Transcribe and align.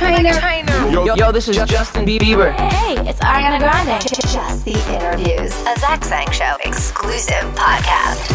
Trainer. 0.00 0.32
Yo, 0.90 1.14
yo, 1.14 1.30
this 1.30 1.46
is 1.46 1.56
Justin 1.56 2.06
Bieber. 2.06 2.54
Hey, 2.54 2.94
it's 3.06 3.20
Ariana 3.20 3.58
Grande. 3.58 4.00
Just 4.00 4.64
the 4.64 4.72
interviews. 4.94 5.52
A 5.66 5.78
Zach 5.78 6.02
Sang 6.04 6.30
Show 6.30 6.56
exclusive 6.64 7.44
podcast. 7.54 8.32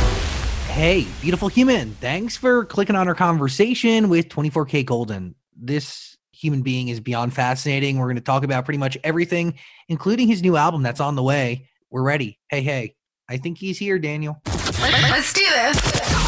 Hey, 0.68 1.08
beautiful 1.22 1.48
human. 1.48 1.94
Thanks 1.96 2.38
for 2.38 2.66
clicking 2.66 2.96
on 2.96 3.08
our 3.08 3.16
conversation 3.16 4.10
with 4.10 4.30
24kGoldn. 4.30 5.34
This 5.56 6.16
human 6.32 6.62
being 6.62 6.90
is 6.90 7.00
beyond 7.00 7.34
fascinating. 7.34 7.98
We're 7.98 8.06
going 8.06 8.18
to 8.18 8.22
talk 8.22 8.44
about 8.44 8.66
pretty 8.66 8.78
much 8.78 8.96
everything, 9.04 9.56
including 9.90 10.28
his 10.28 10.44
new 10.44 10.58
album 10.58 10.84
that's 10.84 11.00
on 11.00 11.16
the 11.16 11.24
way. 11.24 11.68
We're 11.90 12.04
ready. 12.04 12.40
Hey, 12.48 12.62
hey. 12.62 12.96
I 13.28 13.38
think 13.38 13.58
he's 13.58 13.80
here, 13.80 13.98
Daniel. 13.98 14.40
Let's 14.46 15.34
do 15.34 15.42
this. 15.50 16.25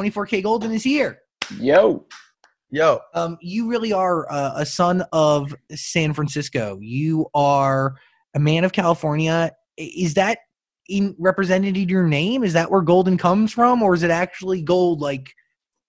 24kGoldn 0.00 0.72
is 0.72 0.82
here. 0.82 1.18
Yo. 1.58 2.06
Yo. 2.70 3.00
Um, 3.14 3.36
you 3.40 3.68
really 3.68 3.92
are 3.92 4.30
uh, 4.30 4.52
a 4.56 4.64
son 4.64 5.04
of 5.12 5.54
San 5.74 6.14
Francisco. 6.14 6.78
You 6.80 7.26
are 7.34 7.96
a 8.34 8.38
man 8.38 8.64
of 8.64 8.72
California. 8.72 9.52
Is 9.76 10.14
that 10.14 10.38
in, 10.88 11.14
represented 11.18 11.76
in 11.76 11.88
your 11.88 12.06
name? 12.06 12.44
Is 12.44 12.52
that 12.54 12.70
where 12.70 12.80
Golden 12.80 13.18
comes 13.18 13.52
from? 13.52 13.82
Or 13.82 13.94
is 13.94 14.02
it 14.02 14.10
actually 14.10 14.62
gold, 14.62 15.00
like 15.00 15.34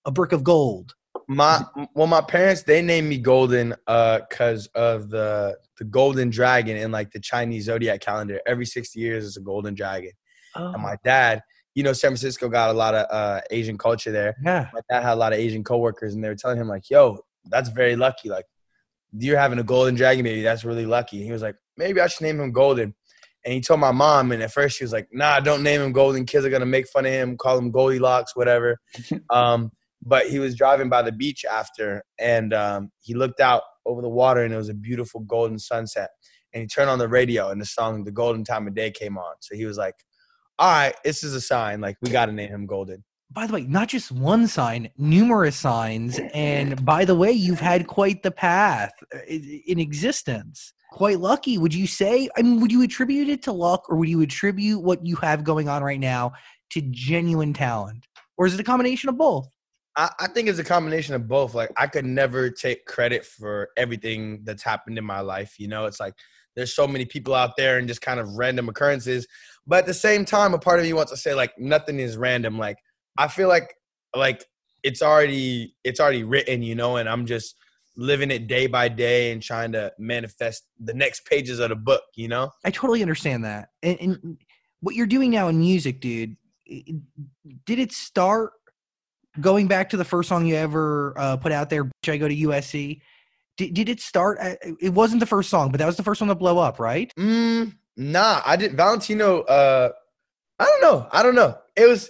a 0.06 0.12
brick 0.12 0.32
of 0.34 0.44
gold? 0.44 0.94
My 1.28 1.64
well, 1.94 2.08
my 2.08 2.20
parents 2.20 2.64
they 2.64 2.82
named 2.82 3.08
me 3.08 3.18
Golden 3.18 3.74
uh 3.88 4.20
because 4.28 4.68
of 4.76 5.10
the 5.10 5.58
the 5.78 5.86
golden 5.86 6.30
dragon 6.30 6.76
in 6.76 6.92
like 6.92 7.12
the 7.12 7.22
Chinese 7.22 7.66
zodiac 7.66 8.02
calendar. 8.02 8.42
Every 8.46 8.66
sixty 8.66 9.00
years 9.00 9.24
is 9.24 9.38
a 9.38 9.42
golden 9.42 9.74
dragon. 9.74 10.12
Oh. 10.56 10.74
And 10.74 10.82
my 10.82 10.94
oh. 10.94 11.02
dad, 11.06 11.42
you 11.74 11.84
know, 11.84 11.94
San 11.94 12.10
Francisco 12.10 12.50
got 12.50 12.70
a 12.70 12.74
lot 12.74 12.94
of 12.94 13.06
uh 13.10 13.42
Asian 13.50 13.78
culture 13.78 14.12
there. 14.12 14.36
yeah. 14.44 14.68
My 14.74 14.82
dad 14.90 15.04
had 15.04 15.14
a 15.14 15.16
lot 15.16 15.34
of 15.34 15.40
Asian 15.40 15.64
coworkers, 15.64 16.14
and 16.14 16.24
they 16.24 16.28
were 16.28 16.36
telling 16.36 16.58
him 16.58 16.68
like, 16.68 16.90
"Yo, 16.90 17.20
that's 17.46 17.70
very 17.70 17.96
lucky. 17.96 18.30
Like, 18.30 18.46
you're 19.18 19.40
having 19.40 19.60
a 19.60 19.64
golden 19.64 19.96
dragon 19.96 20.24
baby. 20.24 20.42
That's 20.42 20.66
really 20.66 20.86
lucky." 20.86 21.18
And 21.18 21.26
he 21.26 21.32
was 21.32 21.42
like, 21.42 21.56
"Maybe 21.78 22.02
I 22.02 22.08
should 22.08 22.24
name 22.24 22.40
him 22.40 22.52
Golden." 22.52 22.94
And 23.44 23.54
he 23.54 23.62
told 23.62 23.80
my 23.80 23.92
mom, 23.92 24.32
and 24.32 24.44
at 24.44 24.52
first 24.52 24.78
she 24.78 24.84
was 24.84 24.94
like, 24.94 25.08
"Nah, 25.12 25.40
don't 25.40 25.64
name 25.64 25.82
him 25.82 25.92
Golden. 25.92 26.26
Kids 26.26 26.46
are 26.46 26.50
gonna 26.50 26.66
make 26.66 26.88
fun 26.88 27.06
of 27.06 27.12
him, 27.12 27.38
call 27.38 27.58
him 27.58 27.72
Goldilocks, 27.72 28.36
whatever." 28.36 28.80
um, 29.30 29.72
but 30.04 30.28
he 30.28 30.40
was 30.40 30.56
driving 30.56 30.90
by 30.90 31.02
the 31.02 31.12
beach 31.12 31.46
after, 31.46 32.04
and 32.20 32.54
um, 32.54 32.92
he 33.00 33.14
looked 33.14 33.40
out 33.40 33.64
over 33.86 34.02
the 34.02 34.10
water, 34.10 34.44
and 34.44 34.54
it 34.54 34.58
was 34.58 34.70
a 34.70 34.74
beautiful 34.74 35.22
golden 35.22 35.60
sunset. 35.60 36.10
And 36.54 36.62
he 36.62 36.68
turned 36.68 36.90
on 36.90 37.00
the 37.00 37.08
radio, 37.08 37.50
and 37.50 37.62
the 37.62 37.66
song 37.66 38.04
"The 38.04 38.12
Golden 38.12 38.44
Time 38.44 38.68
of 38.68 38.76
Day" 38.76 38.92
came 38.92 39.18
on. 39.18 39.36
So 39.40 39.56
he 39.56 39.66
was 39.66 39.78
like, 39.78 39.96
"All 40.62 40.72
right, 40.72 40.96
this 41.04 41.24
is 41.24 41.34
a 41.34 41.42
sign. 41.42 41.82
Like, 41.82 41.98
we 42.02 42.10
got 42.10 42.28
to 42.28 42.32
name 42.32 42.50
him 42.50 42.66
Golden." 42.66 43.04
By 43.34 43.48
the 43.48 43.54
way, 43.54 43.62
not 43.64 43.88
just 43.88 44.12
one 44.12 44.48
sign, 44.48 44.90
numerous 44.98 45.56
signs. 45.56 46.20
And 46.34 46.84
by 46.86 47.06
the 47.06 47.16
way, 47.16 47.32
you've 47.32 47.62
had 47.62 47.88
quite 47.88 48.24
the 48.24 48.32
path 48.32 48.92
uh, 49.14 49.20
in 49.28 49.80
existence. 49.80 50.74
Quite 50.92 51.20
lucky, 51.20 51.58
would 51.58 51.74
you 51.74 51.88
say? 51.88 52.30
I 52.38 52.42
mean, 52.42 52.60
would 52.60 52.72
you 52.72 52.82
attribute 52.84 53.30
it 53.30 53.42
to 53.44 53.54
luck, 53.54 53.90
or 53.90 53.96
would 53.96 54.10
you 54.10 54.22
attribute 54.22 54.82
what 54.82 55.06
you 55.06 55.16
have 55.18 55.44
going 55.44 55.70
on 55.70 55.82
right 55.84 56.00
now 56.00 56.34
to 56.72 56.82
genuine 56.82 57.54
talent, 57.54 58.06
or 58.38 58.46
is 58.46 58.54
it 58.54 58.60
a 58.60 58.64
combination 58.64 59.10
of 59.10 59.18
both? 59.18 59.48
I, 59.96 60.10
I 60.20 60.28
think 60.28 60.48
it's 60.48 60.60
a 60.60 60.64
combination 60.64 61.16
of 61.16 61.28
both. 61.28 61.54
Like 61.54 61.72
I 61.78 61.88
could 61.88 62.06
never 62.06 62.50
take 62.50 62.86
credit 62.86 63.26
for 63.26 63.70
everything 63.78 64.42
that's 64.44 64.64
happened 64.64 64.98
in 64.98 65.06
my 65.06 65.20
life. 65.22 65.56
You 65.60 65.68
know, 65.68 65.86
it's 65.86 66.00
like 66.00 66.14
there's 66.56 66.74
so 66.74 66.88
many 66.88 67.06
people 67.06 67.34
out 67.34 67.56
there 67.58 67.78
and 67.78 67.88
just 67.88 68.02
kind 68.02 68.20
of 68.20 68.38
random 68.38 68.70
occurrences. 68.70 69.28
But 69.68 69.80
at 69.80 69.86
the 69.86 69.94
same 69.94 70.26
time, 70.26 70.54
a 70.54 70.60
part 70.60 70.80
of 70.80 70.86
you 70.86 70.96
wants 70.96 71.12
to 71.12 71.18
say 71.18 71.34
like 71.34 71.58
nothing 71.58 72.00
is 72.00 72.18
random. 72.18 72.58
Like 72.58 72.78
I 73.18 73.28
feel 73.28 73.48
like 73.48 73.74
like 74.16 74.46
it's 74.84 75.02
already 75.02 75.76
it's 75.84 76.00
already 76.00 76.24
written, 76.24 76.64
you 76.64 76.76
know, 76.76 76.98
and 76.98 77.08
I'm 77.08 77.26
just 77.26 77.56
living 77.98 78.32
it 78.32 78.48
day 78.48 78.68
by 78.68 78.88
day 78.88 79.32
and 79.32 79.42
trying 79.42 79.72
to 79.74 79.92
manifest 79.98 80.64
the 80.80 80.94
next 80.94 81.26
pages 81.26 81.60
of 81.60 81.70
the 81.70 81.76
book, 81.76 82.04
you 82.16 82.28
know? 82.28 82.52
I 82.64 82.72
totally 82.72 83.02
understand 83.02 83.44
that. 83.46 83.70
And, 83.84 84.00
and 84.00 84.38
what 84.80 84.96
you're 84.96 85.08
doing 85.08 85.30
now 85.30 85.48
in 85.50 85.60
music, 85.60 86.00
dude, 86.00 86.38
did 86.66 87.80
it 87.80 87.92
start 87.92 88.54
going 89.40 89.68
back 89.68 89.90
to 89.90 89.98
the 89.98 90.06
first 90.06 90.30
song 90.30 90.46
you 90.46 90.56
ever 90.56 91.14
uh, 91.18 91.38
put 91.38 91.52
out 91.52 91.70
there, 91.70 91.90
Should 92.04 92.14
I 92.14 92.18
Go 92.18 92.28
to 92.28 92.36
USC? 92.36 93.02
Did, 93.58 93.74
did 93.74 93.90
it 93.90 94.00
start? 94.00 94.40
At, 94.40 94.60
it 94.82 94.94
wasn't 94.94 95.20
the 95.20 95.26
first 95.26 95.50
song, 95.50 95.72
but 95.72 95.78
that 95.80 95.86
was 95.86 95.98
the 95.98 96.04
first 96.04 96.22
one 96.22 96.30
to 96.30 96.36
blow 96.36 96.58
up, 96.58 96.80
right? 96.80 97.12
Mm, 97.18 97.74
nah, 97.98 98.42
I 98.46 98.56
didn't. 98.56 98.78
Valentino. 98.78 99.42
Uh, 99.42 99.92
I 100.60 100.66
don't 100.66 100.82
know. 100.82 101.08
I 101.12 101.24
don't 101.24 101.36
know. 101.36 101.58
It 101.76 101.88
was. 101.88 102.10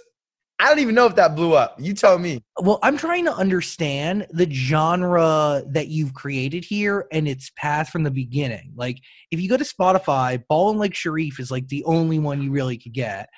I 0.58 0.68
don't 0.68 0.78
even 0.78 0.94
know 0.94 1.06
if 1.06 1.16
that 1.16 1.34
blew 1.34 1.54
up. 1.54 1.76
You 1.80 1.92
tell 1.92 2.18
me. 2.20 2.40
Well, 2.60 2.78
I'm 2.84 2.96
trying 2.96 3.24
to 3.24 3.34
understand 3.34 4.28
the 4.30 4.48
genre 4.48 5.64
that 5.66 5.88
you've 5.88 6.14
created 6.14 6.64
here 6.64 7.06
and 7.10 7.26
its 7.26 7.50
path 7.56 7.88
from 7.88 8.04
the 8.04 8.12
beginning. 8.12 8.72
Like, 8.76 8.98
if 9.32 9.40
you 9.40 9.48
go 9.48 9.56
to 9.56 9.64
Spotify, 9.64 10.40
Ball 10.46 10.70
and 10.70 10.78
Like 10.78 10.94
Sharif 10.94 11.40
is 11.40 11.50
like 11.50 11.66
the 11.66 11.82
only 11.84 12.20
one 12.20 12.40
you 12.42 12.52
really 12.52 12.78
could 12.78 12.92
get. 12.92 13.28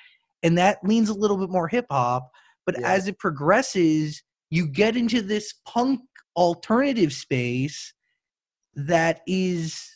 And 0.43 0.55
that 0.59 0.77
leans 0.83 1.09
a 1.09 1.15
little 1.15 1.37
bit 1.37 1.49
more 1.49 1.67
hip 1.67 1.87
hop. 1.89 2.29
But 2.67 2.79
Yeah. 2.79 2.91
as 2.91 3.07
it 3.07 3.17
progresses, 3.17 4.21
you 4.51 4.67
get 4.67 4.95
into 4.95 5.23
this 5.23 5.51
punk 5.65 6.01
alternative 6.35 7.11
space 7.11 7.93
that 8.75 9.21
is, 9.25 9.94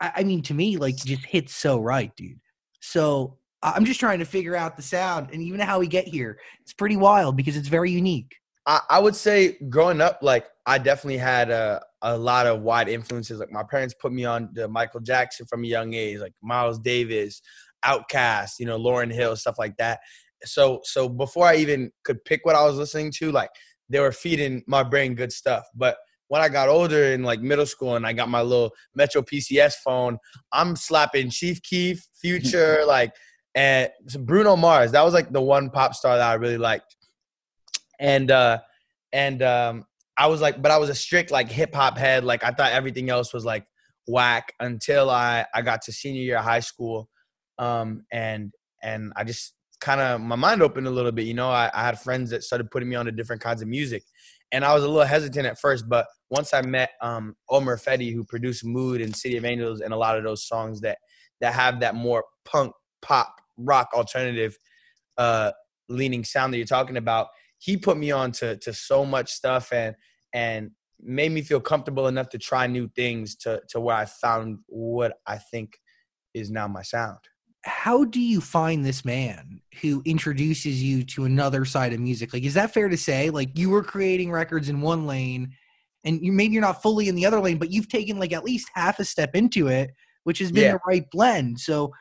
I 0.00 0.12
I 0.16 0.24
mean, 0.24 0.42
to 0.42 0.54
me, 0.54 0.76
like, 0.76 0.96
just 0.96 1.24
hits 1.24 1.54
so 1.54 1.78
right, 1.78 2.14
dude. 2.16 2.40
So 2.80 3.38
I'm 3.62 3.86
just 3.86 3.98
trying 3.98 4.18
to 4.18 4.26
figure 4.26 4.54
out 4.54 4.76
the 4.76 4.82
sound 4.82 5.30
and 5.32 5.42
even 5.42 5.58
how 5.60 5.78
we 5.78 5.86
get 5.86 6.06
here. 6.06 6.38
It's 6.60 6.74
pretty 6.74 6.96
wild 6.96 7.36
because 7.36 7.56
it's 7.56 7.68
very 7.68 7.90
unique. 7.90 8.36
I, 8.66 8.80
I 8.90 8.98
would 8.98 9.16
say 9.16 9.56
growing 9.68 10.00
up, 10.00 10.18
like 10.22 10.46
I 10.66 10.78
definitely 10.78 11.18
had 11.18 11.50
a 11.50 11.82
a 12.02 12.16
lot 12.16 12.46
of 12.46 12.60
wide 12.60 12.88
influences. 12.88 13.38
Like 13.38 13.50
my 13.50 13.62
parents 13.62 13.94
put 13.98 14.12
me 14.12 14.26
on 14.26 14.50
the 14.52 14.68
Michael 14.68 15.00
Jackson 15.00 15.46
from 15.46 15.64
a 15.64 15.66
young 15.66 15.94
age, 15.94 16.18
like 16.18 16.34
Miles 16.42 16.78
Davis, 16.78 17.40
Outkast, 17.84 18.52
you 18.58 18.66
know, 18.66 18.78
Lauryn 18.78 19.12
Hill, 19.12 19.36
stuff 19.36 19.56
like 19.58 19.76
that. 19.78 20.00
So 20.44 20.80
so 20.84 21.08
before 21.08 21.46
I 21.46 21.56
even 21.56 21.90
could 22.04 22.22
pick 22.24 22.44
what 22.44 22.56
I 22.56 22.64
was 22.64 22.76
listening 22.76 23.12
to, 23.18 23.32
like 23.32 23.50
they 23.88 24.00
were 24.00 24.12
feeding 24.12 24.62
my 24.66 24.82
brain 24.82 25.14
good 25.14 25.32
stuff. 25.32 25.64
But 25.74 25.96
when 26.28 26.40
I 26.42 26.48
got 26.48 26.68
older 26.68 27.04
in 27.12 27.22
like 27.22 27.40
middle 27.40 27.66
school 27.66 27.96
and 27.96 28.06
I 28.06 28.12
got 28.12 28.28
my 28.28 28.42
little 28.42 28.72
Metro 28.94 29.22
PCS 29.22 29.74
phone, 29.84 30.18
I'm 30.52 30.76
slapping 30.76 31.30
Chief 31.30 31.62
Keef, 31.62 32.06
Future, 32.20 32.84
like 32.86 33.12
and 33.54 33.90
Bruno 34.20 34.56
Mars. 34.56 34.92
That 34.92 35.04
was 35.04 35.14
like 35.14 35.30
the 35.30 35.40
one 35.40 35.70
pop 35.70 35.94
star 35.94 36.16
that 36.16 36.28
I 36.28 36.34
really 36.34 36.58
liked. 36.58 36.96
And 38.00 38.30
uh 38.30 38.58
and 39.12 39.42
um 39.42 39.84
I 40.16 40.28
was 40.28 40.40
like, 40.40 40.62
but 40.62 40.70
I 40.70 40.78
was 40.78 40.90
a 40.90 40.94
strict 40.94 41.30
like 41.30 41.50
hip 41.50 41.74
hop 41.74 41.98
head. 41.98 42.24
Like 42.24 42.44
I 42.44 42.50
thought 42.50 42.72
everything 42.72 43.10
else 43.10 43.32
was 43.32 43.44
like 43.44 43.66
whack 44.06 44.52
until 44.60 45.10
I 45.10 45.46
I 45.54 45.62
got 45.62 45.82
to 45.82 45.92
senior 45.92 46.22
year 46.22 46.38
of 46.38 46.44
high 46.44 46.60
school, 46.60 47.08
um, 47.58 48.04
and 48.12 48.52
and 48.82 49.12
I 49.16 49.24
just 49.24 49.54
kind 49.80 50.00
of 50.00 50.20
my 50.20 50.36
mind 50.36 50.62
opened 50.62 50.86
a 50.86 50.90
little 50.90 51.12
bit. 51.12 51.26
You 51.26 51.34
know, 51.34 51.50
I, 51.50 51.70
I 51.74 51.84
had 51.84 52.00
friends 52.00 52.30
that 52.30 52.44
started 52.44 52.70
putting 52.70 52.88
me 52.88 52.96
on 52.96 53.06
to 53.06 53.12
different 53.12 53.42
kinds 53.42 53.62
of 53.62 53.68
music, 53.68 54.04
and 54.54 54.64
I 54.64 54.72
was 54.72 54.84
a 54.84 54.88
little 54.88 55.06
hesitant 55.06 55.46
at 55.46 55.58
first. 55.58 55.88
But 55.88 56.06
once 56.30 56.54
I 56.54 56.62
met 56.62 56.90
um, 57.02 57.34
Omer 57.50 57.76
Fedi, 57.76 58.12
who 58.12 58.24
produced 58.24 58.64
Mood 58.64 59.00
and 59.00 59.14
City 59.14 59.36
of 59.36 59.44
Angels, 59.44 59.80
and 59.80 59.92
a 59.92 59.96
lot 59.96 60.16
of 60.16 60.24
those 60.24 60.46
songs 60.46 60.80
that 60.80 60.98
that 61.40 61.52
have 61.52 61.80
that 61.80 61.94
more 61.94 62.24
punk 62.44 62.72
pop 63.02 63.34
rock 63.58 63.90
alternative 63.92 64.56
uh, 65.18 65.52
leaning 65.88 66.24
sound 66.24 66.52
that 66.52 66.58
you're 66.58 66.66
talking 66.66 66.96
about 66.96 67.28
he 67.64 67.76
put 67.76 67.96
me 67.96 68.10
on 68.10 68.30
to 68.30 68.56
to 68.58 68.72
so 68.72 69.04
much 69.04 69.32
stuff 69.32 69.72
and 69.72 69.94
and 70.32 70.70
made 71.00 71.32
me 71.32 71.42
feel 71.42 71.60
comfortable 71.60 72.08
enough 72.08 72.28
to 72.28 72.38
try 72.38 72.66
new 72.66 72.88
things 72.94 73.36
to 73.36 73.60
to 73.68 73.80
where 73.80 73.96
I 73.96 74.04
found 74.04 74.58
what 74.66 75.14
I 75.26 75.38
think 75.38 75.78
is 76.34 76.50
now 76.50 76.68
my 76.68 76.82
sound. 76.82 77.18
How 77.64 78.04
do 78.04 78.20
you 78.20 78.40
find 78.40 78.84
this 78.84 79.04
man 79.04 79.60
who 79.80 80.02
introduces 80.04 80.82
you 80.82 81.02
to 81.02 81.24
another 81.24 81.64
side 81.64 81.92
of 81.92 82.00
music? 82.00 82.32
Like, 82.32 82.42
is 82.44 82.54
that 82.54 82.74
fair 82.74 82.88
to 82.88 82.96
say? 82.96 83.30
Like, 83.30 83.58
you 83.58 83.70
were 83.70 83.82
creating 83.82 84.30
records 84.30 84.68
in 84.68 84.80
one 84.80 85.06
lane, 85.06 85.54
and 86.04 86.22
you 86.22 86.30
maybe 86.30 86.52
you're 86.52 86.62
not 86.62 86.82
fully 86.82 87.08
in 87.08 87.14
the 87.14 87.24
other 87.24 87.40
lane, 87.40 87.56
but 87.58 87.70
you've 87.70 87.88
taken 87.88 88.18
like 88.18 88.32
at 88.32 88.44
least 88.44 88.68
half 88.74 88.98
a 88.98 89.04
step 89.04 89.34
into 89.34 89.68
it, 89.68 89.90
which 90.24 90.38
has 90.40 90.52
been 90.52 90.64
Yeah. 90.64 90.72
the 90.72 90.80
right 90.86 91.10
blend. 91.10 91.58
So, 91.58 91.92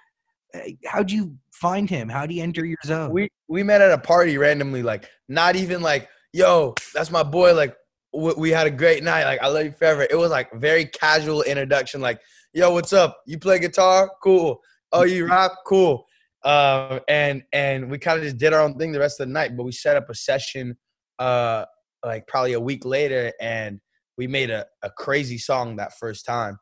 uh, 0.54 0.60
how 0.86 1.02
do 1.02 1.16
you 1.16 1.38
find 1.52 1.90
him? 1.90 2.10
How 2.10 2.26
do 2.26 2.36
you 2.36 2.44
enter 2.44 2.66
your 2.66 2.78
zone? 2.86 3.12
We 3.12 3.30
we 3.48 3.64
met 3.64 3.82
at 3.82 3.92
a 3.92 3.98
party 3.98 4.38
randomly, 4.38 4.84
like 4.84 5.10
not 5.30 5.56
even 5.56 5.82
like, 5.82 6.10
yo, 6.34 6.76
that's 6.94 7.10
my 7.12 7.24
boy. 7.24 7.54
Like 7.56 7.76
we, 8.14 8.34
we 8.38 8.50
had 8.52 8.68
a 8.68 8.72
great 8.72 9.04
night. 9.04 9.24
Like 9.24 9.42
I 9.42 9.48
love 9.48 9.64
you 9.66 9.72
forever. 9.72 10.06
It 10.10 10.18
was 10.18 10.32
like 10.32 10.52
very 10.54 10.86
casual 10.86 11.42
introduction. 11.44 12.02
Like, 12.02 12.20
yo, 12.54 12.72
what's 12.72 12.92
up? 12.92 13.22
You 13.26 13.40
play 13.40 13.60
guitar? 13.60 14.12
Cool. 14.22 14.60
Oh, 14.94 15.04
you 15.04 15.28
rap? 15.28 15.52
Cool. 15.66 16.06
Um, 16.46 17.00
and 17.08 17.44
and 17.52 17.90
we 17.90 17.98
kind 17.98 18.18
of 18.18 18.24
just 18.24 18.38
did 18.38 18.54
our 18.54 18.62
own 18.62 18.78
thing 18.78 18.92
the 18.92 19.00
rest 19.00 19.20
of 19.20 19.28
the 19.28 19.34
night. 19.34 19.58
But 19.58 19.64
we 19.64 19.72
set 19.72 19.98
up 19.98 20.10
a 20.10 20.16
session, 20.16 20.78
uh, 21.20 21.66
like 22.06 22.28
probably 22.28 22.54
a 22.54 22.60
week 22.60 22.86
later, 22.86 23.34
and 23.42 23.80
we 24.18 24.28
made 24.28 24.50
a, 24.50 24.66
a 24.84 24.90
crazy 24.90 25.38
song 25.38 25.78
that 25.78 25.98
first 25.98 26.26
time. 26.26 26.58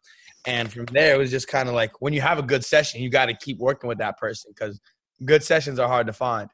And 0.48 0.72
from 0.72 0.86
there, 0.86 1.13
it 1.13 1.18
was 1.18 1.30
just 1.30 1.48
kind 1.48 1.68
of 1.68 1.75
like 1.75 2.01
when 2.01 2.13
you 2.13 2.22
have 2.22 2.39
a 2.39 2.44
good 2.44 2.66
session, 2.66 3.01
you 3.01 3.10
got 3.10 3.28
to 3.28 3.36
keep 3.36 3.60
working 3.60 3.88
with 3.88 4.00
that 4.00 4.18
person 4.18 4.51
because 4.56 4.80
good 5.25 5.44
sessions 5.44 5.77
are 5.77 5.88
hard 5.88 6.07
to 6.07 6.13
find. 6.13 6.50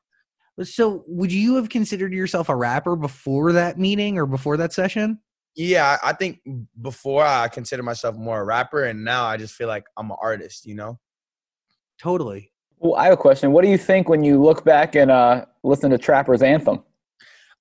So, 0.63 1.03
would 1.07 1.31
you 1.31 1.55
have 1.55 1.69
considered 1.69 2.13
yourself 2.13 2.49
a 2.49 2.55
rapper 2.55 2.95
before 2.95 3.53
that 3.53 3.77
meeting 3.77 4.17
or 4.17 4.25
before 4.25 4.57
that 4.57 4.73
session? 4.73 5.19
Yeah, 5.55 5.97
I 6.01 6.09
I 6.09 6.13
think 6.13 6.39
before 6.81 7.23
I 7.23 7.47
consider 7.47 7.83
myself 7.83 8.15
more 8.15 8.41
a 8.41 8.45
rapper, 8.45 8.85
and 8.85 9.03
now 9.03 9.25
I 9.25 9.37
just 9.37 9.53
feel 9.53 9.67
like 9.67 9.85
I'm 9.97 10.09
an 10.11 10.17
artist. 10.21 10.65
You 10.65 10.75
know. 10.75 10.99
Totally. 12.01 12.51
Well, 12.79 12.95
I 12.95 13.05
have 13.05 13.13
a 13.13 13.17
question. 13.17 13.51
What 13.51 13.63
do 13.63 13.69
you 13.69 13.77
think 13.77 14.07
when 14.07 14.23
you 14.23 14.41
look 14.41 14.63
back 14.63 14.95
and 14.95 15.09
uh, 15.09 15.45
listen 15.63 15.89
to 15.91 15.97
Trapper's 15.97 16.41
anthem? 16.41 16.83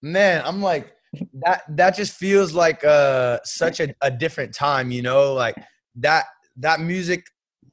man 0.02 0.42
i'm 0.44 0.60
like 0.60 0.92
that 1.32 1.62
that 1.68 1.96
just 1.96 2.12
feels 2.12 2.52
like 2.52 2.84
uh 2.84 3.38
such 3.44 3.80
a, 3.80 3.94
a 4.02 4.10
different 4.10 4.54
time 4.54 4.90
you 4.90 5.02
know? 5.02 5.32
Like 5.34 5.56
that 5.96 6.26
that 6.56 6.80
music 6.80 7.24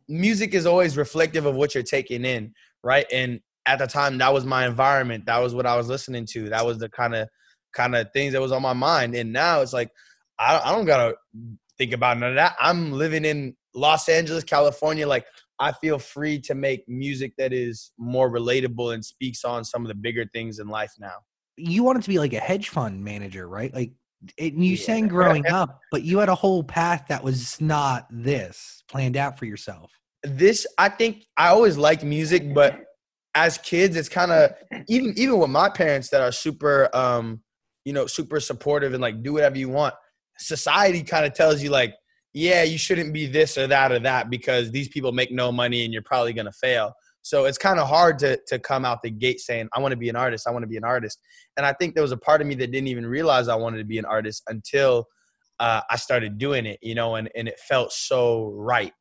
music 0.07 0.53
is 0.53 0.65
always 0.65 0.97
reflective 0.97 1.45
of 1.45 1.55
what 1.55 1.73
you're 1.73 1.83
taking 1.83 2.25
in 2.25 2.53
right? 2.83 3.05
And 3.13 3.39
at 3.65 3.79
the 3.79 3.87
time 3.87 4.17
that 4.17 4.33
was 4.33 4.45
my 4.45 4.65
environment. 4.65 5.25
That 5.25 5.39
was 5.39 5.53
what 5.55 5.65
i 5.65 5.75
was 5.75 5.87
listening 5.87 6.25
to. 6.27 6.49
That 6.49 6.65
was 6.65 6.77
the 6.79 6.89
kind 6.89 7.15
of 7.15 7.27
kind 7.73 7.95
of 7.95 8.07
things 8.13 8.33
that 8.33 8.41
was 8.41 8.51
on 8.51 8.61
my 8.61 8.73
mind. 8.73 9.15
And 9.15 9.33
now 9.33 9.61
it's 9.61 9.73
like 9.73 9.89
I, 10.39 10.59
I 10.63 10.71
don't 10.71 10.85
gotta 10.85 11.15
think 11.77 11.93
about 11.93 12.17
none 12.17 12.31
of 12.31 12.35
that. 12.35 12.55
I'm 12.59 12.93
living 12.93 13.25
in 13.25 13.55
los 13.75 14.07
angeles 14.07 14.43
california. 14.43 15.07
Like 15.07 15.25
i 15.67 15.71
feel 15.83 15.97
free 15.99 16.37
to 16.47 16.53
make 16.67 16.81
music 16.87 17.31
that 17.37 17.51
is 17.53 17.91
more 17.97 18.29
relatable 18.39 18.93
and 18.93 19.03
speaks 19.13 19.41
on 19.43 19.63
some 19.71 19.81
of 19.85 19.89
the 19.91 19.99
bigger 20.07 20.25
things 20.35 20.59
in 20.63 20.67
life 20.79 20.93
now 20.99 21.17
You 21.57 21.81
wanted 21.87 22.03
to 22.03 22.09
be 22.09 22.19
like 22.25 22.33
a 22.33 22.39
hedge 22.49 22.69
fund 22.75 23.03
manager, 23.11 23.45
right? 23.47 23.71
Like, 23.79 23.91
it, 24.45 24.53
you 24.55 24.75
Yeah. 24.75 24.85
sang 24.87 25.07
growing 25.17 25.45
up, 25.59 25.69
but 25.91 26.01
you 26.09 26.15
had 26.21 26.29
a 26.29 26.39
whole 26.43 26.63
path 26.63 27.01
that 27.09 27.21
was 27.23 27.61
not 27.61 28.07
this 28.09 28.83
planned 28.91 29.17
out 29.23 29.37
for 29.39 29.45
yourself. 29.45 29.89
this 30.23 30.65
i 30.85 30.87
think 30.99 31.13
i 31.43 31.47
always 31.55 31.75
liked 31.87 32.03
music 32.17 32.41
but 32.59 32.71
as 33.35 33.57
kids 33.71 33.93
it's 33.99 34.09
kind 34.19 34.31
of 34.31 34.51
even 34.87 35.09
even 35.23 35.35
with 35.41 35.49
my 35.61 35.69
parents 35.69 36.07
that 36.11 36.21
are 36.21 36.31
super 36.45 36.75
um 37.03 37.25
you 37.87 37.93
know 37.95 38.05
super 38.17 38.39
supportive 38.39 38.91
and 38.95 39.01
like 39.07 39.17
do 39.21 39.33
whatever 39.33 39.57
you 39.63 39.69
want 39.79 39.93
society 40.39 41.01
kind 41.03 41.25
of 41.27 41.33
tells 41.41 41.61
you 41.63 41.69
like 41.69 41.93
yeah 42.33 42.63
you 42.63 42.77
shouldn't 42.77 43.13
be 43.13 43.25
this 43.25 43.57
or 43.57 43.67
that 43.67 43.91
or 43.91 43.99
that 43.99 44.29
because 44.29 44.71
these 44.71 44.87
people 44.87 45.11
make 45.11 45.31
no 45.31 45.51
money 45.51 45.83
and 45.83 45.93
you're 45.93 46.01
probably 46.01 46.33
going 46.33 46.45
to 46.45 46.51
fail 46.51 46.93
so 47.21 47.45
it's 47.45 47.57
kind 47.57 47.79
of 47.79 47.87
hard 47.87 48.19
to 48.19 48.39
to 48.47 48.59
come 48.59 48.85
out 48.85 49.01
the 49.03 49.09
gate 49.09 49.39
saying 49.39 49.67
i 49.73 49.79
want 49.79 49.91
to 49.91 49.97
be 49.97 50.09
an 50.09 50.15
artist 50.15 50.47
i 50.47 50.51
want 50.51 50.63
to 50.63 50.67
be 50.67 50.77
an 50.77 50.83
artist 50.83 51.19
and 51.57 51.65
i 51.65 51.73
think 51.73 51.93
there 51.93 52.03
was 52.03 52.11
a 52.11 52.17
part 52.17 52.41
of 52.41 52.47
me 52.47 52.55
that 52.55 52.71
didn't 52.71 52.87
even 52.87 53.05
realize 53.05 53.47
i 53.47 53.55
wanted 53.55 53.77
to 53.77 53.85
be 53.85 53.97
an 53.97 54.05
artist 54.05 54.43
until 54.47 55.05
uh, 55.59 55.81
i 55.89 55.95
started 55.95 56.37
doing 56.37 56.65
it 56.65 56.79
you 56.81 56.95
know 56.95 57.15
and, 57.15 57.29
and 57.35 57.47
it 57.47 57.59
felt 57.59 57.91
so 57.91 58.51
right 58.55 58.93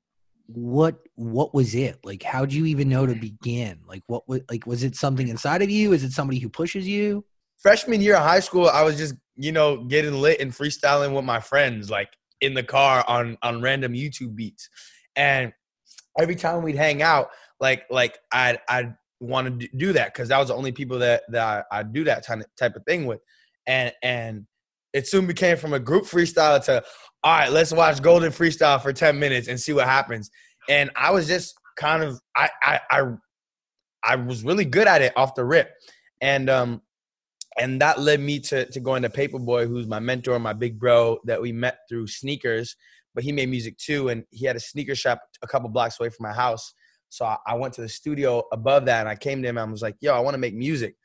What 0.47 0.97
what 1.15 1.55
was 1.55 1.75
it? 1.75 1.99
Like 2.05 2.23
how'd 2.23 2.53
you 2.53 2.67
even 2.67 2.89
know 2.89 3.07
to 3.07 3.15
begin? 3.15 3.79
Like 3.87 4.03
what 4.07 4.29
was 4.29 4.41
like 4.51 4.67
was 4.67 4.83
it 4.83 4.95
something 4.97 5.29
inside 5.29 5.63
of 5.63 5.71
you? 5.71 5.95
Is 5.95 6.05
it 6.05 6.13
somebody 6.13 6.41
who 6.41 6.51
pushes 6.51 6.87
you? 6.87 7.25
freshman 7.63 8.01
year 8.01 8.17
of 8.17 8.23
high 8.23 8.41
school, 8.41 8.69
I 8.69 8.83
was 8.83 8.97
just, 8.97 9.15
you 9.37 9.53
know, 9.53 9.85
getting 9.85 10.15
lit 10.15 10.41
and 10.41 10.53
freestyling 10.53 11.15
with 11.15 11.25
my 11.25 11.41
friends, 11.41 11.89
like 11.89 12.09
in 12.43 12.53
the 12.53 12.63
car 12.63 13.05
on 13.09 13.39
on 13.43 13.63
random 13.63 13.95
YouTube 13.95 14.35
beats. 14.35 14.69
And 15.17 15.53
every 16.19 16.37
time 16.37 16.63
we'd 16.63 16.77
hang 16.77 17.01
out, 17.01 17.31
like 17.61 17.85
like 17.91 18.19
I'd 18.33 18.59
I'd 18.69 18.95
want 19.21 19.61
to 19.61 19.69
do 19.77 19.93
that 19.95 20.13
because 20.13 20.29
that 20.29 20.39
was 20.39 20.49
the 20.49 20.55
only 20.55 20.73
people 20.73 20.99
that 20.99 21.23
that 21.31 21.67
I, 21.71 21.79
I'd 21.79 21.93
do 21.93 22.05
that 22.05 22.27
type 22.27 22.77
of 22.77 22.85
thing 22.85 23.07
with. 23.07 23.21
And 23.67 23.93
and 24.03 24.47
it 24.93 25.09
soon 25.09 25.27
became 25.27 25.57
from 25.57 25.73
a 25.73 25.81
group 25.81 26.05
freestyle 26.05 26.63
to 26.67 26.83
all 27.25 27.39
right, 27.39 27.53
let's 27.53 27.73
watch 27.73 28.03
Golden 28.03 28.33
Freestyle 28.33 28.83
for 28.83 28.93
10 28.93 29.17
minutes 29.17 29.47
and 29.47 29.59
see 29.59 29.73
what 29.73 29.87
happens. 29.87 30.29
And 30.69 30.91
I 30.97 31.13
was 31.13 31.29
just 31.29 31.55
kind 31.77 32.03
of 32.03 32.21
I 32.37 32.51
I 32.63 32.81
I, 32.91 33.03
I 34.05 34.17
was 34.17 34.43
really 34.43 34.65
good 34.65 34.89
at 34.89 35.01
it 35.01 35.13
off 35.17 35.37
the 35.37 35.45
rip. 35.45 35.71
And 36.21 36.51
um 36.51 36.83
and 37.59 37.81
that 37.81 38.01
led 38.01 38.21
me 38.21 38.39
to 38.41 38.67
to 38.67 38.81
going 38.81 39.03
to 39.03 39.09
Paperboy, 39.09 39.67
who's 39.67 39.87
my 39.87 40.01
mentor, 40.01 40.39
my 40.39 40.53
big 40.53 40.79
bro 40.79 41.19
that 41.25 41.41
we 41.41 41.53
met 41.53 41.79
through 41.89 42.07
sneakers. 42.07 42.77
But 43.15 43.25
he 43.25 43.33
made 43.33 43.51
music 43.51 43.77
too, 43.77 44.09
and 44.09 44.25
he 44.31 44.47
had 44.47 44.57
a 44.57 44.61
sneaker 44.61 44.95
shop 44.95 45.21
a 45.43 45.47
couple 45.47 45.69
blocks 45.69 46.01
away 46.01 46.09
from 46.09 46.25
my 46.25 46.33
house. 46.33 46.73
So 47.11 47.27
I, 47.27 47.37
I 47.47 47.55
went 47.57 47.75
to 47.75 47.83
the 47.83 47.89
studio 47.89 48.43
above 48.53 48.87
that, 48.87 49.01
and 49.01 49.09
I 49.09 49.17
came 49.17 49.43
to 49.43 49.49
him 49.49 49.59
and 49.59 49.69
I 49.69 49.71
was 49.71 49.83
like, 49.83 49.97
"Yo, 50.01 50.15
I 50.15 50.21
want 50.21 50.35
to 50.35 50.39
make 50.39 50.55
music," 50.55 50.97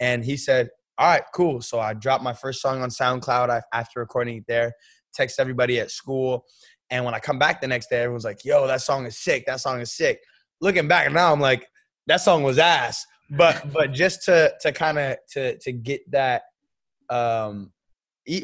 and 0.00 0.24
he 0.24 0.36
said, 0.36 0.70
"All 0.98 1.06
right, 1.06 1.22
cool." 1.34 1.60
So 1.60 1.78
I 1.78 1.94
dropped 1.94 2.24
my 2.24 2.32
first 2.32 2.60
song 2.60 2.82
on 2.82 2.90
SoundCloud 2.90 3.62
after 3.72 4.00
recording 4.00 4.38
it 4.38 4.44
there. 4.48 4.72
Text 5.14 5.38
everybody 5.38 5.78
at 5.78 5.90
school, 5.90 6.44
and 6.90 7.04
when 7.04 7.14
I 7.14 7.20
come 7.20 7.38
back 7.38 7.60
the 7.60 7.68
next 7.68 7.90
day, 7.90 8.00
everyone's 8.02 8.24
like, 8.24 8.44
"Yo, 8.44 8.66
that 8.66 8.80
song 8.80 9.06
is 9.06 9.18
sick. 9.18 9.46
That 9.46 9.60
song 9.60 9.80
is 9.80 9.94
sick." 9.94 10.20
Looking 10.60 10.88
back 10.88 11.12
now, 11.12 11.32
I'm 11.32 11.40
like, 11.40 11.68
"That 12.08 12.20
song 12.20 12.42
was 12.42 12.58
ass." 12.58 13.06
But 13.36 13.72
but 13.72 13.92
just 13.92 14.22
to 14.24 14.52
to 14.60 14.72
kind 14.72 14.98
of 14.98 15.16
to 15.32 15.58
to 15.58 15.72
get 15.72 16.08
that 16.10 16.42
um 17.10 17.72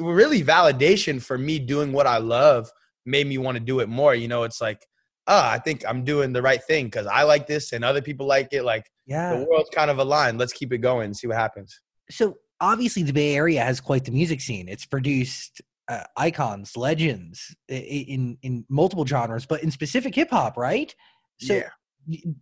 really 0.00 0.42
validation 0.42 1.22
for 1.22 1.38
me 1.38 1.58
doing 1.58 1.92
what 1.92 2.06
I 2.06 2.18
love 2.18 2.70
made 3.06 3.26
me 3.26 3.38
want 3.38 3.56
to 3.56 3.60
do 3.60 3.80
it 3.80 3.88
more. 3.88 4.14
You 4.14 4.28
know, 4.28 4.42
it's 4.42 4.60
like, 4.60 4.84
oh, 5.26 5.40
I 5.44 5.58
think 5.58 5.84
I'm 5.86 6.04
doing 6.04 6.32
the 6.32 6.42
right 6.42 6.62
thing 6.62 6.86
because 6.86 7.06
I 7.06 7.22
like 7.22 7.46
this 7.46 7.72
and 7.72 7.84
other 7.84 8.02
people 8.02 8.26
like 8.26 8.48
it. 8.52 8.64
Like 8.64 8.90
Yeah. 9.06 9.36
the 9.36 9.46
world's 9.48 9.70
kind 9.70 9.90
of 9.90 9.98
aligned. 9.98 10.38
Let's 10.38 10.52
keep 10.52 10.72
it 10.72 10.78
going 10.78 11.06
and 11.06 11.16
see 11.16 11.26
what 11.26 11.36
happens. 11.36 11.80
so 12.10 12.36
obviously 12.60 13.04
the 13.04 13.12
Bay 13.12 13.36
Area 13.36 13.62
has 13.64 13.80
quite 13.80 14.04
the 14.04 14.10
music 14.10 14.40
scene. 14.40 14.68
It's 14.68 14.84
produced 14.84 15.62
uh, 15.88 16.02
icons, 16.16 16.76
legends 16.76 17.54
in 17.68 18.36
in 18.42 18.64
multiple 18.68 19.06
genres, 19.06 19.46
but 19.46 19.62
in 19.62 19.70
specific 19.70 20.14
hip 20.14 20.30
hop, 20.30 20.56
right? 20.56 20.94
So 21.40 21.54
yeah. 21.54 21.68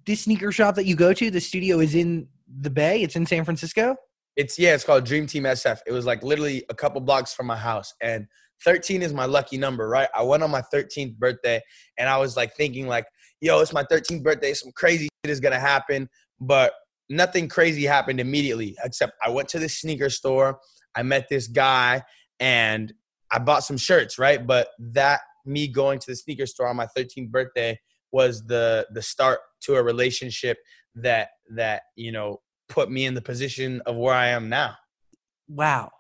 this 0.07 0.23
sneaker 0.23 0.51
shop 0.53 0.75
that 0.77 0.87
you 0.87 0.97
go 0.97 1.13
to, 1.13 1.31
the 1.31 1.41
studio 1.41 1.81
is 1.81 1.95
in 1.95 2.29
the 2.47 2.71
Bay. 2.71 3.03
It's 3.03 3.17
in 3.17 3.27
San 3.27 3.45
Francisco. 3.45 3.97
It's 4.37 4.59
yeah, 4.59 4.75
it's 4.75 4.85
called 4.85 5.05
Dream 5.05 5.27
Team 5.27 5.45
SF. 5.45 5.79
It 5.87 5.93
was 5.93 6.05
like 6.05 6.23
literally 6.23 6.65
a 6.69 6.75
couple 6.75 7.01
blocks 7.01 7.33
from 7.33 7.47
my 7.47 7.57
house. 7.57 7.95
And 8.03 8.27
13 8.65 9.03
is 9.03 9.13
my 9.13 9.25
lucky 9.25 9.59
number, 9.59 9.89
right? 9.89 10.09
I 10.15 10.23
went 10.23 10.43
on 10.43 10.51
my 10.51 10.63
13th 10.73 11.17
birthday 11.17 11.61
and 11.99 12.09
I 12.09 12.19
was 12.19 12.37
like 12.37 12.55
thinking 12.55 12.87
like, 12.87 13.07
yo, 13.41 13.61
it's 13.61 13.73
my 13.73 13.85
13th 13.85 14.23
birthday, 14.23 14.53
some 14.55 14.73
crazy 14.73 15.09
shit 15.25 15.31
is 15.31 15.41
gonna 15.41 15.61
happen. 15.61 16.09
But 16.41 16.73
nothing 17.09 17.49
crazy 17.49 17.85
happened 17.85 18.21
immediately, 18.21 18.77
except 18.85 19.13
I 19.25 19.31
went 19.31 19.49
to 19.51 19.59
the 19.59 19.69
sneaker 19.69 20.11
store, 20.11 20.59
I 20.95 21.03
met 21.03 21.29
this 21.29 21.47
guy, 21.47 22.03
and 22.41 22.93
I 23.31 23.39
bought 23.39 23.65
some 23.65 23.77
shirts, 23.77 24.19
right? 24.19 24.47
But 24.47 24.69
that 24.79 25.21
me 25.45 25.69
going 25.69 25.99
to 26.01 26.07
the 26.09 26.17
sneaker 26.17 26.47
store 26.47 26.69
on 26.69 26.77
my 26.77 26.87
13th 26.97 27.31
birthday 27.31 27.79
was 28.13 28.47
the 28.47 28.87
the 28.93 29.03
start 29.03 29.41
to 29.63 29.75
a 29.77 29.83
relationship 29.83 30.59
that 30.97 31.31
that 31.51 31.83
you 31.95 32.13
know 32.13 32.41
put 32.69 32.91
me 32.91 33.07
in 33.07 33.15
the 33.15 33.23
position 33.23 33.81
of 33.87 33.97
where 33.97 34.15
I 34.15 34.29
am 34.29 34.49
now. 34.49 34.75
Wow. 35.49 35.91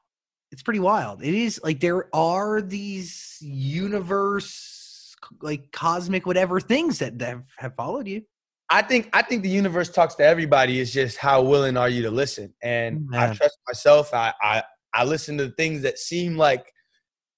It's 0.52 0.62
pretty 0.62 0.80
wild. 0.80 1.22
It 1.22 1.34
is 1.34 1.60
like 1.62 1.80
there 1.80 2.14
are 2.14 2.62
these 2.62 3.36
universe, 3.40 5.14
like 5.42 5.70
cosmic, 5.72 6.24
whatever 6.26 6.60
things 6.60 6.98
that, 7.00 7.18
that 7.18 7.38
have, 7.58 7.74
followed 7.74 8.06
you. 8.06 8.22
I 8.70 8.82
think 8.82 9.10
I 9.12 9.22
think 9.22 9.42
the 9.42 9.48
universe 9.48 9.90
talks 9.90 10.14
to 10.16 10.24
everybody. 10.24 10.80
It's 10.80 10.92
just 10.92 11.18
how 11.18 11.42
willing 11.42 11.76
are 11.76 11.88
you 11.88 12.02
to 12.02 12.10
listen? 12.10 12.54
And 12.62 13.08
mm, 13.08 13.16
I 13.16 13.34
trust 13.34 13.58
myself. 13.68 14.14
I, 14.14 14.32
I 14.42 14.62
I 14.94 15.04
listen 15.04 15.36
to 15.38 15.50
things 15.50 15.82
that 15.82 15.98
seem 15.98 16.36
like 16.36 16.72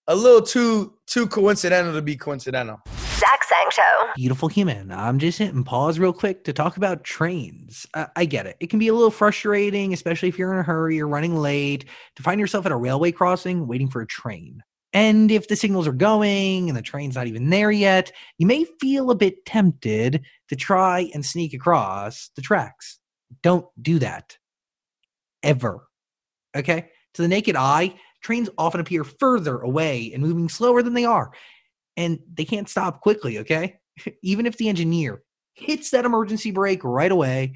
a 0.06 0.14
little 0.14 0.42
too 0.42 0.94
too 1.06 1.26
coincidental 1.26 1.92
to 1.94 2.02
be 2.02 2.16
coincidental. 2.16 2.78
Show. 3.70 4.08
Beautiful 4.16 4.48
human. 4.48 4.90
I'm 4.90 5.18
just 5.18 5.38
hitting 5.38 5.64
pause 5.64 5.98
real 5.98 6.12
quick 6.12 6.44
to 6.44 6.52
talk 6.52 6.76
about 6.76 7.04
trains. 7.04 7.86
I, 7.94 8.06
I 8.16 8.24
get 8.24 8.46
it. 8.46 8.56
It 8.60 8.70
can 8.70 8.78
be 8.78 8.88
a 8.88 8.94
little 8.94 9.10
frustrating, 9.10 9.92
especially 9.92 10.28
if 10.28 10.38
you're 10.38 10.52
in 10.52 10.60
a 10.60 10.62
hurry 10.62 11.00
or 11.00 11.08
running 11.08 11.36
late, 11.36 11.84
to 12.16 12.22
find 12.22 12.40
yourself 12.40 12.66
at 12.66 12.72
a 12.72 12.76
railway 12.76 13.12
crossing 13.12 13.66
waiting 13.66 13.88
for 13.88 14.00
a 14.00 14.06
train. 14.06 14.62
And 14.92 15.30
if 15.30 15.48
the 15.48 15.56
signals 15.56 15.86
are 15.86 15.92
going 15.92 16.68
and 16.68 16.76
the 16.76 16.82
train's 16.82 17.14
not 17.14 17.26
even 17.26 17.50
there 17.50 17.70
yet, 17.70 18.10
you 18.38 18.46
may 18.46 18.64
feel 18.80 19.10
a 19.10 19.14
bit 19.14 19.44
tempted 19.44 20.24
to 20.48 20.56
try 20.56 21.10
and 21.12 21.24
sneak 21.24 21.52
across 21.52 22.30
the 22.36 22.42
tracks. 22.42 22.98
Don't 23.42 23.66
do 23.80 23.98
that. 23.98 24.38
Ever. 25.42 25.86
Okay? 26.56 26.88
To 27.14 27.22
the 27.22 27.28
naked 27.28 27.54
eye, 27.54 27.94
trains 28.22 28.48
often 28.56 28.80
appear 28.80 29.04
further 29.04 29.58
away 29.58 30.10
and 30.12 30.22
moving 30.22 30.48
slower 30.48 30.82
than 30.82 30.94
they 30.94 31.04
are. 31.04 31.32
And 31.98 32.20
they 32.32 32.44
can't 32.44 32.68
stop 32.68 33.00
quickly, 33.00 33.38
okay? 33.40 33.80
Even 34.22 34.46
if 34.46 34.56
the 34.56 34.68
engineer 34.68 35.22
hits 35.54 35.90
that 35.90 36.04
emergency 36.04 36.52
brake 36.52 36.84
right 36.84 37.10
away, 37.10 37.54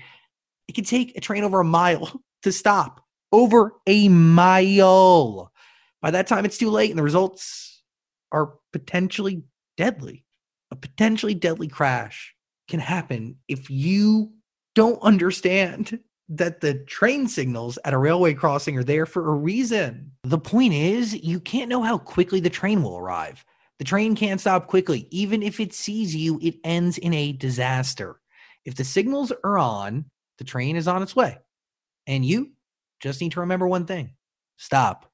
it 0.67 0.75
can 0.75 0.85
take 0.85 1.17
a 1.17 1.21
train 1.21 1.45
over 1.45 1.61
a 1.61 1.65
mile 1.65 2.21
to 2.43 2.53
stop. 2.53 3.01
Over 3.31 3.73
a 3.87 4.09
mile. 4.09 5.53
By 6.03 6.11
that 6.11 6.27
time, 6.27 6.45
it's 6.45 6.59
too 6.59 6.71
late, 6.71 6.91
and 6.91 6.99
the 6.99 7.05
results 7.05 7.83
are 8.33 8.55
potentially 8.73 9.45
deadly. 9.77 10.25
A 10.71 10.77
potentially 10.77 11.35
deadly 11.35 11.69
crash 11.69 12.35
can 12.69 12.81
happen 12.81 13.37
if 13.47 13.71
you 13.71 14.33
don't 14.75 15.01
understand 15.03 16.01
that 16.29 16.61
the 16.61 16.75
train 16.85 17.29
signals 17.29 17.79
at 17.85 17.93
a 17.93 17.99
railway 17.99 18.35
crossing 18.35 18.77
are 18.77 18.85
there 18.85 19.07
for 19.07 19.31
a 19.31 19.35
reason. 19.35 20.11
The 20.25 20.39
point 20.39 20.73
is, 20.73 21.15
you 21.15 21.41
can't 21.41 21.69
know 21.69 21.83
how 21.83 21.99
quickly 21.99 22.41
the 22.41 22.51
train 22.51 22.83
will 22.83 22.97
arrive. 22.97 23.45
The 23.79 23.85
train 23.85 24.15
can't 24.15 24.41
stop 24.41 24.67
quickly. 24.67 25.09
Even 25.11 25.43
if 25.43 25.59
it 25.59 25.73
sees 25.73 26.15
you, 26.15 26.39
it 26.43 26.57
ends 26.65 26.99
in 26.99 27.15
a 27.15 27.33
disaster. 27.33 28.21
If 28.65 28.77
the 28.77 28.85
signals 28.85 29.33
are 29.45 29.59
on, 29.59 30.07
the 30.39 30.45
train 30.45 30.77
is 30.77 30.87
on 30.87 31.03
its 31.03 31.17
way. 31.17 31.39
And 32.07 32.25
you, 32.25 32.53
just 33.01 33.21
need 33.21 33.33
to 33.33 33.41
remember 33.41 33.67
one 33.67 33.87
thing 33.87 34.15
stop. 34.57 35.11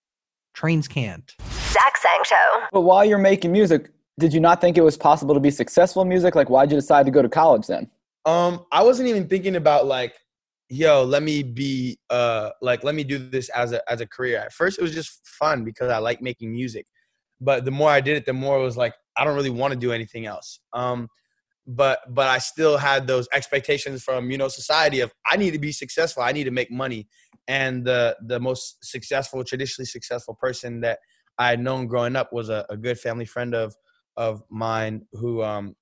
Trains 0.55 0.89
can't. 0.89 1.35
Zach 1.73 1.97
Sang 1.97 2.23
Show. 2.25 2.67
But 2.73 2.83
while 2.83 3.05
you're 3.05 3.19
making 3.19 3.53
music, 3.53 3.91
did 4.19 4.35
you 4.35 4.41
not 4.41 4.61
think 4.61 4.77
it 4.77 4.83
was 4.83 4.97
possible 4.97 5.35
to 5.35 5.41
be 5.41 5.51
successful 5.51 6.03
in 6.03 6.09
music? 6.09 6.35
Like, 6.35 6.51
why'd 6.51 6.71
you 6.71 6.77
decide 6.77 7.07
to 7.07 7.13
go 7.13 7.23
to 7.23 7.29
college 7.29 7.67
then? 7.67 7.89
Um, 8.25 8.67
I 8.73 8.83
wasn't 8.83 9.09
even 9.09 9.29
thinking 9.29 9.57
about 9.57 9.87
like, 9.87 10.15
yo, 10.69 11.05
let 11.05 11.23
me 11.23 11.43
be 11.43 11.99
uh 12.11 12.51
like 12.61 12.85
let 12.85 12.95
me 12.95 13.05
do 13.05 13.19
this 13.19 13.49
as 13.51 13.73
a 13.73 13.91
as 13.91 14.01
a 14.01 14.07
career. 14.07 14.39
At 14.39 14.53
first 14.53 14.79
it 14.79 14.83
was 14.83 14.93
just 14.93 15.27
fun 15.27 15.65
because 15.65 15.91
I 15.91 15.99
like 15.99 16.21
making 16.21 16.53
music. 16.53 16.87
But 17.41 17.65
the 17.65 17.71
more 17.71 17.91
I 17.91 18.01
did 18.01 18.17
it, 18.17 18.27
the 18.27 18.33
more 18.33 18.59
it 18.59 18.63
was 18.63 18.77
like 18.77 18.95
I 19.17 19.25
don't 19.25 19.35
really 19.37 19.51
want 19.51 19.73
to 19.73 19.79
do 19.79 19.93
anything 19.93 20.27
else. 20.27 20.61
Um 20.73 21.09
but 21.67 22.01
but 22.09 22.29
I 22.29 22.39
still 22.39 22.79
had 22.79 23.07
those 23.07 23.29
expectations 23.33 24.03
from, 24.03 24.31
you 24.31 24.39
know, 24.39 24.49
society 24.49 25.01
of 25.01 25.13
I 25.27 25.37
need 25.37 25.53
to 25.53 25.59
be 25.59 25.73
successful, 25.73 26.23
I 26.23 26.33
need 26.33 26.45
to 26.45 26.51
make 26.51 26.71
money. 26.71 27.09
And 27.47 27.85
the 27.85 28.17
the 28.27 28.41
most 28.41 28.79
successful, 28.83 29.45
traditionally 29.45 29.87
successful 29.87 30.35
person 30.35 30.81
that 30.81 30.99
I 31.39 31.51
had 31.51 31.61
known 31.61 31.87
growing 31.87 32.17
up 32.17 32.33
was 32.33 32.49
a, 32.49 32.65
a 32.71 32.77
good 32.77 32.99
family 32.99 33.27
friend 33.27 33.55
of 33.55 33.75
of 34.17 34.43
mine 34.51 35.07
who 35.13 35.43
um 35.43 35.77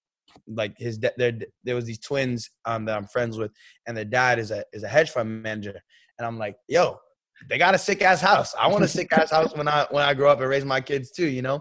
like 0.49 0.77
his 0.77 0.99
da- 0.99 1.17
there 1.17 1.33
there 1.65 1.75
was 1.75 1.87
these 1.87 1.99
twins 1.99 2.51
um 2.65 2.85
that 2.85 2.97
I'm 2.97 3.07
friends 3.07 3.39
with 3.39 3.53
and 3.87 3.97
their 3.97 4.05
dad 4.05 4.39
is 4.39 4.51
a 4.51 4.65
is 4.73 4.83
a 4.83 4.89
hedge 4.89 5.11
fund 5.11 5.43
manager 5.43 5.81
and 6.19 6.27
I'm 6.27 6.39
like 6.39 6.57
yo 6.69 6.99
they 7.49 7.59
got 7.59 7.75
a 7.75 7.79
sick 7.79 8.03
ass 8.03 8.21
house. 8.21 8.55
I 8.59 8.69
want 8.69 8.85
a 8.85 8.89
sick 8.89 9.13
ass 9.13 9.31
house 9.31 9.55
when 9.55 9.69
I 9.69 9.87
when 9.91 10.05
I 10.05 10.15
grow 10.15 10.31
up 10.31 10.41
and 10.41 10.49
raise 10.49 10.65
my 10.65 10.81
kids 10.81 11.11
too 11.11 11.27
you 11.27 11.43
know? 11.43 11.61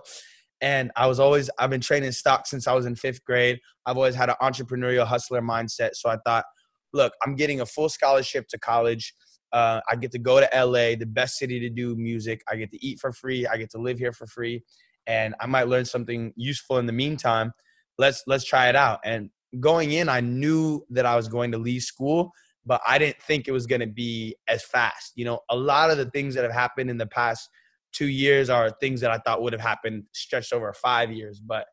And 0.61 0.91
I 0.95 1.07
was 1.07 1.19
always 1.19 1.49
I've 1.59 1.69
been 1.69 1.81
training 1.81 2.11
stock 2.11 2.47
since 2.47 2.67
I 2.67 2.73
was 2.73 2.85
in 2.85 2.95
fifth 2.95 3.23
grade. 3.25 3.59
I've 3.85 3.97
always 3.97 4.15
had 4.15 4.29
an 4.29 4.35
entrepreneurial 4.41 5.05
hustler 5.05 5.41
mindset. 5.41 5.91
So 5.93 6.09
I 6.09 6.17
thought 6.25 6.45
look 6.93 7.13
I'm 7.23 7.35
getting 7.35 7.61
a 7.61 7.65
full 7.65 7.89
scholarship 7.89 8.47
to 8.49 8.59
college. 8.59 9.13
Uh, 9.51 9.79
I 9.89 9.95
get 9.95 10.11
to 10.11 10.19
go 10.19 10.39
to 10.39 10.49
LA 10.53 10.95
the 10.95 11.05
best 11.05 11.37
city 11.37 11.59
to 11.59 11.69
do 11.69 11.95
music. 11.95 12.41
I 12.51 12.55
get 12.55 12.71
to 12.71 12.85
eat 12.85 12.99
for 12.99 13.11
free. 13.11 13.45
I 13.47 13.57
get 13.57 13.69
to 13.71 13.77
live 13.77 13.97
here 13.97 14.11
for 14.11 14.27
free. 14.27 14.63
And 15.07 15.35
I 15.39 15.45
might 15.45 15.67
learn 15.67 15.85
something 15.85 16.33
useful 16.35 16.77
in 16.77 16.87
the 16.87 16.93
meantime. 16.93 17.53
Let's 17.97 18.23
let's 18.27 18.43
try 18.43 18.69
it 18.69 18.75
out. 18.75 18.99
And 19.05 19.29
going 19.59 19.91
in, 19.91 20.09
I 20.09 20.19
knew 20.19 20.85
that 20.89 21.05
I 21.05 21.15
was 21.15 21.27
going 21.27 21.51
to 21.51 21.57
leave 21.57 21.83
school, 21.83 22.31
but 22.65 22.81
I 22.85 22.97
didn't 22.97 23.21
think 23.21 23.47
it 23.47 23.51
was 23.51 23.67
going 23.67 23.81
to 23.81 23.87
be 23.87 24.35
as 24.47 24.63
fast. 24.63 25.13
You 25.15 25.25
know, 25.25 25.39
a 25.49 25.55
lot 25.55 25.91
of 25.91 25.97
the 25.97 26.09
things 26.09 26.35
that 26.35 26.43
have 26.43 26.53
happened 26.53 26.89
in 26.89 26.97
the 26.97 27.07
past 27.07 27.49
two 27.93 28.07
years 28.07 28.49
are 28.49 28.69
things 28.69 29.01
that 29.01 29.11
I 29.11 29.17
thought 29.19 29.41
would 29.41 29.53
have 29.53 29.61
happened 29.61 30.03
stretched 30.13 30.51
over 30.53 30.71
five 30.73 31.11
years. 31.11 31.39
But 31.39 31.67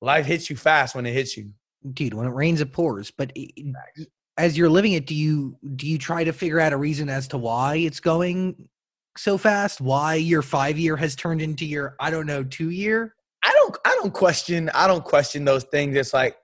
life 0.00 0.26
hits 0.26 0.50
you 0.50 0.56
fast 0.56 0.94
when 0.94 1.06
it 1.06 1.12
hits 1.12 1.36
you. 1.36 1.50
Dude, 1.94 2.14
when 2.14 2.26
it 2.26 2.30
rains, 2.32 2.60
it 2.60 2.72
pours. 2.72 3.10
But 3.10 3.32
it- 3.34 3.74
as 4.36 4.56
you're 4.56 4.70
living 4.70 4.92
it, 4.92 5.06
do 5.06 5.14
you 5.14 5.58
do 5.74 5.86
you 5.86 5.98
try 5.98 6.22
to 6.24 6.32
figure 6.32 6.60
out 6.60 6.72
a 6.72 6.76
reason 6.76 7.08
as 7.08 7.26
to 7.28 7.38
why 7.38 7.76
it's 7.76 7.98
going 8.00 8.68
so 9.16 9.36
fast? 9.36 9.80
Why 9.80 10.14
your 10.14 10.42
five 10.42 10.78
year 10.78 10.96
has 10.96 11.16
turned 11.16 11.42
into 11.42 11.66
your 11.66 11.96
I 11.98 12.10
don't 12.10 12.26
know 12.26 12.44
two 12.44 12.70
year? 12.70 13.14
I 13.44 13.52
don't 13.52 13.76
I 13.84 13.96
don't 14.00 14.14
question 14.14 14.70
I 14.74 14.86
don't 14.86 15.04
question 15.04 15.44
those 15.44 15.64
things. 15.64 15.96
It's 15.96 16.14
like 16.14 16.36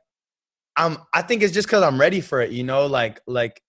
I'm 0.77 0.99
I 1.13 1.23
think 1.23 1.43
it's 1.43 1.53
just 1.53 1.69
because 1.69 1.83
I'm 1.83 2.01
ready 2.01 2.21
for 2.21 2.41
it, 2.41 2.51
you 2.51 2.65
know, 2.65 2.87
like 2.87 3.21
like 3.27 3.63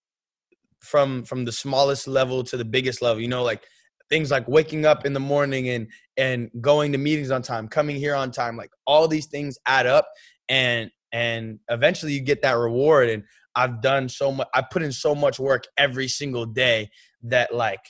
from 0.80 1.24
from 1.24 1.46
the 1.46 1.52
smallest 1.52 2.08
level 2.08 2.44
to 2.46 2.58
the 2.58 2.66
biggest 2.66 3.02
level, 3.02 3.22
you 3.22 3.28
know, 3.28 3.44
like 3.44 3.64
things 4.10 4.32
like 4.32 4.48
waking 4.48 4.86
up 4.86 5.06
in 5.06 5.14
the 5.14 5.20
morning 5.20 5.70
and 5.70 5.88
and 6.18 6.50
going 6.62 6.92
to 6.92 6.98
meetings 6.98 7.32
on 7.32 7.42
time, 7.42 7.68
coming 7.68 7.96
here 7.96 8.16
on 8.16 8.32
time, 8.32 8.58
like 8.58 8.72
all 8.86 9.08
these 9.08 9.28
things 9.28 9.58
add 9.66 9.86
up 9.86 10.08
and 10.50 10.92
and 11.12 11.60
eventually 11.70 12.14
you 12.14 12.22
get 12.22 12.42
that 12.42 12.54
reward 12.54 13.10
and 13.10 13.24
I've 13.56 13.82
done 13.82 14.10
so 14.10 14.32
much 14.32 14.48
I 14.54 14.62
put 14.62 14.84
in 14.84 14.92
so 14.92 15.16
much 15.16 15.40
work 15.40 15.66
every 15.78 16.08
single 16.08 16.46
day 16.46 16.90
that 17.24 17.54
like 17.54 17.84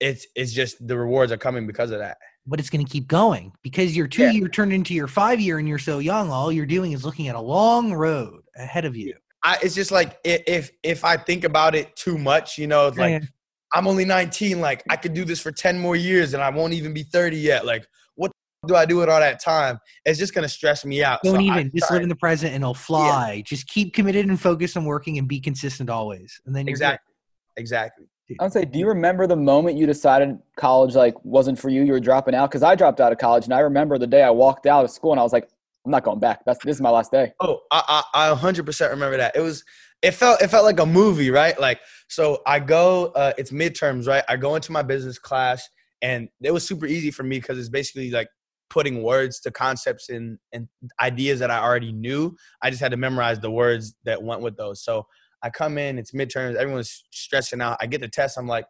it's 0.00 0.26
it's 0.34 0.52
just 0.52 0.86
the 0.86 0.96
rewards 0.98 1.32
are 1.32 1.38
coming 1.38 1.66
because 1.66 1.90
of 1.90 1.98
that. 1.98 2.18
But 2.46 2.60
it's 2.60 2.70
going 2.70 2.84
to 2.84 2.90
keep 2.90 3.08
going 3.08 3.52
because 3.62 3.96
your 3.96 4.06
two 4.06 4.22
Yeah. 4.22 4.30
year 4.30 4.48
turned 4.48 4.72
into 4.72 4.94
your 4.94 5.08
five 5.08 5.40
year, 5.40 5.58
and 5.58 5.68
you're 5.68 5.78
so 5.80 5.98
young. 5.98 6.30
All 6.30 6.52
you're 6.52 6.64
doing 6.66 6.92
is 6.92 7.04
looking 7.04 7.26
at 7.28 7.34
a 7.34 7.40
long 7.40 7.92
road 7.92 8.42
ahead 8.56 8.84
of 8.84 8.96
you. 8.96 9.14
I, 9.42 9.58
it's 9.62 9.74
just 9.74 9.90
like 9.90 10.18
if 10.24 10.70
if 10.82 11.04
I 11.04 11.16
think 11.16 11.44
about 11.44 11.74
it 11.74 11.94
too 11.96 12.18
much, 12.18 12.56
you 12.58 12.66
know, 12.66 12.86
it's 12.88 12.98
like 12.98 13.22
Yeah. 13.22 13.28
I'm 13.74 13.88
only 13.88 14.04
19. 14.04 14.60
Like 14.60 14.84
I 14.88 14.96
could 14.96 15.12
do 15.12 15.24
this 15.24 15.40
for 15.40 15.50
10 15.50 15.78
more 15.78 15.96
years, 15.96 16.34
and 16.34 16.42
I 16.42 16.50
won't 16.50 16.72
even 16.72 16.94
be 16.94 17.02
30 17.02 17.36
yet. 17.36 17.66
Like 17.66 17.84
what 18.14 18.30
do 18.66 18.76
I 18.76 18.86
do 18.86 18.96
with 18.96 19.08
all 19.08 19.20
that 19.20 19.40
time? 19.42 19.78
It's 20.04 20.18
just 20.18 20.32
gonna 20.34 20.48
stress 20.48 20.84
me 20.84 21.02
out. 21.02 21.20
Don't 21.24 21.34
So 21.34 21.40
I 21.40 21.42
even 21.42 21.70
just 21.74 21.88
try- 21.88 21.96
live 21.96 22.02
in 22.04 22.08
the 22.08 22.16
present, 22.16 22.54
and 22.54 22.62
it'll 22.62 22.74
fly. 22.74 23.42
Just 23.44 23.66
keep 23.68 23.92
committed 23.92 24.26
and 24.26 24.40
focused 24.40 24.76
on 24.76 24.84
working, 24.84 25.18
and 25.18 25.26
be 25.28 25.40
consistent 25.40 25.90
always. 25.90 26.40
And 26.46 26.54
then 26.54 26.66
you're 26.66 26.74
good. 26.74 26.82
exactly, 26.84 27.14
exactly. 27.56 28.06
I 28.40 28.44
would 28.44 28.52
say, 28.52 28.64
do 28.64 28.78
you 28.78 28.88
remember 28.88 29.26
the 29.26 29.36
moment 29.36 29.76
you 29.76 29.86
decided 29.86 30.38
college 30.56 30.94
like 30.94 31.14
wasn't 31.24 31.58
for 31.58 31.68
you? 31.68 31.82
You 31.82 31.92
were 31.92 32.00
dropping 32.00 32.34
out 32.34 32.50
because 32.50 32.62
I 32.62 32.74
dropped 32.74 33.00
out 33.00 33.12
of 33.12 33.18
college, 33.18 33.44
and 33.44 33.54
I 33.54 33.60
remember 33.60 33.98
the 33.98 34.06
day 34.06 34.22
I 34.22 34.30
walked 34.30 34.66
out 34.66 34.84
of 34.84 34.90
school, 34.90 35.12
and 35.12 35.20
I 35.20 35.22
was 35.22 35.32
like, 35.32 35.48
I'm 35.84 35.92
not 35.92 36.02
going 36.02 36.18
back. 36.18 36.44
That's 36.44 36.62
this 36.64 36.76
is 36.76 36.82
my 36.82 36.90
last 36.90 37.12
day. 37.12 37.32
Oh, 37.40 37.60
I, 37.70 38.02
I 38.12 38.30
I 38.32 38.34
100% 38.34 38.90
remember 38.90 39.16
that. 39.16 39.36
It 39.36 39.40
was 39.40 39.64
it 40.02 40.12
felt 40.12 40.42
it 40.42 40.48
felt 40.48 40.64
like 40.64 40.80
a 40.80 40.86
movie, 40.86 41.30
right? 41.30 41.58
Like 41.58 41.80
so 42.08 42.42
I 42.46 42.58
go 42.58 43.06
uh 43.14 43.32
it's 43.38 43.52
midterms, 43.52 44.08
right? 44.08 44.24
I 44.28 44.36
go 44.36 44.56
into 44.56 44.72
my 44.72 44.82
business 44.82 45.18
class 45.18 45.66
and 46.02 46.28
it 46.42 46.50
was 46.50 46.66
super 46.66 46.86
easy 46.86 47.10
for 47.10 47.22
me 47.22 47.40
cuz 47.40 47.58
it's 47.58 47.68
basically 47.68 48.10
like 48.10 48.28
putting 48.68 49.02
words 49.02 49.38
to 49.40 49.50
concepts 49.52 50.08
and 50.08 50.38
and 50.52 50.68
ideas 51.00 51.38
that 51.38 51.50
I 51.50 51.58
already 51.60 51.92
knew. 51.92 52.36
I 52.62 52.70
just 52.70 52.82
had 52.82 52.90
to 52.90 52.96
memorize 52.96 53.38
the 53.38 53.50
words 53.50 53.94
that 54.04 54.22
went 54.22 54.42
with 54.42 54.56
those. 54.56 54.82
So 54.82 55.06
I 55.42 55.50
come 55.50 55.78
in, 55.78 55.98
it's 55.98 56.12
midterms, 56.12 56.56
everyone's 56.56 57.04
stressing 57.10 57.60
out. 57.60 57.78
I 57.80 57.86
get 57.86 58.00
the 58.00 58.08
test, 58.08 58.38
I'm 58.38 58.46
like 58.46 58.66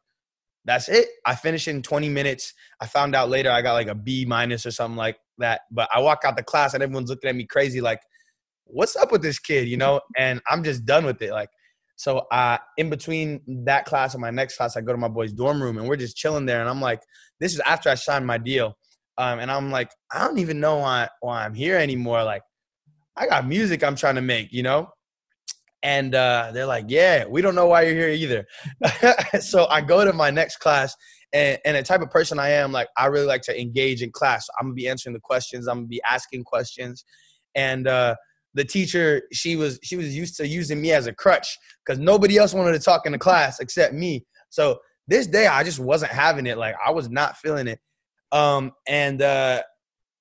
that's 0.66 0.88
it. 0.88 1.06
I 1.25 1.35
finish 1.37 1.68
in 1.68 1.80
20 1.80 2.08
minutes. 2.08 2.52
I 2.80 2.87
found 2.87 3.14
out 3.14 3.30
later 3.30 3.50
I 3.50 3.62
got 3.62 3.75
like 3.75 3.87
a 3.87 3.94
B 3.94 4.25
minus 4.26 4.66
or 4.66 4.73
something 4.73 4.96
like 4.96 5.16
that. 5.38 5.62
But 5.70 5.88
I 5.94 6.00
walk 6.00 6.23
out 6.25 6.37
the 6.37 6.42
class 6.42 6.75
and 6.75 6.82
everyone's 6.82 7.08
looking 7.08 7.30
at 7.30 7.37
me 7.37 7.46
crazy, 7.46 7.80
like, 7.80 8.00
what's 8.64 8.96
up 8.96 9.12
with 9.12 9.23
this 9.23 9.38
kid, 9.38 9.68
you 9.68 9.76
know? 9.76 10.00
And 10.18 10.42
I'm 10.50 10.64
just 10.64 10.85
done 10.85 11.06
with 11.06 11.23
it. 11.23 11.30
Like, 11.30 11.50
so 11.94 12.18
uh, 12.32 12.58
in 12.76 12.90
between 12.90 13.40
that 13.64 13.85
class 13.87 14.14
and 14.14 14.20
my 14.20 14.30
next 14.30 14.56
class, 14.56 14.76
I 14.76 14.80
go 14.80 14.92
to 14.92 14.99
my 14.99 15.08
boy's 15.08 15.32
dorm 15.32 15.62
room 15.62 15.78
and 15.78 15.88
we're 15.88 15.96
just 15.96 16.16
chilling 16.16 16.46
there. 16.46 16.61
And 16.61 16.68
I'm 16.68 16.80
like, 16.80 17.00
this 17.38 17.54
is 17.54 17.61
after 17.61 17.88
I 17.88 17.94
signed 17.94 18.26
my 18.26 18.37
deal. 18.37 18.76
Um, 19.18 19.38
and 19.38 19.50
I'm 19.50 19.70
like, 19.70 19.90
I 20.12 20.26
don't 20.26 20.38
even 20.38 20.61
know 20.61 20.78
why, 20.78 21.08
why 21.20 21.44
I'm 21.44 21.54
here 21.54 21.78
anymore. 21.78 22.23
Like, 22.25 22.42
I 23.16 23.26
got 23.26 23.46
music 23.46 23.82
I'm 23.85 23.96
trying 23.96 24.16
to 24.16 24.20
make, 24.20 24.52
you 24.52 24.64
know? 24.64 24.90
And 25.87 26.16
uh, 26.16 26.50
they're 26.52 26.66
like, 26.66 26.87
yeah, 26.88 27.26
we 27.26 27.40
don't 27.40 27.55
know 27.55 27.69
why 27.69 27.83
you're 27.83 27.95
here 27.95 28.09
either. 28.09 28.45
so 29.40 29.66
I 29.69 29.81
go 29.81 30.05
to 30.05 30.12
my 30.12 30.31
next 30.31 30.57
class 30.57 30.97
and, 31.33 31.59
and 31.64 31.76
the 31.76 31.83
type 31.83 32.00
of 32.00 32.11
person 32.11 32.38
I 32.38 32.50
am, 32.50 32.73
like 32.73 32.88
I 32.97 33.07
really 33.07 33.26
like 33.26 33.43
to 33.43 33.61
engage 33.61 34.02
in 34.02 34.11
class. 34.11 34.47
I'm 34.59 34.66
gonna 34.66 34.75
be 34.75 34.88
answering 34.88 35.14
the 35.14 35.21
questions. 35.21 35.66
I'm 35.66 35.78
gonna 35.78 35.87
be 35.87 36.02
asking 36.02 36.45
questions, 36.45 37.05
and 37.55 37.87
uh, 37.87 38.14
the 38.55 38.64
teacher 38.64 39.23
she 39.33 39.57
was 39.57 39.78
she 39.83 39.97
was 39.97 40.16
used 40.16 40.37
to 40.37 40.47
using 40.47 40.81
me 40.81 40.93
as 40.93 41.07
a 41.07 41.12
crutch 41.12 41.59
because 41.85 41.99
nobody 41.99 42.38
else 42.38 42.55
wanted 42.55 42.73
to 42.73 42.78
talk 42.78 43.07
in 43.07 43.12
the 43.12 43.19
class 43.19 43.61
except 43.61 43.93
me. 43.93 44.25
So 44.50 44.78
this 45.09 45.26
day 45.26 45.47
I 45.47 45.62
just 45.62 45.78
wasn't 45.78 46.12
having 46.12 46.47
it. 46.47 46.59
Like 46.59 46.75
I 46.85 46.90
was 46.90 47.11
not 47.11 47.37
feeling 47.37 47.69
it. 47.69 47.81
Um, 48.33 48.73
and 48.88 49.21
uh, 49.21 49.62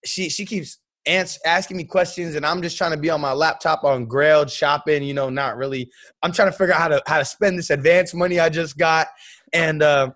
she 0.05 0.29
she 0.29 0.45
keeps 0.45 0.79
asking 1.07 1.77
me 1.77 1.83
questions, 1.83 2.35
and 2.35 2.45
I'm 2.45 2.61
just 2.61 2.77
trying 2.77 2.91
to 2.91 2.97
be 2.97 3.09
on 3.09 3.21
my 3.21 3.33
laptop 3.33 3.83
on 3.83 4.07
Grailed 4.07 4.51
shopping. 4.51 5.03
You 5.03 5.13
know, 5.13 5.29
not 5.29 5.57
really. 5.57 5.89
I'm 6.23 6.31
trying 6.31 6.51
to 6.51 6.57
figure 6.57 6.73
out 6.73 6.81
how 6.81 6.87
to 6.89 7.03
how 7.07 7.19
to 7.19 7.25
spend 7.25 7.57
this 7.57 7.69
advance 7.69 8.13
money 8.13 8.39
I 8.39 8.49
just 8.49 8.77
got, 8.77 9.07
and. 9.53 9.81
Uh, 9.81 10.11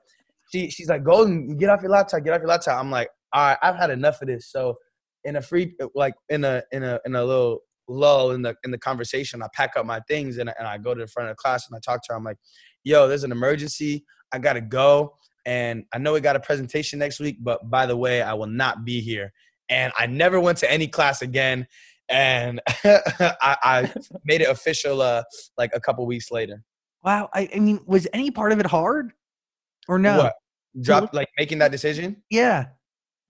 she 0.51 0.69
she's 0.69 0.89
like, 0.89 1.03
go 1.03 1.23
and 1.23 1.59
get 1.59 1.69
off 1.69 1.81
your 1.81 1.91
laptop, 1.91 2.23
get 2.23 2.33
off 2.33 2.39
your 2.39 2.47
laptop. 2.47 2.79
I'm 2.79 2.91
like, 2.91 3.09
all 3.33 3.49
right, 3.49 3.57
I've 3.61 3.75
had 3.75 3.89
enough 3.89 4.21
of 4.21 4.27
this. 4.27 4.51
So 4.51 4.77
in 5.23 5.35
a 5.35 5.41
free 5.41 5.75
like 5.95 6.13
in 6.29 6.43
a 6.43 6.63
in 6.71 6.83
a 6.83 6.99
in 7.05 7.15
a 7.15 7.23
little 7.23 7.59
lull 7.87 8.31
in 8.31 8.41
the 8.41 8.55
in 8.63 8.71
the 8.71 8.77
conversation, 8.77 9.41
I 9.41 9.47
pack 9.53 9.71
up 9.77 9.85
my 9.85 9.99
things 10.07 10.37
and, 10.37 10.51
and 10.57 10.67
I 10.67 10.77
go 10.77 10.93
to 10.93 11.01
the 11.01 11.07
front 11.07 11.29
of 11.29 11.35
the 11.35 11.41
class 11.41 11.67
and 11.67 11.75
I 11.75 11.79
talk 11.79 12.03
to 12.03 12.13
her. 12.13 12.17
I'm 12.17 12.23
like, 12.23 12.37
yo, 12.83 13.07
there's 13.07 13.23
an 13.23 13.31
emergency. 13.31 14.05
I 14.31 14.39
gotta 14.39 14.61
go. 14.61 15.15
And 15.45 15.85
I 15.93 15.97
know 15.97 16.13
we 16.13 16.21
got 16.21 16.35
a 16.35 16.39
presentation 16.39 16.99
next 16.99 17.19
week, 17.19 17.37
but 17.41 17.69
by 17.69 17.85
the 17.85 17.97
way, 17.97 18.21
I 18.21 18.33
will 18.33 18.47
not 18.47 18.85
be 18.85 19.01
here. 19.01 19.31
And 19.69 19.93
I 19.97 20.07
never 20.07 20.39
went 20.39 20.57
to 20.59 20.71
any 20.71 20.87
class 20.87 21.21
again. 21.21 21.67
And 22.09 22.59
I, 22.83 23.57
I 23.63 23.93
made 24.23 24.41
it 24.41 24.49
official 24.49 25.01
uh, 25.01 25.23
like 25.57 25.71
a 25.73 25.79
couple 25.79 26.05
weeks 26.05 26.31
later. 26.31 26.63
Wow. 27.03 27.29
I, 27.33 27.49
I 27.55 27.59
mean, 27.59 27.79
was 27.85 28.07
any 28.13 28.31
part 28.31 28.51
of 28.51 28.59
it 28.59 28.65
hard, 28.65 29.11
or 29.87 29.99
no? 29.99 30.17
What? 30.17 30.33
Drop 30.81 31.13
like 31.13 31.29
making 31.37 31.59
that 31.59 31.71
decision? 31.71 32.23
Yeah. 32.29 32.65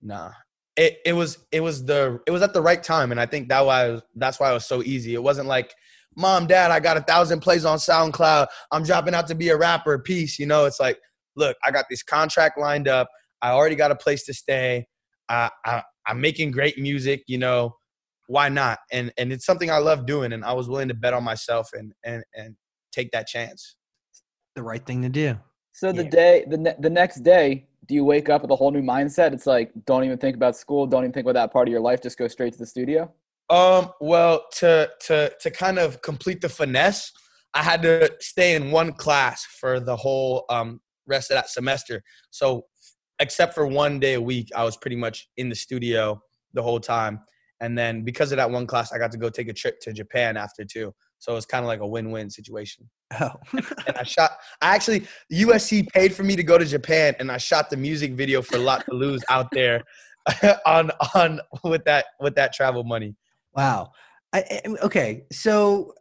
Nah. 0.01 0.31
It 0.75 0.99
it 1.05 1.13
was 1.13 1.39
it 1.51 1.61
was 1.61 1.83
the 1.83 2.21
it 2.25 2.31
was 2.31 2.41
at 2.41 2.53
the 2.53 2.61
right 2.61 2.81
time, 2.81 3.11
and 3.11 3.19
I 3.19 3.25
think 3.25 3.49
that 3.49 3.65
why 3.65 3.89
was, 3.89 4.01
that's 4.15 4.39
why 4.39 4.51
it 4.51 4.53
was 4.53 4.65
so 4.65 4.81
easy. 4.83 5.13
It 5.13 5.21
wasn't 5.21 5.47
like, 5.47 5.73
mom, 6.15 6.47
dad, 6.47 6.71
I 6.71 6.79
got 6.79 6.95
a 6.95 7.01
thousand 7.01 7.41
plays 7.41 7.65
on 7.65 7.77
SoundCloud. 7.77 8.47
I'm 8.71 8.83
dropping 8.83 9.13
out 9.13 9.27
to 9.27 9.35
be 9.35 9.49
a 9.49 9.57
rapper. 9.57 9.99
Peace. 9.99 10.39
You 10.39 10.45
know, 10.45 10.65
it's 10.65 10.79
like, 10.79 10.97
look, 11.35 11.57
I 11.65 11.71
got 11.71 11.85
this 11.89 12.03
contract 12.03 12.57
lined 12.57 12.87
up. 12.87 13.09
I 13.41 13.51
already 13.51 13.75
got 13.75 13.91
a 13.91 13.95
place 13.95 14.25
to 14.25 14.33
stay. 14.33 14.85
I, 15.27 15.49
I 15.65 15.83
I'm 16.09 16.19
making 16.19 16.51
great 16.51 16.77
music. 16.79 17.23
You 17.27 17.37
know, 17.37 17.75
why 18.27 18.49
not? 18.49 18.79
And 18.91 19.13
and 19.17 19.31
it's 19.31 19.45
something 19.45 19.69
I 19.71 19.77
love 19.77 20.05
doing, 20.05 20.33
and 20.33 20.43
I 20.43 20.53
was 20.53 20.67
willing 20.67 20.87
to 20.89 20.93
bet 20.93 21.13
on 21.13 21.23
myself 21.23 21.69
and 21.73 21.93
and 22.03 22.23
and 22.35 22.55
take 22.91 23.11
that 23.11 23.27
chance. 23.27 23.75
The 24.55 24.63
right 24.63 24.85
thing 24.85 25.01
to 25.03 25.09
do. 25.09 25.37
So 25.71 25.91
the 25.91 26.03
Yeah. 26.03 26.09
day, 26.09 26.45
the 26.47 26.57
ne- 26.57 26.75
the 26.79 26.89
next 26.89 27.21
day, 27.21 27.67
do 27.87 27.93
you 27.95 28.03
wake 28.03 28.27
up 28.29 28.41
with 28.41 28.51
a 28.51 28.55
whole 28.55 28.71
new 28.71 28.81
mindset? 28.81 29.33
It's 29.33 29.47
like 29.47 29.71
don't 29.85 30.03
even 30.03 30.17
think 30.17 30.35
about 30.35 30.55
school, 30.55 30.87
don't 30.87 31.03
even 31.03 31.13
think 31.13 31.25
about 31.25 31.35
that 31.35 31.53
part 31.53 31.67
of 31.67 31.71
your 31.71 31.81
life. 31.81 32.01
Just 32.01 32.17
go 32.17 32.27
straight 32.27 32.53
to 32.53 32.59
the 32.59 32.65
studio. 32.65 33.11
Um, 33.49 33.89
well, 34.01 34.45
to 34.57 34.89
to 35.07 35.31
to 35.39 35.51
kind 35.51 35.79
of 35.79 36.01
complete 36.01 36.41
the 36.41 36.49
finesse, 36.49 37.11
I 37.53 37.63
had 37.63 37.81
to 37.83 38.13
stay 38.19 38.55
in 38.55 38.71
one 38.71 38.93
class 38.93 39.45
for 39.45 39.79
the 39.79 39.95
whole 39.95 40.45
um 40.49 40.81
rest 41.07 41.31
of 41.31 41.35
that 41.35 41.49
semester. 41.49 42.03
So, 42.29 42.65
except 43.19 43.53
for 43.53 43.67
one 43.67 43.99
day 43.99 44.13
a 44.13 44.21
week, 44.21 44.49
I 44.55 44.63
was 44.63 44.77
pretty 44.77 44.95
much 44.95 45.29
in 45.37 45.49
the 45.49 45.55
studio 45.55 46.21
the 46.53 46.63
whole 46.63 46.79
time. 46.79 47.21
And 47.61 47.77
then 47.77 48.03
because 48.03 48.31
of 48.31 48.37
that 48.37 48.49
one 48.49 48.65
class, 48.65 48.93
I 48.93 48.97
got 48.97 49.11
to 49.11 49.17
go 49.17 49.29
take 49.29 49.49
a 49.49 49.53
trip 49.53 49.79
to 49.81 49.91
Japan 49.93 50.37
after 50.37 50.63
too. 50.63 50.93
So 51.17 51.33
it 51.33 51.35
was 51.35 51.45
kind 51.45 51.65
of 51.65 51.67
like 51.67 51.81
a 51.81 51.87
win-win 51.87 52.29
situation. 52.29 52.89
Oh, 53.19 53.31
And 53.53 53.97
I 53.97 54.03
shot. 54.03 54.31
I 54.61 54.73
actually 54.73 55.05
USC 55.33 55.87
paid 55.89 56.13
for 56.13 56.23
me 56.23 56.37
to 56.37 56.43
go 56.43 56.57
to 56.57 56.63
Japan, 56.63 57.15
and 57.19 57.29
I 57.29 57.37
shot 57.37 57.69
the 57.69 57.75
music 57.75 58.13
video 58.13 58.41
for 58.41 58.57
Lot 58.57 58.85
to 58.89 58.95
Lose 58.95 59.21
out 59.29 59.47
there 59.51 59.83
on 60.65 60.91
on 61.15 61.41
with 61.65 61.83
that 61.85 62.05
with 62.21 62.35
that 62.35 62.53
travel 62.53 62.83
money. 62.85 63.15
wow. 63.53 63.91
I, 64.31 64.43
I- 64.49 64.61
okay, 64.83 65.23
so 65.33 65.93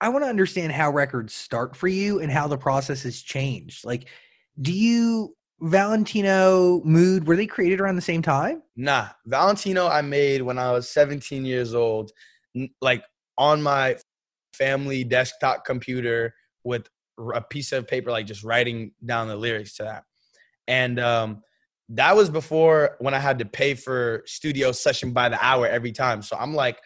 I 0.00 0.08
want 0.08 0.24
to 0.24 0.28
understand 0.28 0.72
how 0.72 0.90
records 0.90 1.34
start 1.34 1.76
for 1.76 1.86
you 1.86 2.20
and 2.20 2.32
how 2.32 2.48
the 2.48 2.56
process 2.58 3.02
has 3.02 3.20
changed. 3.20 3.84
Like, 3.84 4.08
do 4.60 4.72
you 4.72 5.36
Valentino 5.60 6.80
Mood 6.84 7.26
were 7.26 7.36
they 7.36 7.46
created 7.46 7.80
around 7.80 7.96
the 7.96 8.02
same 8.02 8.22
time? 8.22 8.62
Nah, 8.76 9.08
Valentino 9.26 9.88
I 9.88 10.02
made 10.02 10.42
when 10.42 10.58
I 10.58 10.70
was 10.72 10.88
17 10.88 11.44
years 11.44 11.74
old, 11.74 12.12
like 12.80 13.02
on 13.36 13.62
my 13.62 13.96
family 14.54 15.04
desktop 15.04 15.64
computer 15.64 16.34
with 16.64 16.88
a 17.34 17.40
piece 17.40 17.72
of 17.72 17.88
paper, 17.88 18.10
like 18.10 18.26
just 18.26 18.44
writing 18.44 18.92
down 19.04 19.28
the 19.28 19.36
lyrics 19.36 19.76
to 19.76 19.84
that. 19.84 20.04
And 20.68 21.00
um, 21.00 21.42
that 21.90 22.14
was 22.14 22.30
before 22.30 22.96
when 23.00 23.14
I 23.14 23.18
had 23.18 23.38
to 23.40 23.44
pay 23.44 23.74
for 23.74 24.22
studio 24.26 24.72
session 24.72 25.12
by 25.12 25.28
the 25.28 25.44
hour 25.44 25.66
every 25.66 25.92
time. 25.92 26.22
So 26.22 26.36
I'm 26.38 26.54
like, 26.54 26.78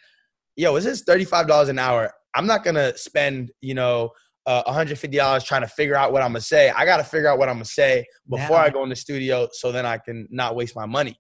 yo, 0.57 0.77
is 0.77 0.85
this 0.85 1.05
$35 1.05 1.69
an 1.69 1.79
hour? 1.79 2.13
I'm 2.35 2.47
not 2.47 2.65
gonna 2.65 2.97
spend, 2.97 3.51
you 3.61 3.75
know, 3.75 4.13
uh, 4.47 4.63
$150 4.65 5.45
trying 5.45 5.61
to 5.63 5.69
figure 5.69 5.95
out 5.95 6.13
what 6.13 6.23
I'm 6.23 6.31
gonna 6.31 6.41
say. 6.41 6.71
I 6.71 6.85
gotta 6.85 7.05
figure 7.05 7.29
out 7.29 7.39
what 7.39 7.49
I'm 7.49 7.57
gonna 7.57 7.65
say 7.65 8.05
before 8.29 8.59
Now- 8.59 8.65
I 8.65 8.71
go 8.71 8.83
in 8.83 8.89
the 8.89 8.97
studio 8.97 9.49
so 9.53 9.73
then 9.73 9.87
I 9.87 9.99
can 9.99 10.27
not 10.31 10.57
waste 10.57 10.75
my 10.75 10.87
money. 10.87 11.19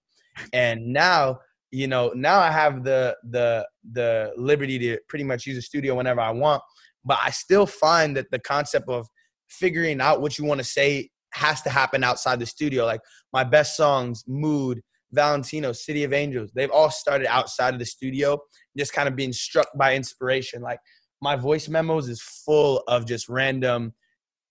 And 0.53 0.93
now, 0.93 1.39
you 1.71 1.87
know, 1.87 2.13
now 2.15 2.39
I 2.41 2.51
have 2.51 2.85
the 2.85 3.17
the 3.31 3.67
the 3.93 4.33
liberty 4.37 4.79
to 4.79 4.99
pretty 5.09 5.25
much 5.25 5.47
use 5.47 5.57
a 5.57 5.63
studio 5.63 5.95
whenever 5.95 6.21
I 6.21 6.31
want. 6.31 6.63
But 7.05 7.19
I 7.23 7.31
still 7.31 7.67
find 7.67 8.17
that 8.17 8.31
the 8.31 8.39
concept 8.39 8.89
of 8.89 9.07
figuring 9.49 10.01
out 10.01 10.21
what 10.21 10.39
you 10.39 10.45
want 10.45 10.59
to 10.59 10.65
say 10.65 11.11
has 11.33 11.63
to 11.63 11.71
happen 11.71 12.05
outside 12.05 12.39
the 12.39 12.47
studio. 12.47 12.85
Like 12.85 13.01
my 13.33 13.45
best 13.45 13.77
songs, 13.77 14.25
Mood, 14.27 14.81
Valentino, 15.13 15.73
City 15.73 16.05
of 16.05 16.13
Angels, 16.13 16.51
they've 16.55 16.71
all 16.71 16.91
started 16.91 17.27
outside 17.27 17.75
of 17.75 17.81
the 17.81 17.87
studio, 17.87 18.39
just 18.77 18.93
kind 18.93 19.09
of 19.09 19.17
being 19.17 19.33
struck 19.33 19.69
by 19.77 19.95
inspiration. 19.95 20.63
Like 20.63 20.79
my 21.23 21.37
voice 21.37 21.69
memos 21.69 22.09
is 22.09 22.21
full 22.21 22.83
of 22.89 23.07
just 23.07 23.29
random 23.29 23.95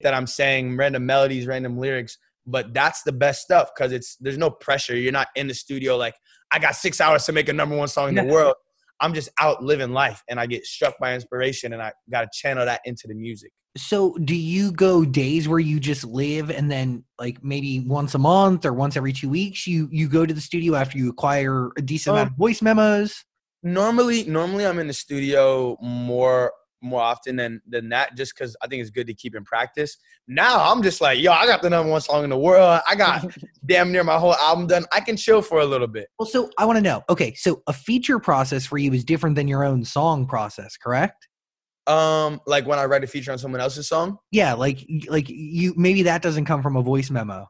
that 0.01 0.13
I'm 0.13 0.25
saying, 0.25 0.77
random 0.77 1.05
melodies, 1.05 1.45
random 1.45 1.77
lyrics. 1.77 2.17
But 2.47 2.73
that's 2.73 3.03
the 3.03 3.11
best 3.11 3.43
stuff 3.43 3.69
because 3.75 3.91
it's 3.91 4.15
there's 4.15 4.37
no 4.37 4.49
pressure. 4.49 4.95
You're 4.95 5.11
not 5.11 5.27
in 5.35 5.47
the 5.47 5.53
studio 5.53 5.95
like 5.97 6.15
I 6.51 6.57
got 6.57 6.75
six 6.75 6.99
hours 6.99 7.25
to 7.25 7.33
make 7.33 7.49
a 7.49 7.53
number 7.53 7.75
one 7.75 7.87
song 7.87 8.09
in 8.09 8.15
the 8.15 8.23
world. 8.33 8.55
I'm 8.99 9.13
just 9.13 9.29
out 9.39 9.63
living 9.63 9.91
life 9.91 10.23
and 10.29 10.39
I 10.39 10.45
get 10.47 10.65
struck 10.65 10.97
by 10.99 11.13
inspiration 11.13 11.73
and 11.73 11.81
I 11.81 11.91
got 12.09 12.21
to 12.21 12.29
channel 12.33 12.65
that 12.65 12.81
into 12.85 13.07
the 13.07 13.15
music. 13.15 13.51
So, 13.77 14.15
do 14.25 14.35
you 14.35 14.71
go 14.71 15.05
days 15.05 15.47
where 15.47 15.59
you 15.59 15.79
just 15.79 16.03
live 16.03 16.51
and 16.51 16.69
then 16.69 17.03
like 17.17 17.43
maybe 17.43 17.79
once 17.79 18.15
a 18.15 18.19
month 18.19 18.65
or 18.65 18.73
once 18.73 18.97
every 18.97 19.13
two 19.13 19.29
weeks 19.29 19.65
you 19.65 19.87
you 19.91 20.07
go 20.07 20.25
to 20.25 20.33
the 20.33 20.41
studio 20.41 20.75
after 20.75 20.97
you 20.97 21.09
acquire 21.09 21.69
a 21.77 21.81
decent 21.81 22.11
um, 22.11 22.17
amount 22.17 22.31
of 22.31 22.37
voice 22.37 22.61
memos? 22.61 23.23
normally 23.63 24.23
normally 24.23 24.65
i'm 24.65 24.79
in 24.79 24.87
the 24.87 24.93
studio 24.93 25.77
more 25.81 26.51
more 26.81 27.01
often 27.01 27.35
than 27.35 27.61
than 27.67 27.89
that 27.89 28.15
just 28.15 28.33
because 28.35 28.55
i 28.63 28.67
think 28.67 28.81
it's 28.81 28.89
good 28.89 29.07
to 29.07 29.13
keep 29.13 29.35
in 29.35 29.43
practice 29.43 29.97
now 30.27 30.71
i'm 30.71 30.81
just 30.81 30.99
like 31.01 31.19
yo 31.19 31.31
i 31.31 31.45
got 31.45 31.61
the 31.61 31.69
number 31.69 31.91
one 31.91 32.01
song 32.01 32.23
in 32.23 32.29
the 32.29 32.37
world 32.37 32.81
i 32.87 32.95
got 32.95 33.25
damn 33.65 33.91
near 33.91 34.03
my 34.03 34.17
whole 34.17 34.35
album 34.35 34.67
done 34.67 34.85
i 34.93 34.99
can 34.99 35.15
chill 35.15 35.41
for 35.41 35.59
a 35.59 35.65
little 35.65 35.87
bit 35.87 36.07
Well, 36.17 36.25
so 36.25 36.49
I 36.57 36.65
want 36.65 36.77
to 36.77 36.81
know. 36.81 37.03
Okay, 37.09 37.33
so 37.35 37.61
a 37.67 37.73
feature 37.73 38.19
process 38.19 38.65
for 38.65 38.77
you 38.77 38.91
is 38.93 39.03
different 39.03 39.35
than 39.35 39.47
your 39.47 39.63
own 39.63 39.83
song 39.85 40.25
process, 40.27 40.75
correct? 40.77 41.27
um 41.87 42.39
like 42.45 42.65
when 42.67 42.77
i 42.77 42.85
write 42.85 43.03
a 43.03 43.07
feature 43.07 43.31
on 43.31 43.37
someone 43.39 43.59
else's 43.61 43.87
song 43.87 44.17
Yeah, 44.31 44.53
like 44.53 44.85
like 45.07 45.27
you 45.29 45.73
maybe 45.75 46.03
that 46.03 46.21
doesn't 46.21 46.45
come 46.45 46.61
from 46.61 46.75
a 46.77 46.81
voice 46.81 47.09
memo. 47.09 47.47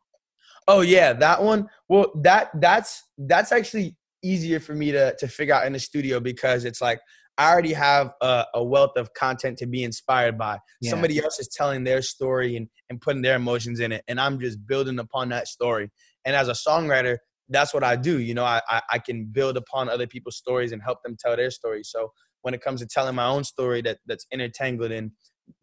oh 0.68 0.82
yeah 0.82 1.12
that 1.14 1.42
one 1.44 1.68
well 1.90 2.12
that 2.24 2.50
that's 2.62 3.04
that's 3.18 3.52
actually 3.52 3.96
easier 4.24 4.60
for 4.60 4.74
me 4.74 4.92
to 4.92 5.16
to 5.18 5.28
figure 5.28 5.54
out 5.54 5.66
in 5.66 5.74
the 5.74 5.80
studio 5.80 6.20
because 6.20 6.64
it's 6.64 6.82
like 6.82 7.00
i 7.38 7.52
already 7.52 7.74
have 7.74 8.12
a, 8.22 8.46
a 8.56 8.64
wealth 8.64 8.92
of 8.98 9.14
content 9.14 9.58
to 9.58 9.66
be 9.66 9.84
inspired 9.84 10.38
by 10.38 10.58
Yeah. 10.82 10.92
somebody 10.92 11.24
else 11.24 11.40
is 11.40 11.48
telling 11.48 11.84
their 11.84 12.02
story 12.02 12.56
and, 12.56 12.68
and 12.90 13.00
putting 13.02 13.22
their 13.22 13.36
emotions 13.36 13.80
in 13.80 13.92
it 13.92 14.04
and 14.08 14.20
i'm 14.20 14.40
just 14.40 14.66
building 14.68 15.00
upon 15.00 15.30
that 15.30 15.48
story 15.48 15.90
and 16.26 16.36
as 16.36 16.48
a 16.48 16.54
songwriter 16.54 17.18
that's 17.50 17.74
what 17.74 17.84
i 17.84 17.96
do 17.96 18.20
you 18.20 18.34
know 18.34 18.46
i 18.46 18.62
i, 18.70 18.82
I 18.92 19.00
can 19.00 19.26
build 19.26 19.58
upon 19.58 19.90
other 19.90 20.08
people's 20.08 20.38
stories 20.38 20.72
and 20.72 20.82
help 20.82 21.02
them 21.04 21.16
tell 21.20 21.36
their 21.36 21.52
story. 21.52 21.84
so 21.84 22.12
when 22.42 22.54
it 22.54 22.62
comes 22.62 22.82
to 22.82 22.88
telling 22.88 23.16
my 23.16 23.26
own 23.28 23.44
story 23.44 23.82
that 23.84 24.00
that's 24.06 24.26
intertangled 24.32 24.92
in 24.92 25.12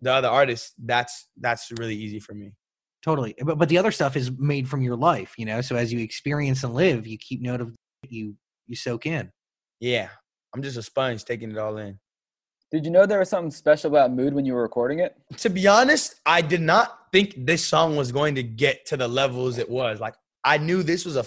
the 0.01 0.13
other 0.13 0.29
artists 0.29 0.75
that's 0.85 1.29
that's 1.41 1.71
really 1.79 1.97
easy 1.97 2.21
for 2.21 2.35
me 2.35 2.53
Totally. 3.01 3.35
But 3.41 3.59
but 3.59 3.69
the 3.69 3.79
other 3.79 3.93
stuff 3.93 4.17
is 4.17 4.31
made 4.37 4.69
from 4.69 4.83
your 4.83 4.97
life, 4.97 5.35
you 5.39 5.47
know. 5.47 5.61
So 5.61 5.77
as 5.77 5.93
you 5.93 6.01
experience 6.01 6.65
and 6.65 6.75
live, 6.75 7.07
you 7.07 7.17
keep 7.17 7.41
note 7.41 7.61
of 7.61 7.73
you 8.09 8.35
you 8.67 8.75
soak 8.75 9.07
in. 9.07 9.31
yeah 9.79 10.09
i'm 10.55 10.63
just 10.63 10.77
a 10.77 10.83
sponge 10.83 11.25
taking 11.25 11.51
it 11.51 11.59
all 11.59 11.77
in 11.77 11.99
Did 12.71 12.85
you 12.85 12.91
know 12.91 13.07
there 13.07 13.19
was 13.19 13.31
something 13.31 13.51
special 13.51 13.91
about 13.91 14.13
Mood 14.13 14.35
when 14.35 14.45
you 14.45 14.55
were 14.55 14.63
recording 14.63 14.99
it? 14.99 15.17
to 15.39 15.49
be 15.49 15.67
honest, 15.67 16.17
I 16.27 16.43
did 16.43 16.61
not 16.61 16.99
think 17.13 17.47
this 17.47 17.65
song 17.65 17.97
was 17.97 18.13
going 18.13 18.35
to 18.35 18.43
get 18.43 18.85
to 18.87 18.97
the 18.97 19.09
levels 19.09 19.59
it 19.59 19.71
was. 19.71 20.01
Like 20.01 20.15
I 20.45 20.59
knew 20.59 20.83
this 20.83 21.05
was 21.05 21.17
a 21.17 21.25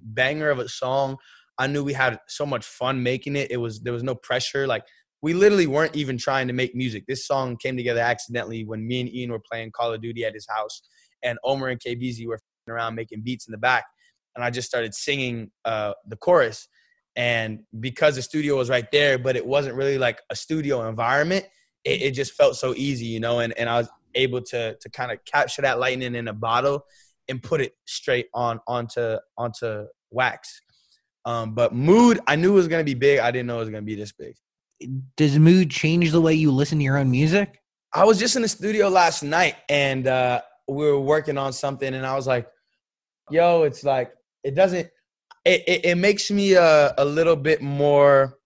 banger 0.00 0.50
of 0.50 0.58
a 0.58 0.68
song. 0.68 1.16
I 1.58 1.66
knew 1.66 1.84
we 1.84 1.92
had 1.92 2.20
so 2.28 2.46
much 2.46 2.64
fun 2.64 3.02
making 3.02 3.36
it. 3.36 3.50
It 3.50 3.56
was 3.58 3.80
there 3.80 3.92
was 3.92 4.02
no 4.02 4.14
pressure. 4.14 4.66
Like 4.66 4.84
we 5.20 5.34
literally 5.34 5.66
weren't 5.66 5.96
even 5.96 6.16
trying 6.16 6.46
to 6.46 6.54
make 6.54 6.74
music. 6.74 7.04
This 7.06 7.26
song 7.26 7.56
came 7.56 7.76
together 7.76 8.00
accidentally 8.00 8.64
when 8.64 8.86
me 8.86 9.00
and 9.00 9.10
iann 9.10 9.30
were 9.30 9.40
playing 9.40 9.72
Call 9.72 9.92
of 9.92 10.00
Duty 10.00 10.24
at 10.24 10.34
his 10.34 10.46
house, 10.48 10.80
and 11.22 11.38
Omer 11.44 11.68
and 11.68 11.80
KBeaZy 11.80 12.26
were 12.26 12.38
around 12.68 12.94
making 12.94 13.22
beats 13.22 13.48
in 13.48 13.52
the 13.52 13.58
back, 13.58 13.84
and 14.36 14.44
I 14.44 14.50
just 14.50 14.68
started 14.68 14.94
singing 14.94 15.50
uh, 15.64 15.92
the 16.06 16.16
chorus. 16.16 16.68
And 17.18 17.64
because 17.80 18.14
the 18.14 18.22
studio 18.22 18.56
was 18.56 18.70
right 18.70 18.90
there, 18.92 19.18
but 19.18 19.34
it 19.34 19.44
wasn't 19.44 19.74
really 19.74 19.98
like 19.98 20.22
a 20.30 20.36
studio 20.36 20.88
environment, 20.88 21.44
it, 21.84 22.00
it 22.00 22.10
just 22.12 22.32
felt 22.34 22.54
so 22.56 22.74
easy, 22.76 23.06
you 23.06 23.18
know. 23.18 23.40
And 23.40 23.52
and 23.58 23.68
I 23.68 23.78
was 23.78 23.88
able 24.14 24.40
to 24.40 24.76
to 24.76 24.90
kind 24.90 25.10
of 25.10 25.18
capture 25.24 25.62
that 25.62 25.80
lightning 25.80 26.14
in 26.14 26.28
a 26.28 26.32
bottle 26.32 26.86
and 27.28 27.42
put 27.42 27.60
it 27.60 27.72
straight 27.86 28.28
on 28.34 28.60
onto 28.68 29.16
onto 29.36 29.86
wax. 30.12 30.62
Um, 31.24 31.56
but 31.56 31.74
mood, 31.74 32.20
I 32.28 32.36
knew 32.36 32.52
it 32.52 32.54
was 32.54 32.68
gonna 32.68 32.84
be 32.84 32.94
big. 32.94 33.18
I 33.18 33.32
didn't 33.32 33.48
know 33.48 33.56
it 33.56 33.60
was 33.60 33.70
gonna 33.70 33.82
be 33.82 33.96
this 33.96 34.12
big. 34.12 34.36
Does 35.16 35.36
mood 35.40 35.70
change 35.72 36.12
the 36.12 36.20
way 36.20 36.34
you 36.34 36.52
listen 36.52 36.78
to 36.78 36.84
your 36.84 36.98
own 36.98 37.10
music? 37.10 37.60
I 37.92 38.04
was 38.04 38.20
just 38.20 38.36
in 38.36 38.42
the 38.42 38.48
studio 38.48 38.88
last 38.88 39.24
night 39.24 39.56
and 39.68 40.06
uh, 40.06 40.42
we 40.68 40.84
were 40.84 41.00
working 41.00 41.36
on 41.36 41.52
something, 41.52 41.94
and 41.94 42.06
I 42.06 42.14
was 42.14 42.28
like, 42.28 42.46
"Yo, 43.28 43.64
it's 43.64 43.82
like 43.82 44.12
it 44.44 44.54
doesn't. 44.54 44.88
It 45.44 45.62
it, 45.66 45.84
it 45.84 45.94
makes 45.96 46.30
me 46.30 46.54
a, 46.54 46.94
a 46.96 47.04
little 47.04 47.36
bit 47.36 47.62
more 47.62 48.38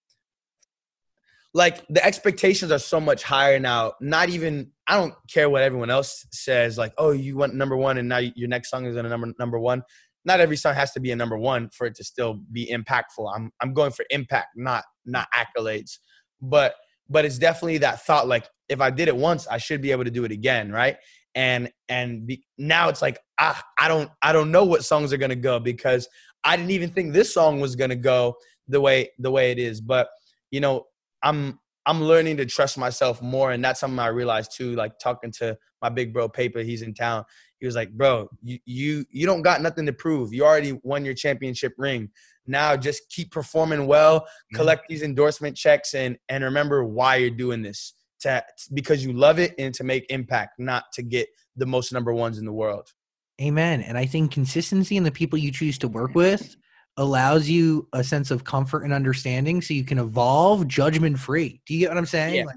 like 1.54 1.86
the 1.88 2.04
expectations 2.04 2.72
are 2.72 2.78
so 2.78 3.00
much 3.00 3.22
higher 3.22 3.58
now. 3.58 3.92
Not 4.00 4.28
even 4.30 4.70
I 4.86 4.96
don't 4.96 5.14
care 5.32 5.48
what 5.50 5.62
everyone 5.62 5.90
else 5.90 6.26
says. 6.32 6.78
Like, 6.78 6.92
oh, 6.98 7.10
you 7.10 7.36
went 7.36 7.54
number 7.54 7.76
one, 7.76 7.98
and 7.98 8.08
now 8.08 8.18
your 8.18 8.48
next 8.48 8.70
song 8.70 8.86
is 8.86 8.96
in 8.96 9.04
a 9.04 9.08
number 9.08 9.32
number 9.38 9.58
one. 9.58 9.82
Not 10.24 10.40
every 10.40 10.56
song 10.56 10.74
has 10.74 10.92
to 10.92 11.00
be 11.00 11.10
a 11.10 11.16
number 11.16 11.36
one 11.36 11.68
for 11.70 11.86
it 11.86 11.96
to 11.96 12.04
still 12.04 12.40
be 12.52 12.72
impactful. 12.72 13.30
I'm 13.34 13.50
I'm 13.60 13.74
going 13.74 13.92
for 13.92 14.04
impact, 14.10 14.48
not 14.56 14.84
not 15.04 15.28
accolades. 15.34 15.98
But 16.40 16.74
but 17.08 17.24
it's 17.24 17.38
definitely 17.38 17.78
that 17.78 18.02
thought 18.02 18.28
like 18.28 18.48
if 18.68 18.80
I 18.80 18.90
did 18.90 19.08
it 19.08 19.16
once, 19.16 19.46
I 19.46 19.58
should 19.58 19.82
be 19.82 19.90
able 19.90 20.04
to 20.04 20.10
do 20.10 20.24
it 20.24 20.32
again, 20.32 20.72
right? 20.72 20.96
And 21.34 21.70
and 21.88 22.26
be, 22.26 22.44
now 22.58 22.88
it's 22.88 23.00
like 23.02 23.18
ah, 23.38 23.62
I 23.78 23.88
don't 23.88 24.10
I 24.20 24.32
don't 24.32 24.50
know 24.50 24.64
what 24.64 24.84
songs 24.84 25.12
are 25.12 25.16
gonna 25.16 25.34
go 25.34 25.58
because 25.58 26.08
I 26.44 26.56
didn't 26.56 26.72
even 26.72 26.90
think 26.90 27.12
this 27.12 27.32
song 27.32 27.60
was 27.60 27.76
gonna 27.76 27.96
go 27.96 28.36
the 28.68 28.80
way 28.80 29.10
the 29.18 29.30
way 29.30 29.50
it 29.50 29.58
is. 29.58 29.80
But 29.80 30.08
you 30.50 30.60
know, 30.60 30.84
I'm 31.22 31.58
I'm 31.86 32.02
learning 32.02 32.36
to 32.36 32.46
trust 32.46 32.78
myself 32.78 33.20
more, 33.22 33.52
and 33.52 33.64
that's 33.64 33.80
something 33.80 33.98
I 33.98 34.08
realized 34.08 34.56
too. 34.56 34.74
Like 34.74 34.98
talking 34.98 35.32
to 35.38 35.56
my 35.80 35.88
big 35.88 36.12
bro 36.12 36.28
Paper, 36.28 36.60
he's 36.60 36.82
in 36.82 36.94
town. 36.94 37.24
He 37.58 37.66
was 37.66 37.74
like, 37.74 37.90
"Bro, 37.92 38.28
you 38.42 38.58
you 38.64 39.04
you 39.10 39.26
don't 39.26 39.42
got 39.42 39.62
nothing 39.62 39.86
to 39.86 39.92
prove. 39.92 40.32
You 40.32 40.44
already 40.44 40.78
won 40.82 41.04
your 41.04 41.14
championship 41.14 41.74
ring. 41.78 42.10
Now 42.46 42.76
just 42.76 43.08
keep 43.08 43.30
performing 43.30 43.86
well, 43.86 44.26
collect 44.54 44.88
these 44.88 45.02
endorsement 45.02 45.56
checks, 45.56 45.94
and 45.94 46.18
and 46.28 46.44
remember 46.44 46.84
why 46.84 47.16
you're 47.16 47.30
doing 47.30 47.62
this. 47.62 47.94
To 48.22 48.42
because 48.72 49.04
you 49.04 49.12
love 49.12 49.38
it 49.38 49.54
and 49.58 49.74
to 49.74 49.84
make 49.84 50.06
impact, 50.10 50.58
not 50.58 50.84
to 50.94 51.02
get 51.02 51.28
the 51.56 51.66
most 51.66 51.92
number 51.92 52.12
ones 52.12 52.38
in 52.38 52.44
the 52.44 52.52
world. 52.52 52.92
Amen. 53.40 53.82
And 53.82 53.98
I 53.98 54.06
think 54.06 54.30
consistency 54.30 54.96
in 54.96 55.04
the 55.04 55.10
people 55.10 55.38
you 55.38 55.50
choose 55.50 55.78
to 55.78 55.88
work 55.88 56.14
with 56.14 56.56
allows 56.96 57.48
you 57.48 57.88
a 57.92 58.04
sense 58.04 58.30
of 58.30 58.44
comfort 58.44 58.84
and 58.84 58.92
understanding 58.92 59.62
so 59.62 59.74
you 59.74 59.84
can 59.84 59.98
evolve 59.98 60.68
judgment 60.68 61.18
free. 61.18 61.60
Do 61.66 61.74
you 61.74 61.80
get 61.80 61.88
what 61.88 61.98
I'm 61.98 62.06
saying? 62.06 62.34
Yeah. 62.34 62.44
Like, 62.44 62.56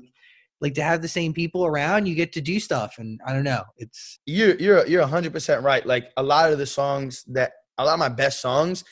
like 0.62 0.74
to 0.76 0.84
have 0.84 1.02
the 1.02 1.08
same 1.08 1.34
people 1.34 1.66
around, 1.66 2.06
you 2.06 2.16
get 2.16 2.34
to 2.34 2.42
do 2.42 2.60
stuff. 2.60 2.96
And 2.98 3.20
I 3.26 3.34
don't 3.34 3.44
know. 3.44 3.64
It's 3.78 4.20
You're 4.26 4.56
you're 4.56 4.86
you're 4.88 5.02
100 5.02 5.34
percent 5.34 5.64
right. 5.64 5.86
Like 5.86 6.12
a 6.18 6.24
lot 6.24 6.52
of 6.52 6.58
the 6.58 6.66
songs 6.66 7.24
that 7.28 7.54
a 7.78 7.86
lot 7.86 7.94
of 7.94 8.00
my 8.00 8.10
best 8.10 8.42
songs, 8.42 8.84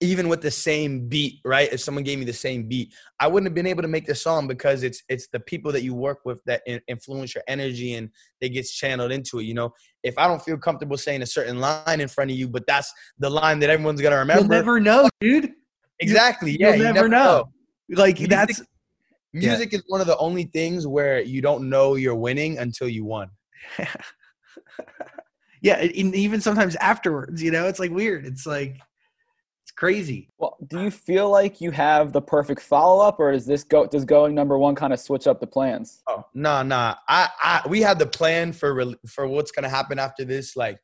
even 0.00 0.28
with 0.28 0.40
the 0.40 0.50
same 0.50 1.08
beat, 1.08 1.40
right? 1.44 1.70
If 1.70 1.80
someone 1.80 2.04
gave 2.04 2.18
me 2.18 2.24
the 2.24 2.32
same 2.32 2.66
beat, 2.66 2.94
I 3.18 3.28
wouldn't 3.28 3.46
have 3.46 3.54
been 3.54 3.66
able 3.66 3.82
to 3.82 3.88
make 3.88 4.06
the 4.06 4.14
song 4.14 4.48
because 4.48 4.82
it's 4.82 5.02
it's 5.08 5.28
the 5.28 5.40
people 5.40 5.70
that 5.72 5.82
you 5.82 5.94
work 5.94 6.20
with 6.24 6.38
that 6.46 6.62
influence 6.88 7.34
your 7.34 7.44
energy 7.46 7.94
and 7.94 8.08
it 8.40 8.50
gets 8.50 8.72
channeled 8.72 9.12
into 9.12 9.40
it. 9.40 9.44
You 9.44 9.54
know, 9.54 9.74
if 10.02 10.16
I 10.16 10.26
don't 10.26 10.42
feel 10.42 10.56
comfortable 10.56 10.96
saying 10.96 11.20
a 11.22 11.26
certain 11.26 11.60
line 11.60 12.00
in 12.00 12.08
front 12.08 12.30
of 12.30 12.36
you, 12.36 12.48
but 12.48 12.66
that's 12.66 12.92
the 13.18 13.28
line 13.28 13.58
that 13.60 13.70
everyone's 13.70 14.00
gonna 14.00 14.16
remember. 14.16 14.42
you'll 14.42 14.48
never 14.48 14.80
know, 14.80 15.08
dude. 15.20 15.52
exactly. 15.98 16.52
you'll 16.52 16.70
Yeah, 16.70 16.76
you 16.76 16.92
never 16.94 17.08
know. 17.08 17.50
Like 17.90 18.18
Music- 18.18 18.30
that's 18.30 18.62
Music 19.32 19.72
is 19.74 19.82
one 19.86 20.00
of 20.00 20.06
the 20.06 20.16
only 20.16 20.44
things 20.44 20.86
where 20.86 21.20
you 21.20 21.40
don't 21.40 21.68
know 21.68 21.94
you're 21.94 22.16
winning 22.16 22.58
until 22.58 22.88
you 22.88 23.04
won. 23.04 23.30
yeah, 25.62 25.76
and 25.76 26.14
even 26.14 26.40
sometimes 26.40 26.74
afterwards, 26.76 27.42
you 27.42 27.50
know, 27.50 27.66
it's 27.66 27.78
like 27.78 27.92
weird. 27.92 28.26
It's 28.26 28.46
like 28.46 28.80
crazy. 29.80 30.28
Well, 30.36 30.58
do 30.68 30.82
you 30.82 30.90
feel 30.90 31.30
like 31.30 31.58
you 31.62 31.70
have 31.70 32.12
the 32.12 32.20
perfect 32.20 32.60
follow 32.60 33.02
up, 33.02 33.18
or 33.18 33.32
is 33.32 33.46
this 33.46 33.64
go 33.64 33.86
does 33.86 34.04
going 34.04 34.34
number 34.34 34.58
one 34.58 34.74
kind 34.74 34.92
of 34.92 35.00
switch 35.00 35.26
up 35.26 35.40
the 35.40 35.46
plans? 35.46 36.02
Oh, 36.06 36.22
no, 36.34 36.62
nah. 36.62 36.96
I, 37.08 37.30
I, 37.42 37.62
we 37.66 37.80
had 37.80 37.98
the 37.98 38.06
plan 38.06 38.52
for 38.52 38.74
rel- 38.74 38.94
for 39.08 39.26
what's 39.26 39.50
gonna 39.50 39.70
happen 39.70 39.98
after 39.98 40.22
this, 40.22 40.54
like 40.54 40.78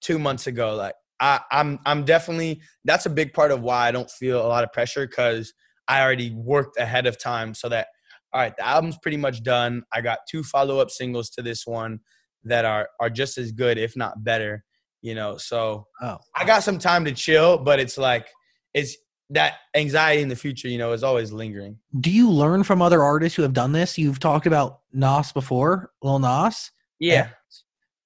two 0.00 0.18
months 0.18 0.48
ago. 0.48 0.74
Like, 0.74 0.94
I, 1.20 1.40
I'm, 1.52 1.78
I'm 1.86 2.04
definitely. 2.04 2.60
That's 2.84 3.06
a 3.06 3.10
big 3.10 3.32
part 3.32 3.52
of 3.52 3.62
why 3.62 3.86
I 3.86 3.92
don't 3.92 4.10
feel 4.10 4.44
a 4.44 4.48
lot 4.48 4.64
of 4.64 4.72
pressure 4.72 5.06
because 5.06 5.54
I 5.86 6.02
already 6.02 6.34
worked 6.34 6.76
ahead 6.76 7.06
of 7.06 7.22
time 7.22 7.54
so 7.54 7.68
that. 7.68 7.86
All 8.32 8.40
right, 8.40 8.56
the 8.56 8.66
album's 8.66 8.98
pretty 9.00 9.16
much 9.16 9.42
done. 9.42 9.82
I 9.92 10.00
got 10.00 10.20
two 10.28 10.42
follow 10.42 10.78
up 10.78 10.90
singles 10.90 11.30
to 11.30 11.42
this 11.42 11.66
one 11.66 12.00
that 12.44 12.64
are 12.64 12.88
are 12.98 13.10
just 13.10 13.38
as 13.38 13.52
good, 13.52 13.78
if 13.78 13.96
not 13.96 14.24
better. 14.24 14.64
You 15.02 15.14
know, 15.14 15.36
so 15.36 15.86
Oh, 16.02 16.18
I 16.34 16.44
got 16.44 16.64
some 16.64 16.78
time 16.78 17.04
to 17.04 17.12
chill, 17.12 17.56
but 17.56 17.80
it's 17.80 17.96
like 17.96 18.26
it's 18.74 18.96
that 19.30 19.54
anxiety 19.76 20.22
in 20.22 20.28
the 20.28 20.36
future. 20.36 20.68
You 20.68 20.78
know, 20.78 20.92
is 20.92 21.02
always 21.02 21.32
lingering. 21.32 21.78
do 22.00 22.10
you 22.10 22.30
learn 22.30 22.62
from 22.64 22.82
other 22.82 23.02
artists 23.02 23.36
who 23.36 23.42
have 23.42 23.52
done 23.52 23.72
this? 23.72 23.96
You've 23.98 24.18
talked 24.18 24.46
about 24.46 24.80
Nas 24.92 25.32
before, 25.32 25.92
Lil 26.02 26.18
Nas, 26.18 26.70
Yeah. 26.98 27.28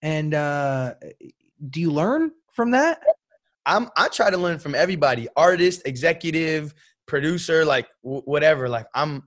and 0.03 0.35
uh, 0.35 0.94
do 1.70 1.81
you 1.81 1.90
learn 1.90 2.31
from 2.53 2.70
that? 2.72 3.00
I'm 3.66 3.88
I 3.96 4.09
try 4.09 4.31
to 4.31 4.37
learn 4.37 4.59
from 4.59 4.74
everybody, 4.74 5.29
artist, 5.37 5.83
executive, 5.87 6.74
producer, 7.07 7.64
like 7.64 7.87
w- 8.03 8.22
whatever. 8.27 8.68
Like 8.68 8.87
I'm 8.94 9.22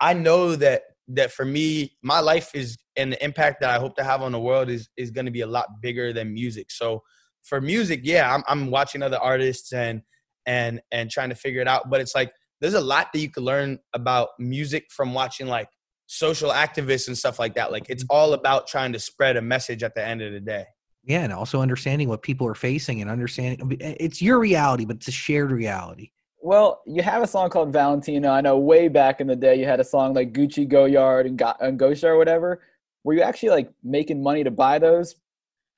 I 0.00 0.14
know 0.14 0.56
that 0.56 0.82
that 1.08 1.32
for 1.32 1.44
me, 1.44 1.96
my 2.02 2.20
life 2.20 2.50
is 2.54 2.76
and 2.96 3.12
the 3.12 3.24
impact 3.24 3.60
that 3.60 3.70
I 3.70 3.78
hope 3.78 3.94
to 3.96 4.04
have 4.04 4.22
on 4.22 4.32
the 4.32 4.40
world 4.40 4.68
is 4.68 4.88
is 4.96 5.12
going 5.12 5.26
to 5.26 5.30
be 5.32 5.42
a 5.42 5.46
lot 5.46 5.66
bigger 5.80 6.12
than 6.12 6.34
music. 6.34 6.72
So 6.72 7.02
for 7.44 7.60
music, 7.60 8.00
yeah, 8.02 8.34
I'm 8.34 8.42
I'm 8.48 8.70
watching 8.72 9.02
other 9.02 9.18
artists 9.18 9.72
and 9.72 10.02
and 10.48 10.80
and 10.90 11.10
trying 11.10 11.28
to 11.28 11.34
figure 11.36 11.60
it 11.60 11.68
out, 11.68 11.90
but 11.90 12.00
it's 12.00 12.14
like 12.14 12.32
there's 12.60 12.74
a 12.74 12.80
lot 12.80 13.12
that 13.12 13.20
you 13.20 13.30
could 13.30 13.44
learn 13.44 13.78
about 13.92 14.30
music 14.40 14.86
from 14.90 15.14
watching 15.14 15.46
like 15.46 15.68
social 16.06 16.50
activists 16.50 17.06
and 17.06 17.16
stuff 17.16 17.38
like 17.38 17.54
that. 17.54 17.70
Like 17.70 17.88
it's 17.88 18.02
mm-hmm. 18.02 18.16
all 18.16 18.32
about 18.32 18.66
trying 18.66 18.92
to 18.94 18.98
spread 18.98 19.36
a 19.36 19.42
message 19.42 19.84
at 19.84 19.94
the 19.94 20.04
end 20.04 20.22
of 20.22 20.32
the 20.32 20.40
day. 20.40 20.64
Yeah, 21.04 21.20
and 21.20 21.32
also 21.32 21.60
understanding 21.60 22.08
what 22.08 22.22
people 22.22 22.46
are 22.48 22.54
facing 22.54 23.00
and 23.00 23.10
understanding 23.10 23.76
it's 23.78 24.20
your 24.20 24.38
reality, 24.38 24.84
but 24.84 24.96
it's 24.96 25.08
a 25.08 25.12
shared 25.12 25.52
reality. 25.52 26.10
Well, 26.40 26.82
you 26.86 27.02
have 27.02 27.22
a 27.22 27.26
song 27.26 27.50
called 27.50 27.72
Valentino. 27.72 28.30
I 28.30 28.40
know 28.40 28.58
way 28.58 28.88
back 28.88 29.20
in 29.20 29.26
the 29.26 29.36
day 29.36 29.58
you 29.58 29.66
had 29.66 29.80
a 29.80 29.84
song 29.84 30.14
like 30.14 30.32
Gucci 30.32 30.66
Goyard 30.70 31.26
and, 31.26 31.36
Go- 31.36 31.54
and 31.60 31.78
Gosha 31.78 32.04
or 32.04 32.16
whatever. 32.16 32.62
Were 33.04 33.14
you 33.14 33.22
actually 33.22 33.50
like 33.50 33.70
making 33.82 34.22
money 34.22 34.44
to 34.44 34.50
buy 34.50 34.78
those 34.78 35.16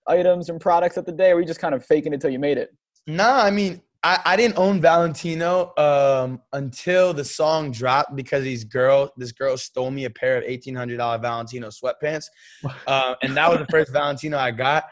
items 0.07 0.49
and 0.49 0.61
products 0.61 0.97
at 0.97 1.07
the 1.07 1.13
day, 1.13 1.31
or 1.31 1.37
were 1.37 1.41
you 1.41 1.47
just 1.47 1.61
kind 1.61 1.75
of 1.75 1.85
faking 1.85 2.13
it 2.13 2.21
till 2.21 2.31
you 2.31 2.39
made 2.39 2.59
it? 2.59 2.75
Nah, 3.07 3.43
I 3.43 3.51
mean, 3.51 3.81
I, 4.03 4.19
I 4.25 4.37
didn't 4.37 4.57
own 4.57 4.81
Valentino 4.81 5.73
um, 5.77 6.41
until 6.53 7.13
the 7.13 7.25
song 7.25 7.71
dropped 7.71 8.17
because 8.17 8.43
these 8.45 8.65
girl, 8.65 9.13
this 9.17 9.33
girl 9.33 9.59
stole 9.59 9.91
me 9.91 10.07
a 10.07 10.11
pair 10.11 10.39
of 10.39 10.45
eighteen 10.45 10.75
hundred 10.75 10.99
dollar 10.99 11.19
Valentino 11.19 11.69
sweatpants, 11.69 12.27
uh, 12.87 13.15
and 13.23 13.37
that 13.37 13.49
was 13.51 13.59
the 13.59 13.67
first 13.67 13.93
Valentino 13.93 14.39
I 14.39 14.53
got. 14.53 14.85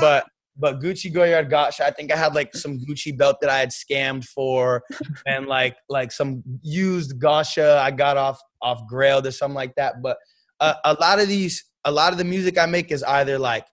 But 0.00 0.26
but 0.56 0.80
Gucci 0.80 1.12
Goyard 1.12 1.50
Gosha, 1.50 1.82
I 1.82 1.90
think 1.90 2.12
I 2.12 2.16
had 2.16 2.34
like 2.34 2.56
some 2.56 2.78
Gucci 2.78 3.16
belt 3.16 3.36
that 3.40 3.50
I 3.50 3.58
had 3.58 3.70
scammed 3.70 4.24
for, 4.24 4.82
and 5.26 5.46
like 5.46 5.76
like 5.88 6.10
some 6.10 6.42
used 6.62 7.20
Gosha 7.20 7.78
I 7.78 7.92
got 7.92 8.16
off 8.16 8.40
off 8.62 8.80
Grailed 8.90 9.26
or 9.26 9.30
something 9.30 9.54
like 9.54 9.74
that. 9.76 10.02
But 10.02 10.16
uh, 10.58 10.74
a 10.84 10.94
lot 10.94 11.20
of 11.20 11.28
these, 11.28 11.64
a 11.84 11.92
lot 11.92 12.12
of 12.12 12.18
the 12.18 12.24
music 12.24 12.58
I 12.58 12.66
make 12.66 12.90
is 12.90 13.04
either 13.04 13.38
like 13.38 13.66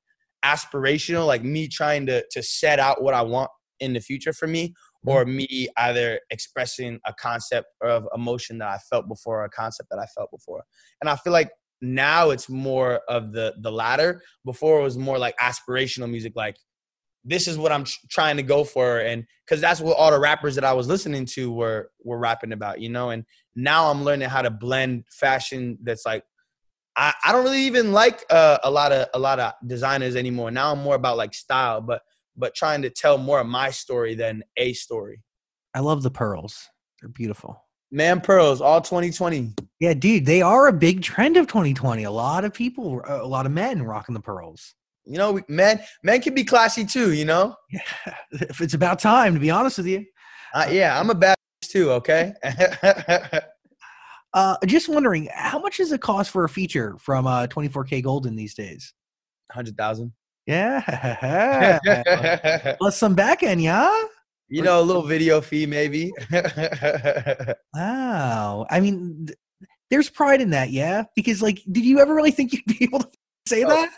aspirational, 0.46 1.26
like 1.26 1.44
me 1.44 1.68
trying 1.68 2.06
to 2.06 2.24
to 2.30 2.44
set 2.44 2.78
out 2.78 3.02
what 3.02 3.16
I 3.16 3.24
want 3.24 3.50
in 3.80 3.94
the 3.94 4.00
future 4.00 4.34
for 4.34 4.48
me, 4.48 4.74
or 5.06 5.26
me 5.26 5.68
either 5.78 6.20
expressing 6.30 7.00
a 7.06 7.14
concept 7.14 7.68
of 7.82 8.08
emotion 8.16 8.58
that 8.60 8.70
I 8.70 8.78
felt 8.90 9.08
before, 9.08 9.42
or 9.42 9.46
a 9.46 9.50
concept 9.50 9.90
that 9.92 10.00
I 10.00 10.06
felt 10.06 10.32
before. 10.32 10.64
And 11.02 11.10
I 11.10 11.16
feel 11.16 11.34
like 11.34 11.52
now 11.82 12.30
it's 12.30 12.50
more 12.50 13.02
of 13.10 13.34
the 13.34 13.56
the 13.62 13.72
latter. 13.72 14.22
Before 14.46 14.80
it 14.80 14.84
was 14.84 14.98
more 14.98 15.18
like 15.18 15.36
aspirational 15.42 16.10
music, 16.10 16.34
like 16.36 16.58
this 17.26 17.48
is 17.48 17.58
what 17.58 17.72
I'm 17.72 17.84
tr- 17.86 18.00
trying 18.10 18.38
to 18.38 18.44
go 18.44 18.64
for, 18.64 19.00
and 19.00 19.26
because 19.46 19.62
that's 19.62 19.82
what 19.82 19.98
all 19.98 20.12
the 20.12 20.20
rappers 20.20 20.56
that 20.56 20.64
I 20.64 20.74
was 20.74 20.88
listening 20.88 21.26
to 21.34 21.52
were 21.52 21.92
were 22.04 22.18
rapping 22.18 22.54
about, 22.54 22.80
you 22.82 22.90
know. 22.90 23.10
And 23.10 23.26
now 23.56 23.90
I'm 23.90 24.04
learning 24.04 24.30
how 24.30 24.42
to 24.42 24.50
blend 24.50 25.06
fashion 25.10 25.78
that's 25.82 26.06
like 26.06 26.24
I, 26.96 27.14
I 27.26 27.32
don't 27.32 27.44
really 27.44 27.64
even 27.64 27.92
like 27.92 28.24
uh, 28.30 28.60
a 28.64 28.70
lot 28.70 28.92
of 28.92 29.08
a 29.14 29.20
lot 29.20 29.40
of 29.40 29.54
designers 29.66 30.16
anymore. 30.16 30.52
Now 30.52 30.72
I'm 30.72 30.84
more 30.84 30.96
about 30.96 31.18
like 31.18 31.34
style, 31.34 31.82
but 31.82 32.02
but 32.36 32.56
trying 32.56 32.82
to 32.82 32.89
tell 32.89 33.17
more 33.17 33.39
of 33.39 33.48
my 33.48 33.69
story 33.72 34.15
than 34.15 34.43
a 34.58 34.74
story. 34.74 35.22
I 35.74 35.80
love 35.80 36.04
the 36.04 36.12
pearls. 36.12 36.67
They're 37.02 37.10
beautiful. 37.10 37.60
Man, 37.91 38.22
pearls 38.22 38.60
all 38.62 38.82
2020. 38.82 39.54
Yeah, 39.80 39.93
dude, 39.93 40.26
they 40.26 40.41
are 40.41 40.67
a 40.67 40.74
big 40.74 41.02
trend 41.04 41.38
of 41.38 41.48
2020. 41.48 42.04
A 42.04 42.12
lot 42.12 42.43
of 42.43 42.54
people, 42.54 43.02
a 43.06 43.26
lot 43.28 43.46
of 43.46 43.52
men 43.52 43.84
rocking 43.84 44.13
the 44.15 44.22
pearls. 44.22 44.74
You 45.06 45.17
know, 45.17 45.39
men 45.50 45.82
men 46.02 46.22
can 46.22 46.34
be 46.34 46.43
classy 46.43 46.86
too. 46.86 47.13
You 47.13 47.26
know, 47.26 47.56
Yeah, 47.69 47.82
if 48.32 48.62
it's 48.62 48.74
about 48.74 49.00
time, 49.00 49.34
to 49.34 49.39
be 49.39 49.52
honest 49.52 49.78
with 49.78 49.88
you. 49.88 50.06
uh, 50.54 50.67
yeah, 50.72 51.00
I'm 51.00 51.10
a 51.10 51.15
bad 51.15 51.36
too. 51.62 51.91
Okay. 51.91 52.34
Uh, 54.34 54.58
just 54.65 54.89
wondering, 54.89 55.30
how 55.32 55.60
much 55.60 55.78
does 55.78 55.91
it 55.91 56.02
cost 56.02 56.32
for 56.32 56.43
a 56.43 56.50
feature 56.50 56.96
from 57.00 57.28
uh, 57.28 57.46
24kGoldn 57.46 58.36
these 58.36 58.56
days? 58.56 58.91
Hundred 59.52 59.78
thousand. 59.78 60.12
Yeah, 60.46 61.80
plus 62.80 62.98
some 62.98 63.16
back 63.16 63.44
end, 63.44 63.62
yeah. 63.62 64.04
you 64.50 64.62
know, 64.62 64.80
a 64.80 64.84
little 64.84 65.04
video 65.04 65.40
fee 65.42 65.66
maybe. 65.66 66.12
Wow, 67.74 68.66
I 68.70 68.80
mean, 68.80 69.26
th- 69.28 69.38
there's 69.90 70.10
pride 70.10 70.42
in 70.42 70.50
that, 70.52 70.70
yeah. 70.72 71.04
Because 71.16 71.42
like, 71.42 71.62
did 71.72 71.86
you 71.86 72.00
ever 72.00 72.14
really 72.14 72.32
think 72.32 72.52
you'd 72.54 72.66
be 72.80 72.84
able 72.84 73.00
to 73.00 73.10
say 73.48 73.64
Oh. 73.64 73.70
that? 73.70 73.90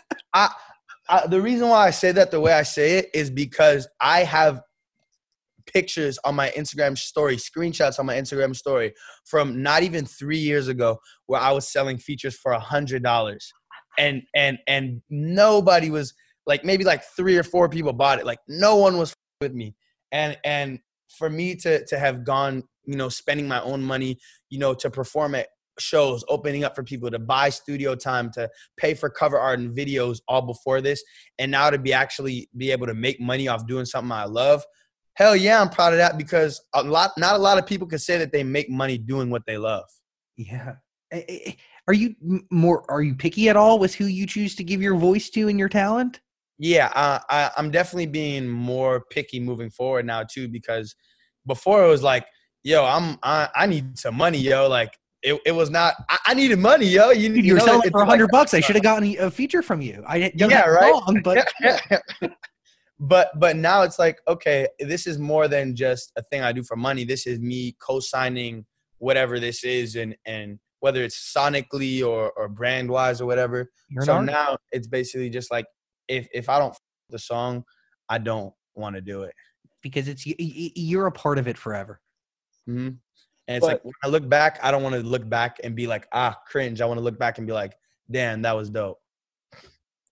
I, 1.08 1.26
the 1.28 1.40
reason 1.40 1.68
why 1.68 1.86
I 1.86 1.90
say 1.90 2.12
that 2.12 2.30
the 2.30 2.40
way 2.40 2.52
I 2.52 2.62
say 2.64 2.98
it 2.98 3.10
is 3.14 3.30
because 3.30 3.88
I 4.00 4.20
have 4.24 4.60
pictures 5.66 6.18
on 6.24 6.34
my 6.34 6.50
Instagram 6.56 6.96
story, 6.98 7.36
screenshots 7.36 7.98
on 7.98 8.06
my 8.06 8.14
Instagram 8.16 8.54
story 8.56 8.92
from 9.24 9.62
not 9.62 9.82
even 9.82 10.04
three 10.04 10.38
years 10.38 10.68
ago, 10.68 10.98
where 11.26 11.40
I 11.40 11.52
was 11.52 11.68
selling 11.70 11.98
features 11.98 12.36
for 12.36 12.52
a 12.52 12.60
hundred 12.60 13.02
dollars, 13.02 13.52
and 13.98 14.22
and 14.34 14.58
and 14.66 15.02
nobody 15.10 15.90
was 15.90 16.12
like 16.46 16.64
maybe 16.64 16.84
like 16.84 17.02
three 17.16 17.36
or 17.36 17.42
four 17.42 17.68
people 17.68 17.92
bought 17.92 18.18
it. 18.18 18.26
Like 18.26 18.38
no 18.48 18.76
one 18.76 18.98
was 18.98 19.14
with 19.40 19.52
me, 19.54 19.74
and 20.12 20.38
and 20.44 20.78
for 21.18 21.28
me 21.30 21.54
to 21.56 21.84
to 21.86 21.98
have 21.98 22.24
gone, 22.24 22.62
you 22.84 22.96
know, 22.96 23.08
spending 23.08 23.48
my 23.48 23.60
own 23.62 23.82
money, 23.82 24.18
you 24.50 24.58
know, 24.58 24.74
to 24.74 24.90
perform 24.90 25.34
at 25.34 25.48
shows, 25.78 26.24
opening 26.28 26.64
up 26.64 26.74
for 26.74 26.82
people 26.82 27.10
to 27.10 27.18
buy 27.18 27.50
studio 27.50 27.94
time, 27.94 28.30
to 28.32 28.48
pay 28.76 28.94
for 28.94 29.10
cover 29.10 29.38
art 29.38 29.58
and 29.58 29.76
videos 29.76 30.20
all 30.28 30.42
before 30.42 30.80
this, 30.80 31.02
and 31.38 31.50
now 31.50 31.70
to 31.70 31.78
be 31.78 31.92
actually 31.92 32.48
be 32.56 32.70
able 32.70 32.86
to 32.86 32.94
make 32.94 33.20
money 33.20 33.48
off 33.48 33.66
doing 33.66 33.84
something 33.84 34.12
I 34.12 34.24
love. 34.24 34.64
Hell 35.14 35.34
yeah, 35.34 35.60
I'm 35.60 35.70
proud 35.70 35.94
of 35.94 35.98
that 35.98 36.18
because 36.18 36.62
a 36.74 36.82
lot, 36.82 37.12
not 37.16 37.36
a 37.36 37.38
lot 37.38 37.56
of 37.58 37.66
people 37.66 37.86
can 37.86 37.98
say 37.98 38.18
that 38.18 38.32
they 38.32 38.44
make 38.44 38.68
money 38.68 38.98
doing 38.98 39.30
what 39.30 39.42
they 39.46 39.56
love. 39.56 39.84
Yeah. 40.36 40.74
Eh, 41.10 41.22
eh, 41.26 41.38
eh, 41.46 41.52
Are 41.88 41.94
you 41.94 42.14
more? 42.50 42.84
Are 42.90 43.00
you 43.00 43.14
picky 43.14 43.48
at 43.48 43.56
all 43.56 43.78
with 43.78 43.94
who 43.94 44.06
you 44.06 44.26
choose 44.26 44.54
to 44.56 44.64
give 44.64 44.82
your 44.82 44.96
voice 44.96 45.30
to 45.30 45.48
and 45.48 45.58
your 45.58 45.68
talent? 45.68 46.20
Yeah, 46.58 46.90
uh, 46.94 47.18
I, 47.28 47.50
I'm 47.56 47.70
definitely 47.70 48.06
being 48.06 48.48
more 48.48 49.04
picky 49.10 49.40
moving 49.40 49.70
forward 49.70 50.06
now 50.06 50.22
too 50.22 50.48
because 50.48 50.94
before 51.46 51.84
it 51.84 51.88
was 51.88 52.02
like, 52.02 52.26
yo, 52.62 52.84
I'm 52.84 53.18
I, 53.22 53.48
I 53.54 53.66
need 53.66 53.98
some 53.98 54.16
money, 54.16 54.38
yo. 54.38 54.68
Like 54.68 54.92
it, 55.22 55.40
it 55.44 55.52
was 55.52 55.70
not. 55.70 55.94
I, 56.08 56.18
I 56.26 56.34
needed 56.34 56.58
money, 56.58 56.86
yo. 56.86 57.10
You, 57.10 57.28
Dude, 57.28 57.36
you 57.38 57.42
you 57.42 57.52
were 57.54 57.58
know, 57.58 57.66
selling 57.66 57.90
for 57.90 58.00
like- 58.00 58.08
hundred 58.08 58.30
bucks. 58.30 58.54
I 58.54 58.60
should 58.60 58.76
have 58.76 58.82
gotten 58.82 59.18
a 59.18 59.30
feature 59.30 59.62
from 59.62 59.82
you. 59.82 60.02
I 60.06 60.18
didn't 60.18 60.50
Yeah, 60.50 60.66
right. 60.66 61.22
But 61.22 61.46
but 62.98 63.38
but 63.38 63.56
now 63.56 63.82
it's 63.82 63.98
like 63.98 64.18
okay, 64.26 64.66
this 64.80 65.06
is 65.06 65.18
more 65.18 65.48
than 65.48 65.76
just 65.76 66.12
a 66.16 66.22
thing 66.22 66.42
I 66.42 66.52
do 66.52 66.62
for 66.62 66.76
money. 66.76 67.04
This 67.04 67.26
is 67.26 67.38
me 67.40 67.76
co-signing 67.80 68.64
whatever 68.98 69.38
this 69.38 69.62
is, 69.64 69.96
and 69.96 70.16
and 70.24 70.58
whether 70.80 71.02
it's 71.02 71.34
sonically 71.36 72.06
or 72.06 72.30
or 72.32 72.48
brand 72.48 72.88
wise 72.88 73.20
or 73.20 73.26
whatever. 73.26 73.70
you're 73.90 74.04
so 74.04 74.20
now 74.20 74.56
it's 74.72 74.86
basically 74.86 75.28
just 75.28 75.50
like 75.50 75.66
if 76.08 76.28
if 76.32 76.48
I 76.48 76.58
don't 76.58 76.70
f- 76.70 76.80
the 77.10 77.18
song, 77.18 77.64
I 78.08 78.18
don't 78.18 78.52
want 78.74 78.96
to 78.96 79.02
do 79.02 79.22
it. 79.22 79.34
because 79.82 80.08
it's 80.08 80.26
y- 80.26 80.34
y- 80.38 80.72
you're 80.74 81.06
a 81.06 81.12
part 81.12 81.38
of 81.38 81.46
it 81.48 81.56
forever. 81.58 82.00
hmm 82.66 82.88
And 83.48 83.56
it's 83.56 83.68
like 83.68 83.84
when 83.84 83.92
I 84.04 84.08
look 84.08 84.28
back, 84.28 84.58
I 84.62 84.70
don't 84.70 84.82
want 84.82 84.94
to 84.96 85.02
look 85.02 85.28
back 85.28 85.58
and 85.64 85.74
be 85.76 85.86
like 85.86 86.06
ah 86.12 86.36
cringe. 86.46 86.80
I 86.80 86.86
want 86.86 86.98
to 86.98 87.04
look 87.04 87.18
back 87.18 87.38
and 87.38 87.46
be 87.46 87.52
like, 87.52 87.74
damn, 88.10 88.42
that 88.42 88.56
was 88.56 88.70
dope. 88.70 88.98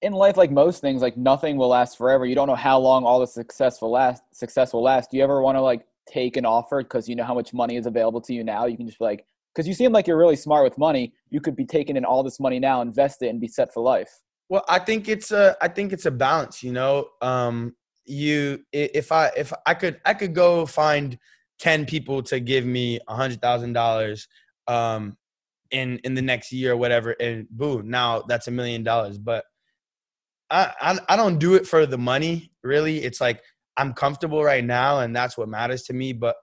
in 0.03 0.13
life, 0.13 0.37
like 0.37 0.51
most 0.51 0.81
things, 0.81 1.01
like 1.03 1.17
nothing 1.17 1.57
will 1.57 1.69
last 1.69 1.97
forever. 1.97 2.27
You 2.27 2.35
don't 2.35 2.47
know 2.49 2.55
how 2.55 2.79
long 2.79 3.05
all 3.05 3.21
the 3.21 3.27
successful 3.27 3.91
last 3.91 4.23
success 4.33 4.73
will 4.73 4.83
last. 4.83 5.11
Do 5.11 5.17
you 5.17 5.25
ever 5.25 5.41
want 5.43 5.57
to 5.57 5.63
like 5.63 5.87
take 6.07 6.37
an 6.37 6.45
offer 6.45 6.83
because 6.83 7.09
you 7.09 7.17
know 7.17 7.25
how 7.25 7.35
much 7.35 7.55
money 7.55 7.77
is 7.77 7.87
available 7.87 8.21
to 8.23 8.35
you 8.35 8.45
now? 8.45 8.67
You 8.67 8.77
can 8.77 8.87
just 8.87 8.99
be 8.99 9.05
like, 9.07 9.25
because 9.55 9.67
you 9.67 9.75
seem 9.75 9.93
like 9.93 10.07
you're 10.07 10.19
really 10.19 10.37
smart 10.37 10.65
with 10.65 10.77
money. 10.79 11.15
You 11.31 11.41
could 11.41 11.57
be 11.57 11.65
taking 11.65 11.97
in 11.97 12.05
all 12.05 12.23
this 12.23 12.39
money 12.39 12.59
now, 12.59 12.83
invest 12.83 13.23
it, 13.23 13.29
and 13.29 13.41
be 13.41 13.49
set 13.49 13.73
for 13.73 13.83
life. 13.83 14.21
Well, 14.49 14.65
I 14.69 14.79
think 14.79 15.09
it's 15.09 15.31
a 15.31 15.57
I 15.61 15.69
think 15.69 15.93
it's 15.93 16.07
a 16.07 16.11
balance, 16.11 16.63
you 16.63 16.73
know. 16.73 17.09
Um 17.23 17.75
you 18.07 18.61
if 18.73 19.11
I 19.13 19.29
if 19.37 19.53
I 19.67 19.75
could 19.75 20.01
I 20.05 20.15
could 20.15 20.35
go 20.35 20.67
find 20.67 21.19
10 21.59 21.87
people 21.87 22.23
to 22.25 22.41
give 22.41 22.67
me 22.67 23.01
a 23.09 23.15
hundred 23.15 23.41
thousand 23.41 23.73
dollars 23.73 24.29
um 24.69 25.17
in 25.71 25.99
in 26.05 26.15
the 26.15 26.23
next 26.23 26.53
year 26.53 26.73
or 26.73 26.77
whatever 26.77 27.13
and 27.21 27.49
boom 27.51 27.89
now 27.91 28.23
that's 28.29 28.49
a 28.49 28.51
million 28.51 28.83
dollars. 28.85 29.19
But 29.19 29.45
I, 30.51 30.73
I 30.81 30.99
I 31.11 31.17
don't 31.17 31.39
do 31.39 31.55
it 31.55 31.67
for 31.67 31.87
the 31.87 31.99
money 31.99 32.51
really. 32.63 33.03
It's 33.05 33.21
like 33.21 33.43
I'm 33.77 33.93
comfortable 33.95 34.45
right 34.45 34.65
now 34.65 35.01
and 35.01 35.15
that's 35.15 35.37
what 35.39 35.49
matters 35.49 35.83
to 35.85 35.93
me. 35.93 36.13
But 36.13 36.37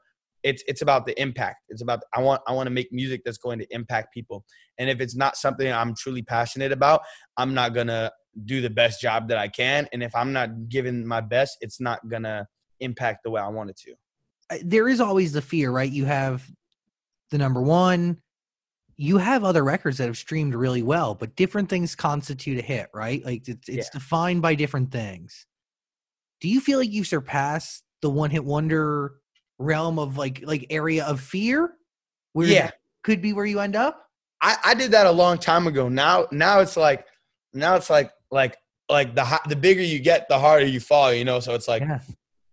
it's 0.44 0.64
it's 0.68 0.82
about 0.82 1.06
the 1.06 1.20
impact 1.22 1.58
it's 1.70 1.82
about 1.82 2.02
I 2.14 2.22
want 2.22 2.42
I 2.48 2.54
want 2.54 2.68
to 2.68 2.72
make 2.72 2.92
music 2.92 3.22
that's 3.24 3.38
going 3.38 3.60
to 3.60 3.68
impact 3.70 4.14
people 4.14 4.44
and 4.78 4.90
if 4.90 5.00
it's 5.00 5.16
not 5.16 5.36
something 5.36 5.72
I'm 5.72 5.94
truly 5.96 6.22
passionate 6.22 6.72
about 6.72 7.02
I'm 7.38 7.54
not 7.54 7.74
gonna 7.74 8.12
do 8.46 8.62
the 8.62 8.70
best 8.70 9.02
job 9.02 9.28
that 9.30 9.38
I 9.38 9.48
can. 9.48 9.88
And 9.92 10.04
if 10.04 10.16
I'm 10.16 10.34
not 10.34 10.70
giving 10.70 11.06
my 11.06 11.22
best, 11.22 11.58
it's 11.62 11.80
not 11.80 12.08
gonna 12.08 12.48
impact 12.80 13.24
the 13.24 13.32
way 13.32 13.42
I 13.42 13.48
want 13.48 13.70
it 13.70 13.78
to. 13.78 14.64
There 14.64 14.88
is 14.88 15.00
always 15.00 15.34
the 15.34 15.42
fear, 15.42 15.72
right? 15.72 15.92
You 15.92 16.06
have 16.06 16.50
the 17.30 17.38
number 17.38 17.62
one. 17.62 18.22
You 18.98 19.18
have 19.18 19.44
other 19.44 19.64
records 19.64 19.98
that 19.98 20.08
have 20.08 20.18
streamed 20.18 20.54
really 20.54 20.84
well, 20.84 21.16
but 21.16 21.36
different 21.36 21.70
things 21.70 21.96
constitute 21.96 22.60
a 22.60 22.62
hit, 22.62 22.90
right? 22.94 23.24
Like 23.26 23.48
it's 23.48 23.68
it's 23.68 23.90
defined 23.90 24.42
by 24.42 24.56
different 24.56 24.92
things. 24.92 25.48
Do 26.40 26.50
you 26.50 26.60
feel 26.60 26.80
like 26.80 26.92
you've 26.92 27.08
surpassed 27.08 27.84
the 28.02 28.10
one 28.10 28.30
hit 28.30 28.44
wonder 28.46 29.16
realm 29.62 30.00
of 30.00 30.18
like 30.18 30.42
like 30.46 30.68
area 30.70 31.06
of 31.06 31.22
fear? 31.22 31.74
Where 32.34 32.48
Yeah. 32.48 32.72
could 33.04 33.22
be 33.22 33.34
where 33.34 33.46
you 33.46 33.60
end 33.60 33.76
up? 33.76 34.06
I, 34.42 34.58
I 34.66 34.74
did 34.74 34.92
that 34.92 35.06
a 35.06 35.12
long 35.12 35.38
time 35.38 35.68
ago. 35.68 35.88
Now 35.90 36.28
now 36.32 36.60
it's 36.60 36.76
like 36.78 37.06
now 37.54 37.76
it's 37.76 37.90
like 37.90 38.12
like 38.32 38.58
like 38.90 39.16
the 39.16 39.40
the 39.48 39.56
bigger 39.56 39.82
you 39.82 40.00
get, 40.00 40.28
the 40.30 40.40
harder 40.40 40.66
you 40.66 40.80
fall. 40.80 41.14
You 41.14 41.26
know, 41.26 41.40
so 41.40 41.54
it's 41.54 41.68
like 41.68 41.82
Yeah. 41.82 42.00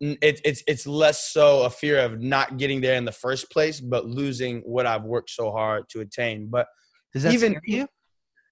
n- 0.03 0.19
it's 0.23 0.41
it's 0.45 0.63
it's 0.67 0.87
less 0.87 1.31
so 1.31 1.63
a 1.63 1.71
fear 1.71 1.99
of 2.01 2.21
not 2.21 2.57
getting 2.59 2.81
there 2.81 2.97
in 2.97 3.05
the 3.05 3.13
first 3.13 3.51
place, 3.51 3.81
but 3.81 4.07
losing 4.07 4.61
what 4.61 4.87
I've 4.87 5.05
worked 5.05 5.31
so 5.31 5.51
hard 5.51 5.89
to 5.91 6.01
attain. 6.01 6.49
But 6.51 6.67
Does 7.15 7.23
that 7.23 7.33
Even- 7.33 7.53
scare 7.53 7.63
you? 7.81 7.89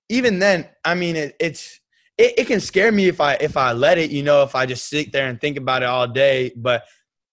even 0.08 0.38
then, 0.38 0.68
I 0.84 0.94
mean, 0.94 1.16
it, 1.16 1.34
it's 1.40 1.80
it, 2.16 2.38
it 2.38 2.46
can 2.46 2.60
scare 2.60 2.90
me 2.92 3.08
if 3.08 3.20
I 3.20 3.34
if 3.34 3.56
I 3.56 3.72
let 3.72 3.98
it. 3.98 4.10
You 4.10 4.22
know, 4.22 4.42
if 4.44 4.54
I 4.54 4.64
just 4.66 4.88
sit 4.88 5.12
there 5.12 5.28
and 5.28 5.40
think 5.40 5.56
about 5.58 5.82
it 5.82 5.86
all 5.86 6.06
day. 6.08 6.52
But 6.56 6.84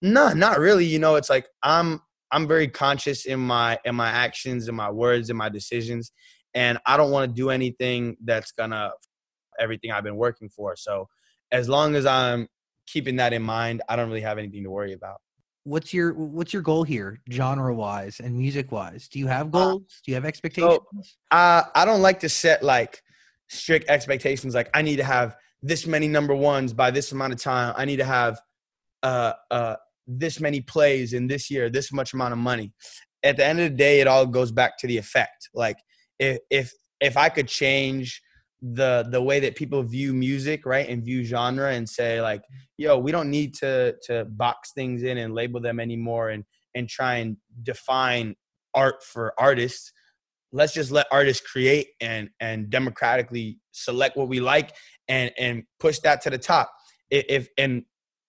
no, 0.04 0.34
not 0.34 0.60
really. 0.60 0.86
You 0.86 1.00
know, 1.00 1.16
it's 1.16 1.30
like 1.30 1.48
I'm 1.64 2.02
I'm 2.30 2.48
very 2.48 2.68
conscious 2.68 3.26
in 3.26 3.40
my 3.40 3.80
in 3.86 3.96
my 3.96 4.10
actions, 4.10 4.68
in 4.68 4.76
my 4.76 4.92
words, 4.92 5.30
in 5.30 5.38
my 5.38 5.50
decisions, 5.50 6.12
and 6.54 6.78
I 6.86 6.98
don't 6.98 7.10
want 7.10 7.32
to 7.32 7.34
do 7.34 7.50
anything 7.50 8.18
that's 8.24 8.52
gonna 8.52 8.92
everything 9.60 9.92
I've 9.92 10.04
been 10.04 10.18
working 10.18 10.50
for. 10.50 10.76
So 10.76 11.08
as 11.52 11.70
long 11.70 11.96
as 11.96 12.06
I'm 12.06 12.50
keeping 12.86 13.16
that 13.16 13.32
in 13.32 13.42
mind, 13.42 13.82
I 13.88 13.96
don't 13.96 14.10
really 14.10 14.22
have 14.22 14.38
anything 14.38 14.64
to 14.64 14.70
worry 14.70 14.92
about. 14.92 15.22
What's 15.64 15.94
your 15.94 16.14
what's 16.14 16.52
your 16.52 16.64
goal 16.64 16.84
here, 16.84 17.22
genre 17.32 17.74
wise 17.74 18.20
and 18.20 18.38
music 18.38 18.74
wise? 18.74 19.08
Do 19.08 19.20
you 19.20 19.28
have 19.28 19.52
goals? 19.52 20.02
Do 20.06 20.12
you 20.12 20.16
have 20.16 20.26
expectations? 20.26 20.82
uh, 21.32 21.64
I 21.74 21.86
don't 21.86 22.02
like 22.02 22.20
to 22.20 22.30
set 22.30 22.62
like 22.62 23.02
strict 23.48 23.90
expectations. 23.90 24.54
Like 24.54 24.70
I 24.74 24.82
need 24.82 24.98
to 24.98 25.06
have 25.06 25.38
this 25.62 25.88
many 25.88 26.10
number 26.10 26.36
ones 26.36 26.74
by 26.74 26.92
this 26.92 27.14
amount 27.14 27.32
of 27.32 27.42
time. 27.42 27.74
I 27.78 27.86
need 27.86 27.98
to 27.98 28.06
have 28.06 28.42
uh, 29.04 29.34
uh, 29.50 29.76
this 30.08 30.40
many 30.40 30.62
plays 30.62 31.14
in 31.14 31.28
this 31.28 31.50
year, 31.50 31.70
this 31.70 31.92
much 31.92 32.14
amount 32.14 32.34
of 32.34 32.40
money. 32.40 32.74
At 33.24 33.38
the 33.38 33.46
end 33.46 33.60
of 33.60 33.72
the 33.72 33.78
day, 33.78 34.02
it 34.02 34.08
all 34.08 34.26
goes 34.26 34.52
back 34.52 34.78
to 34.80 34.88
the 34.88 34.98
effect. 34.98 35.50
Like 35.54 35.78
if 36.20 36.40
if 36.50 36.72
if 37.00 37.18
I 37.18 37.30
could 37.30 37.48
change 37.48 38.22
the 38.62 39.06
the 39.10 39.22
way 39.22 39.40
that 39.42 39.56
people 39.56 39.84
view 39.84 40.14
music, 40.14 40.66
right, 40.66 40.88
and 40.88 41.04
view 41.04 41.24
genre, 41.24 41.72
and 41.72 41.88
say 41.88 42.22
like, 42.22 42.44
yo, 42.78 42.98
we 42.98 43.12
don't 43.12 43.30
need 43.30 43.54
to 43.56 43.96
to 44.04 44.26
box 44.26 44.72
things 44.74 45.04
in 45.04 45.18
and 45.18 45.34
label 45.34 45.62
them 45.62 45.80
anymore, 45.80 46.30
and 46.30 46.44
and 46.76 46.90
try 46.90 47.16
and 47.16 47.38
define 47.64 48.36
art 48.74 49.04
for 49.04 49.34
artists 49.38 49.92
let's 50.54 50.74
just 50.74 50.92
let 50.92 51.08
artists 51.12 51.46
create 51.46 51.88
and 52.00 52.30
and 52.40 52.70
democratically 52.70 53.58
select 53.72 54.16
what 54.16 54.30
we 54.30 54.40
like 54.40 54.74
and 55.10 55.32
and 55.38 55.64
push 55.80 56.00
that 56.00 56.22
to 56.22 56.30
the 56.30 56.38
top 56.38 56.72
if, 57.10 57.26
if 57.28 57.48
and 57.58 57.84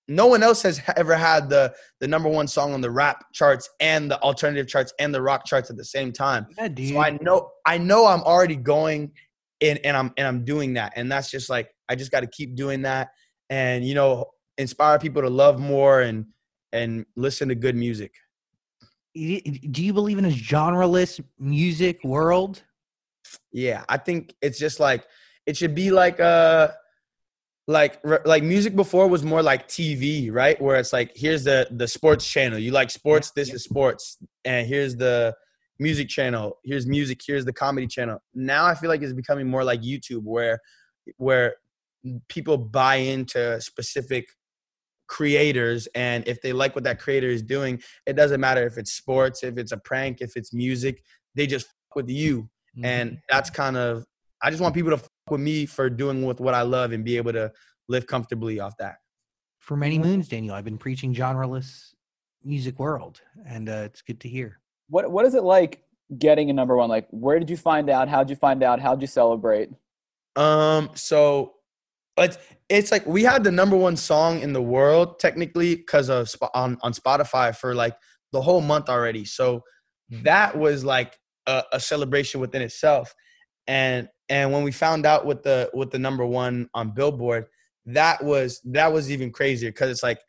no 0.08 0.26
one 0.26 0.42
else 0.42 0.62
has 0.62 0.80
ever 0.96 1.14
had 1.14 1.48
the 1.48 1.72
the 2.00 2.08
number 2.08 2.28
one 2.28 2.46
song 2.46 2.74
on 2.74 2.80
the 2.80 2.90
rap 2.90 3.24
charts 3.32 3.68
and 3.80 4.10
the 4.10 4.20
alternative 4.20 4.66
charts 4.68 4.92
and 4.98 5.14
the 5.14 5.20
rock 5.22 5.44
charts 5.46 5.70
at 5.70 5.76
the 5.76 5.84
same 5.84 6.12
time 6.12 6.46
Yeah, 6.58 6.68
dude. 6.68 6.90
so 6.90 7.00
i 7.00 7.10
know 7.22 7.50
i 7.66 7.78
know 7.78 8.06
i'm 8.06 8.22
already 8.22 8.56
going 8.56 9.12
and 9.60 9.78
and 9.84 9.96
i'm 9.96 10.12
and 10.16 10.26
i'm 10.26 10.44
doing 10.44 10.74
that 10.74 10.92
and 10.96 11.10
that's 11.10 11.30
just 11.30 11.48
like 11.48 11.68
i 11.88 11.94
just 11.94 12.10
got 12.10 12.20
to 12.20 12.26
keep 12.26 12.54
doing 12.54 12.82
that 12.82 13.08
and 13.50 13.84
you 13.84 13.94
know 13.94 14.26
inspire 14.58 14.98
people 14.98 15.22
to 15.22 15.30
love 15.30 15.58
more 15.58 16.02
and 16.02 16.26
and 16.72 17.06
listen 17.16 17.48
to 17.48 17.54
good 17.54 17.74
music 17.76 18.12
do 19.14 19.84
you 19.84 19.92
believe 19.92 20.18
in 20.18 20.24
a 20.24 20.30
genreless 20.30 21.22
music 21.38 22.02
world? 22.02 22.64
Yeah, 23.52 23.84
I 23.88 23.96
think 23.96 24.34
it's 24.42 24.58
just 24.58 24.80
like 24.80 25.04
it 25.46 25.56
should 25.56 25.74
be 25.74 25.92
like 25.92 26.18
uh 26.18 26.68
like 27.66 27.98
like 28.26 28.42
music 28.42 28.76
before 28.76 29.08
was 29.08 29.22
more 29.22 29.42
like 29.42 29.68
TV, 29.68 30.30
right? 30.30 30.60
Where 30.60 30.76
it's 30.76 30.92
like 30.92 31.12
here's 31.14 31.44
the 31.44 31.66
the 31.70 31.88
sports 31.88 32.28
channel. 32.28 32.58
You 32.58 32.72
like 32.72 32.90
sports, 32.90 33.30
this 33.30 33.52
is 33.52 33.64
sports. 33.64 34.18
And 34.44 34.66
here's 34.66 34.96
the 34.96 35.34
music 35.78 36.08
channel. 36.08 36.58
Here's 36.62 36.86
music, 36.86 37.20
here's 37.26 37.44
the 37.44 37.52
comedy 37.52 37.86
channel. 37.86 38.22
Now 38.34 38.66
I 38.66 38.74
feel 38.74 38.90
like 38.90 39.02
it's 39.02 39.14
becoming 39.14 39.48
more 39.48 39.64
like 39.64 39.80
YouTube 39.80 40.24
where 40.24 40.58
where 41.16 41.54
people 42.28 42.58
buy 42.58 42.96
into 42.96 43.58
specific 43.62 44.26
creators 45.06 45.86
and 45.94 46.26
if 46.26 46.40
they 46.42 46.52
like 46.52 46.74
what 46.74 46.84
that 46.84 46.98
creator 46.98 47.28
is 47.28 47.42
doing, 47.42 47.82
it 48.04 48.14
doesn't 48.14 48.40
matter 48.40 48.66
if 48.66 48.76
it's 48.76 48.92
sports, 48.92 49.42
if 49.42 49.56
it's 49.56 49.72
a 49.72 49.78
prank, 49.78 50.20
if 50.20 50.36
it's 50.36 50.52
music, 50.52 51.02
they 51.34 51.46
just 51.46 51.66
fuck 51.66 51.96
with 51.96 52.10
you 52.10 52.42
mm-hmm. 52.76 52.84
and 52.84 53.18
that's 53.30 53.48
kind 53.48 53.78
of 53.78 54.04
I 54.42 54.50
just 54.50 54.60
want 54.60 54.74
people 54.74 54.96
to 54.96 55.02
with 55.30 55.40
me 55.40 55.66
for 55.66 55.88
doing 55.88 56.24
with 56.24 56.40
what 56.40 56.54
I 56.54 56.62
love 56.62 56.92
and 56.92 57.04
be 57.04 57.16
able 57.16 57.32
to 57.32 57.52
live 57.88 58.06
comfortably 58.06 58.60
off 58.60 58.76
that. 58.78 58.96
for 59.60 59.76
many 59.76 59.98
moons, 59.98 60.28
Daniel, 60.28 60.54
I've 60.54 60.64
been 60.64 60.76
preaching 60.76 61.14
genreless 61.14 61.94
music 62.44 62.78
world, 62.78 63.22
and 63.46 63.68
uh, 63.70 63.82
it's 63.86 64.02
good 64.02 64.20
to 64.20 64.28
hear. 64.28 64.60
What 64.88 65.10
What 65.10 65.24
is 65.24 65.34
it 65.34 65.42
like 65.42 65.82
getting 66.18 66.50
a 66.50 66.52
number 66.52 66.76
one? 66.76 66.90
Like, 66.90 67.08
where 67.10 67.38
did 67.38 67.48
you 67.48 67.56
find 67.56 67.88
out? 67.88 68.08
How'd 68.08 68.28
you 68.28 68.36
find 68.36 68.62
out? 68.62 68.80
How'd 68.80 69.00
you 69.00 69.06
celebrate? 69.06 69.70
Um, 70.36 70.90
so 70.94 71.54
it's 72.18 72.36
it's 72.68 72.92
like 72.92 73.06
we 73.06 73.22
had 73.22 73.42
the 73.42 73.50
number 73.50 73.76
one 73.76 73.96
song 73.96 74.40
in 74.40 74.52
the 74.52 74.60
world 74.62 75.18
technically 75.18 75.76
because 75.76 76.10
of 76.10 76.30
on 76.52 76.76
on 76.82 76.92
Spotify 76.92 77.56
for 77.56 77.74
like 77.74 77.96
the 78.32 78.42
whole 78.42 78.60
month 78.60 78.90
already. 78.90 79.24
So 79.24 79.62
that 80.10 80.58
was 80.58 80.84
like 80.84 81.18
a, 81.46 81.62
a 81.72 81.80
celebration 81.80 82.40
within 82.40 82.60
itself. 82.60 83.14
And 83.66 84.08
and 84.28 84.52
when 84.52 84.62
we 84.62 84.72
found 84.72 85.06
out 85.06 85.26
with 85.26 85.42
the 85.42 85.70
with 85.74 85.90
the 85.90 85.98
number 85.98 86.24
one 86.24 86.68
on 86.74 86.90
Billboard, 86.90 87.46
that 87.86 88.22
was 88.22 88.60
that 88.64 88.92
was 88.92 89.10
even 89.10 89.30
crazier 89.30 89.70
because 89.70 89.90
it's 89.90 90.02
like 90.02 90.20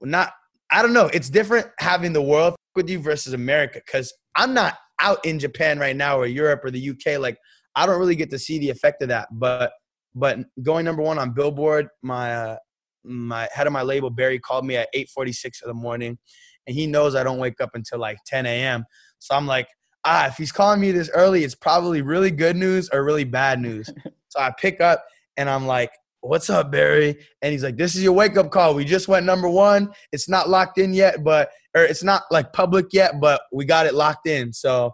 not 0.00 0.32
I 0.70 0.82
don't 0.82 0.92
know. 0.92 1.10
It's 1.12 1.30
different 1.30 1.68
having 1.78 2.12
the 2.12 2.22
world 2.22 2.56
with 2.74 2.88
you 2.88 2.98
versus 2.98 3.32
America 3.32 3.80
because 3.84 4.12
I'm 4.34 4.52
not 4.52 4.74
out 5.00 5.24
in 5.24 5.38
Japan 5.38 5.78
right 5.78 5.96
now 5.96 6.18
or 6.18 6.26
Europe 6.26 6.64
or 6.64 6.70
the 6.70 6.90
UK. 6.90 7.18
Like 7.18 7.38
I 7.74 7.86
don't 7.86 7.98
really 7.98 8.16
get 8.16 8.30
to 8.30 8.38
see 8.38 8.58
the 8.58 8.70
effect 8.70 9.02
of 9.02 9.08
that. 9.08 9.28
But 9.32 9.72
but 10.14 10.38
going 10.62 10.84
number 10.84 11.02
one 11.02 11.18
on 11.18 11.34
Billboard, 11.34 11.88
my 12.02 12.34
uh, 12.34 12.56
my 13.04 13.48
head 13.52 13.66
of 13.66 13.72
my 13.72 13.82
label 13.82 14.10
Barry 14.10 14.38
called 14.38 14.64
me 14.64 14.76
at 14.76 14.88
8:46 14.94 15.62
in 15.62 15.68
the 15.68 15.74
morning, 15.74 16.18
and 16.66 16.74
he 16.74 16.86
knows 16.86 17.14
I 17.14 17.22
don't 17.22 17.38
wake 17.38 17.60
up 17.60 17.70
until 17.74 17.98
like 17.98 18.18
10 18.26 18.46
a.m. 18.46 18.84
So 19.18 19.34
I'm 19.34 19.46
like, 19.46 19.68
ah, 20.06 20.28
if 20.28 20.36
he's 20.36 20.52
calling 20.52 20.80
me 20.80 20.92
this 20.92 21.10
early, 21.12 21.44
it's 21.44 21.54
probably 21.54 22.00
really 22.00 22.30
good 22.30 22.56
news 22.56 22.88
or 22.90 23.04
really 23.04 23.24
bad 23.24 23.60
news. 23.60 23.90
so 24.28 24.40
I 24.40 24.52
pick 24.58 24.80
up 24.80 25.04
and 25.36 25.50
I'm 25.50 25.66
like, 25.66 25.90
what's 26.20 26.48
up, 26.48 26.70
Barry? 26.70 27.18
And 27.42 27.52
he's 27.52 27.62
like, 27.62 27.76
this 27.76 27.94
is 27.94 28.02
your 28.02 28.12
wake 28.12 28.36
up 28.36 28.50
call. 28.50 28.74
We 28.74 28.84
just 28.84 29.08
went 29.08 29.26
number 29.26 29.48
one. 29.48 29.92
It's 30.12 30.28
not 30.28 30.48
locked 30.48 30.78
in 30.78 30.94
yet, 30.94 31.22
but 31.22 31.50
or 31.74 31.82
it's 31.82 32.02
not 32.02 32.22
like 32.30 32.52
public 32.52 32.86
yet, 32.92 33.20
but 33.20 33.42
we 33.52 33.64
got 33.64 33.86
it 33.86 33.94
locked 33.94 34.26
in. 34.26 34.52
So 34.52 34.92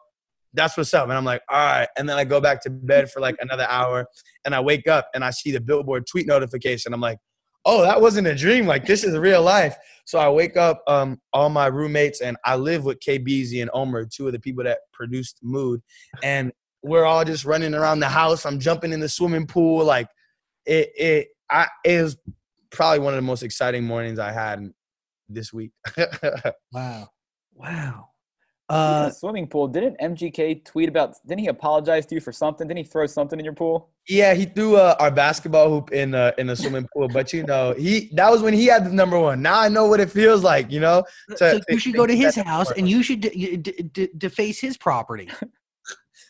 that's 0.55 0.77
what's 0.77 0.92
up. 0.92 1.05
And 1.05 1.12
I'm 1.12 1.25
like, 1.25 1.42
all 1.48 1.59
right. 1.59 1.88
And 1.96 2.09
then 2.09 2.18
I 2.18 2.25
go 2.25 2.40
back 2.40 2.62
to 2.62 2.70
bed 2.70 3.11
for 3.11 3.20
like 3.20 3.37
another 3.40 3.66
hour 3.68 4.07
and 4.44 4.55
I 4.55 4.61
wake 4.61 4.88
up 4.88 5.09
and 5.14 5.25
I 5.25 5.31
see 5.31 5.51
the 5.51 5.61
billboard 5.61 6.07
tweet 6.07 6.27
notification. 6.27 6.92
I'm 6.92 7.01
like, 7.01 7.18
oh, 7.64 7.83
that 7.83 8.01
wasn't 8.01 8.27
a 8.27 8.35
dream. 8.35 8.66
Like 8.66 8.87
this 8.87 9.05
is 9.05 9.16
real 9.16 9.42
life. 9.42 9.77
So 10.05 10.18
I 10.18 10.29
wake 10.29 10.57
up, 10.57 10.83
um, 10.87 11.20
all 11.33 11.48
my 11.48 11.66
roommates, 11.66 12.20
and 12.20 12.37
I 12.44 12.57
live 12.57 12.85
with 12.85 12.98
KBeaZy 13.01 13.62
and 13.62 13.70
Omer, 13.72 14.07
two 14.07 14.27
of 14.27 14.33
the 14.33 14.40
people 14.40 14.64
that 14.64 14.81
produced 14.92 15.38
Mood. 15.42 15.81
And 16.22 16.53
we're 16.83 17.05
all 17.05 17.25
just 17.25 17.44
running 17.44 17.75
around 17.75 18.01
the 18.01 18.09
house. 18.09 18.44
I'm 18.44 18.59
jumping 18.59 18.92
in 18.92 19.01
the 19.01 19.09
swimming 19.09 19.46
pool. 19.46 19.85
Like 19.85 20.09
it 20.66 20.90
it 20.96 21.29
I 21.51 21.68
it 21.85 22.03
was 22.03 22.16
probably 22.70 22.98
one 23.01 23.14
of 23.14 23.18
the 23.18 23.22
most 23.22 23.42
exciting 23.42 23.85
mornings 23.85 24.18
I 24.18 24.33
had 24.33 24.72
this 25.29 25.53
week. 25.53 25.72
Wow. 26.72 27.09
Wow. 27.55 28.09
Speaking 28.73 29.05
Uh, 29.05 29.07
of 29.09 29.15
swimming 29.17 29.47
pool, 29.47 29.69
didn't 29.69 29.99
MGK 30.01 30.65
tweet 30.65 30.89
about? 30.89 31.15
Didn't 31.27 31.41
he 31.41 31.49
apologize 31.49 32.07
to 32.07 32.15
you 32.15 32.23
for 32.23 32.33
something? 32.33 32.67
Didn't 32.67 32.79
he 32.79 32.85
throw 32.85 33.07
something 33.07 33.39
in 33.39 33.45
your 33.45 33.55
pool? 33.55 33.91
yeah, 34.09 34.33
he 34.35 34.47
threw 34.47 34.77
uh, 34.77 34.97
our 34.99 35.11
basketball 35.11 35.69
hoop 35.69 35.93
in 35.93 36.15
uh, 36.15 36.33
in 36.39 36.47
the 36.47 36.57
swimming 36.57 36.89
pool, 36.93 37.07
but 37.09 37.33
you 37.35 37.43
know, 37.45 37.75
he 37.77 38.09
that 38.15 38.31
was 38.31 38.41
when 38.41 38.55
he 38.55 38.65
had 38.67 38.87
the 38.87 38.91
number 38.93 39.19
one. 39.21 39.43
Now 39.43 39.61
I 39.61 39.69
know 39.69 39.87
what 39.89 40.01
it 40.01 40.11
feels 40.11 40.43
like, 40.43 40.71
you 40.71 40.81
know. 40.81 41.05
so 41.37 41.59
to- 41.59 41.65
you 41.69 41.79
should 41.79 41.95
go 41.95 42.07
to 42.07 42.13
to- 42.15 42.19
his 42.19 42.35
house 42.37 42.71
and 42.73 42.89
you 42.89 43.03
should 43.03 43.21
d- 43.21 43.57
d- 43.59 43.83
d- 43.93 44.09
deface 44.17 44.59
his 44.59 44.77
property. 44.79 45.29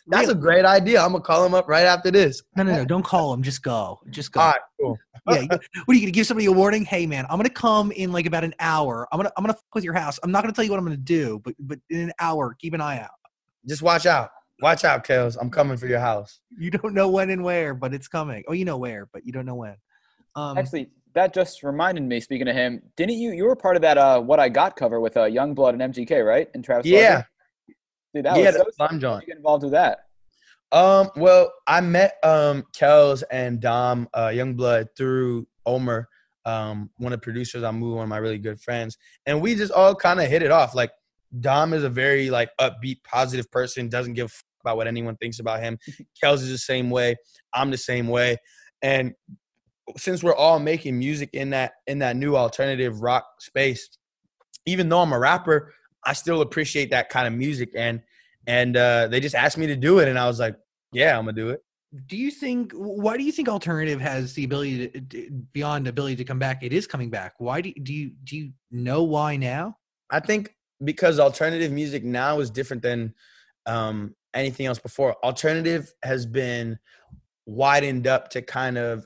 That's 0.07 0.29
a 0.29 0.35
great 0.35 0.65
idea. 0.65 1.01
I'm 1.01 1.11
gonna 1.13 1.23
call 1.23 1.45
him 1.45 1.53
up 1.53 1.67
right 1.67 1.85
after 1.85 2.11
this. 2.11 2.43
No, 2.55 2.63
no, 2.63 2.75
no. 2.75 2.85
Don't 2.85 3.03
call 3.03 3.33
him. 3.33 3.41
Just 3.41 3.63
go. 3.63 3.99
Just 4.09 4.31
go. 4.31 4.41
All 4.41 4.51
right, 4.51 4.61
cool. 4.79 4.99
yeah. 5.29 5.45
What 5.47 5.61
are 5.89 5.93
you 5.93 6.01
gonna 6.01 6.11
give 6.11 6.27
somebody 6.27 6.47
a 6.47 6.51
warning? 6.51 6.83
Hey, 6.83 7.05
man, 7.05 7.25
I'm 7.29 7.37
gonna 7.37 7.49
come 7.49 7.91
in 7.91 8.11
like 8.11 8.25
about 8.25 8.43
an 8.43 8.53
hour. 8.59 9.07
I'm 9.11 9.19
gonna 9.19 9.31
I'm 9.37 9.43
gonna 9.43 9.53
fuck 9.53 9.75
with 9.75 9.83
your 9.83 9.93
house. 9.93 10.19
I'm 10.23 10.31
not 10.31 10.43
gonna 10.43 10.53
tell 10.53 10.65
you 10.65 10.71
what 10.71 10.77
I'm 10.77 10.85
gonna 10.85 10.97
do, 10.97 11.39
but 11.43 11.55
but 11.59 11.79
in 11.89 12.01
an 12.01 12.13
hour, 12.19 12.55
keep 12.59 12.73
an 12.73 12.81
eye 12.81 12.99
out. 12.99 13.11
Just 13.67 13.81
watch 13.81 14.05
out. 14.05 14.31
Watch 14.61 14.83
out, 14.83 15.05
Kels. 15.05 15.37
I'm 15.39 15.49
coming 15.49 15.77
for 15.77 15.87
your 15.87 15.99
house. 15.99 16.39
You 16.57 16.69
don't 16.71 16.93
know 16.93 17.09
when 17.09 17.29
and 17.29 17.43
where, 17.43 17.73
but 17.73 17.93
it's 17.93 18.07
coming. 18.07 18.43
Oh, 18.47 18.53
you 18.53 18.65
know 18.65 18.77
where, 18.77 19.07
but 19.11 19.25
you 19.25 19.31
don't 19.31 19.45
know 19.45 19.55
when. 19.55 19.75
Um, 20.35 20.57
Actually, 20.57 20.89
that 21.15 21.33
just 21.33 21.63
reminded 21.63 22.03
me. 22.03 22.19
Speaking 22.19 22.47
of 22.47 22.55
him, 22.55 22.81
didn't 22.97 23.17
you? 23.17 23.31
You 23.31 23.45
were 23.45 23.55
part 23.55 23.75
of 23.75 23.81
that 23.83 23.97
uh, 23.97 24.19
"What 24.19 24.39
I 24.39 24.49
Got" 24.49 24.75
cover 24.75 24.99
with 24.99 25.17
uh, 25.17 25.21
Yungblud 25.21 25.79
and 25.79 25.93
MGK, 25.93 26.25
right? 26.25 26.49
And 26.53 26.63
Travis. 26.63 26.85
Yeah, 26.85 27.13
Barker? 27.13 27.27
Dude, 28.13 28.25
that 28.25 28.37
yeah, 28.37 28.47
was 28.47 28.55
so. 28.55 28.65
slime 28.75 28.99
joint. 28.99 29.21
You 29.21 29.27
get 29.27 29.37
involved 29.37 29.63
with 29.63 29.73
that? 29.73 30.05
Um, 30.71 31.09
well, 31.15 31.51
I 31.67 31.81
met 31.81 32.15
um 32.23 32.63
Kels 32.75 33.23
and 33.31 33.59
Dom 33.59 34.07
uh 34.13 34.27
Yungblud 34.27 34.87
through 34.97 35.47
Omer, 35.65 36.07
um, 36.45 36.89
one 36.97 37.13
of 37.13 37.19
the 37.19 37.23
producers 37.23 37.63
on 37.63 37.79
Mood, 37.79 37.95
one 37.95 38.03
of 38.03 38.09
my 38.09 38.17
really 38.17 38.37
good 38.37 38.59
friends. 38.59 38.97
And 39.25 39.41
we 39.41 39.55
just 39.55 39.71
all 39.71 39.95
kind 39.95 40.19
of 40.19 40.27
hit 40.27 40.41
it 40.41 40.51
off. 40.51 40.75
Like 40.75 40.91
Dom 41.39 41.73
is 41.73 41.83
a 41.83 41.89
very 41.89 42.29
like 42.29 42.49
upbeat, 42.59 43.03
positive 43.03 43.49
person, 43.51 43.89
doesn't 43.89 44.13
give 44.13 44.25
a 44.25 44.29
fuck 44.29 44.45
about 44.61 44.77
what 44.77 44.87
anyone 44.87 45.15
thinks 45.17 45.39
about 45.39 45.61
him. 45.61 45.77
Kels 46.23 46.35
is 46.35 46.49
the 46.49 46.57
same 46.57 46.89
way. 46.89 47.15
I'm 47.53 47.71
the 47.71 47.77
same 47.77 48.07
way. 48.07 48.37
And 48.81 49.13
since 49.97 50.23
we're 50.23 50.35
all 50.35 50.59
making 50.59 50.97
music 50.97 51.29
in 51.33 51.49
that 51.51 51.73
in 51.87 51.99
that 51.99 52.15
new 52.15 52.35
alternative 52.35 53.01
rock 53.01 53.25
space, 53.39 53.89
even 54.65 54.89
though 54.89 55.01
I'm 55.01 55.13
a 55.13 55.19
rapper, 55.19 55.73
I 56.05 56.13
still 56.13 56.41
appreciate 56.41 56.91
that 56.91 57.09
kind 57.09 57.27
of 57.27 57.33
music. 57.33 57.71
And 57.75 58.01
and 58.45 58.75
uh, 58.75 59.07
they 59.07 59.19
just 59.19 59.35
asked 59.35 59.57
me 59.57 59.67
to 59.67 59.75
do 59.75 59.99
it, 59.99 60.07
and 60.07 60.19
I 60.19 60.27
was 60.27 60.39
like, 60.39 60.55
"Yeah, 60.91 61.17
I'm 61.17 61.25
gonna 61.25 61.33
do 61.33 61.49
it." 61.49 61.63
do 62.05 62.17
you 62.17 62.31
think? 62.31 62.71
Why 62.73 63.17
do 63.17 63.23
you 63.23 63.31
think 63.31 63.47
alternative 63.47 64.01
has 64.01 64.33
the 64.33 64.43
ability 64.43 64.87
to 64.89 65.29
beyond 65.53 65.87
ability 65.87 66.15
to 66.17 66.23
come 66.23 66.39
back? 66.39 66.63
It 66.63 66.73
is 66.73 66.87
coming 66.87 67.09
back. 67.09 67.33
Why 67.37 67.61
do 67.61 67.71
do 67.73 67.93
you 67.93 68.11
do 68.23 68.37
you 68.37 68.51
know 68.71 69.03
why 69.03 69.37
now? 69.37 69.77
I 70.09 70.19
think 70.19 70.55
because 70.83 71.19
alternative 71.19 71.71
music 71.71 72.03
now 72.03 72.39
is 72.39 72.49
different 72.49 72.81
than 72.81 73.13
um, 73.65 74.15
anything 74.33 74.65
else 74.65 74.79
before. 74.79 75.15
Alternative 75.23 75.91
has 76.03 76.25
been 76.25 76.79
widened 77.45 78.07
up 78.07 78.29
to 78.29 78.41
kind 78.41 78.77
of 78.77 79.05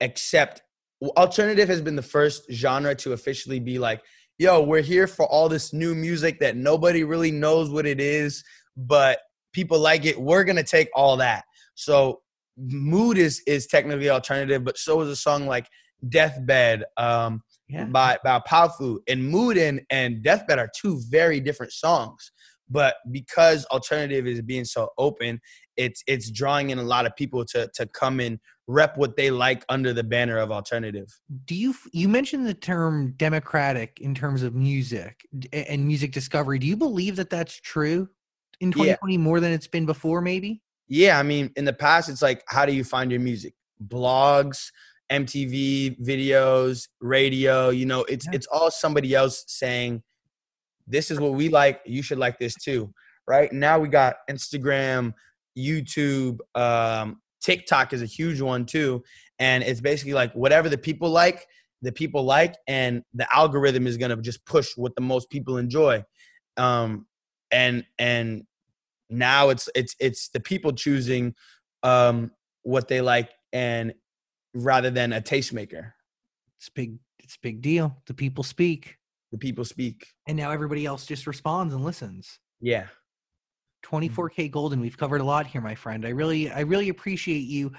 accept. 0.00 0.62
Alternative 1.02 1.68
has 1.68 1.82
been 1.82 1.96
the 1.96 2.02
first 2.02 2.50
genre 2.50 2.94
to 2.94 3.12
officially 3.12 3.60
be 3.60 3.78
like, 3.78 4.02
"Yo, 4.42 4.60
we're 4.60 4.82
here 4.94 5.06
for 5.06 5.24
all 5.26 5.48
this 5.48 5.72
new 5.72 5.94
music 5.94 6.40
that 6.40 6.56
nobody 6.56 7.04
really 7.04 7.30
knows 7.30 7.70
what 7.70 7.86
it 7.86 8.00
is, 8.00 8.42
but 8.76 9.20
people 9.52 9.78
like 9.78 10.04
it. 10.04 10.20
We're 10.20 10.42
gonna 10.42 10.64
take 10.76 10.88
all 10.96 11.16
that." 11.18 11.44
So, 11.74 12.22
mood 12.56 13.18
is 13.18 13.40
is 13.46 13.66
technically 13.68 14.10
alternative, 14.10 14.64
but 14.64 14.76
so 14.76 15.00
is 15.02 15.08
a 15.08 15.16
song 15.16 15.46
like 15.46 15.66
"Deathbed." 16.08 16.84
Um, 16.96 17.42
Yeah. 17.68 17.84
by 17.86 18.18
by 18.24 18.40
Powfu 18.40 18.98
and 19.08 19.20
Mood 19.34 19.56
and, 19.56 19.80
and 19.90 20.22
Deathbed 20.22 20.58
are 20.58 20.70
two 20.82 21.00
very 21.08 21.38
different 21.40 21.72
songs. 21.72 22.20
But 22.72 22.96
because 23.10 23.64
alternative 23.66 24.26
is 24.26 24.40
being 24.42 24.64
so 24.64 24.88
open, 24.98 25.40
it's 25.76 26.02
it's 26.06 26.30
drawing 26.30 26.70
in 26.70 26.78
a 26.78 26.82
lot 26.94 27.04
of 27.06 27.14
people 27.16 27.44
to 27.52 27.68
to 27.74 27.86
come 27.86 28.18
and 28.20 28.38
rep 28.66 28.96
what 28.96 29.16
they 29.16 29.30
like 29.30 29.64
under 29.68 29.92
the 29.92 30.04
banner 30.04 30.38
of 30.38 30.50
alternative. 30.52 31.08
do 31.46 31.54
you 31.54 31.74
you 31.92 32.08
mentioned 32.08 32.46
the 32.46 32.54
term 32.54 33.12
democratic 33.16 33.98
in 34.00 34.14
terms 34.14 34.42
of 34.42 34.54
music 34.54 35.14
and 35.52 35.84
music 35.86 36.12
discovery 36.12 36.58
do 36.60 36.66
you 36.66 36.76
believe 36.76 37.16
that 37.16 37.28
that's 37.28 37.56
true 37.60 38.08
in 38.60 38.68
Yeah. 38.68 38.94
2020 38.96 39.18
more 39.18 39.40
than 39.40 39.50
it's 39.52 39.66
been 39.66 39.86
before 39.86 40.20
maybe 40.20 40.62
Yeah, 40.88 41.18
I 41.18 41.22
mean, 41.24 41.50
in 41.56 41.64
the 41.64 41.72
past, 41.72 42.08
it's 42.10 42.22
like, 42.28 42.40
how 42.54 42.64
do 42.66 42.72
you 42.78 42.84
find 42.84 43.10
your 43.10 43.20
music? 43.20 43.54
Blogs, 43.94 44.58
MTV 45.10 45.96
videos, 46.00 46.88
radio. 47.00 47.70
You 47.70 47.86
know, 47.86 48.02
it's 48.04 48.26
Yeah. 48.26 48.36
it's 48.36 48.46
all 48.54 48.70
somebody 48.70 49.14
else 49.14 49.44
saying, 49.46 50.02
"This 50.86 51.10
is 51.10 51.20
what 51.20 51.34
we 51.34 51.48
like. 51.48 51.80
You 51.84 52.02
should 52.02 52.18
like 52.18 52.38
this 52.38 52.54
too." 52.54 52.92
Right 53.26 53.52
now, 53.52 53.78
we 53.78 53.88
got 53.88 54.16
Instagram, 54.30 55.14
YouTube, 55.56 56.38
um, 56.54 57.20
TikTok 57.40 57.92
is 57.92 58.02
a 58.02 58.06
huge 58.06 58.40
one 58.40 58.66
too, 58.66 59.02
and 59.38 59.62
it's 59.62 59.80
basically 59.80 60.14
like 60.14 60.32
whatever 60.32 60.68
the 60.68 60.78
people 60.78 61.10
like, 61.10 61.46
the 61.82 61.92
people 61.92 62.24
like, 62.24 62.54
and 62.66 63.02
the 63.14 63.26
algorithm 63.34 63.86
is 63.86 63.96
gonna 63.96 64.16
just 64.16 64.44
push 64.44 64.76
what 64.76 64.94
the 64.94 65.02
most 65.02 65.30
people 65.30 65.58
enjoy. 65.58 66.04
Um, 66.56 67.06
and 67.52 67.84
and 67.98 68.44
now 69.10 69.50
it's 69.50 69.68
it's 69.74 69.94
it's 70.00 70.30
the 70.30 70.40
people 70.40 70.72
choosing 70.72 71.34
um 71.82 72.30
what 72.62 72.88
they 72.88 73.00
like 73.00 73.30
and 73.52 73.92
rather 74.54 74.90
than 74.90 75.12
a 75.12 75.20
tastemaker 75.20 75.92
it's 76.58 76.70
big 76.70 76.96
it's 77.18 77.34
a 77.34 77.40
big 77.42 77.60
deal 77.60 77.96
the 78.06 78.14
people 78.14 78.42
speak 78.42 78.96
the 79.32 79.38
people 79.38 79.64
speak. 79.64 80.06
And 80.28 80.36
now 80.36 80.50
everybody 80.52 80.86
else 80.86 81.06
just 81.06 81.26
responds 81.26 81.74
and 81.74 81.82
listens. 81.82 82.38
Yeah. 82.60 82.86
24kGoldn 83.84 84.80
we've 84.80 84.96
covered 84.96 85.20
a 85.20 85.24
lot 85.24 85.46
here 85.46 85.60
my 85.60 85.74
friend. 85.74 86.06
I 86.06 86.10
really 86.10 86.48
i 86.52 86.60
really 86.60 86.90
appreciate 86.90 87.48
you 87.48 87.72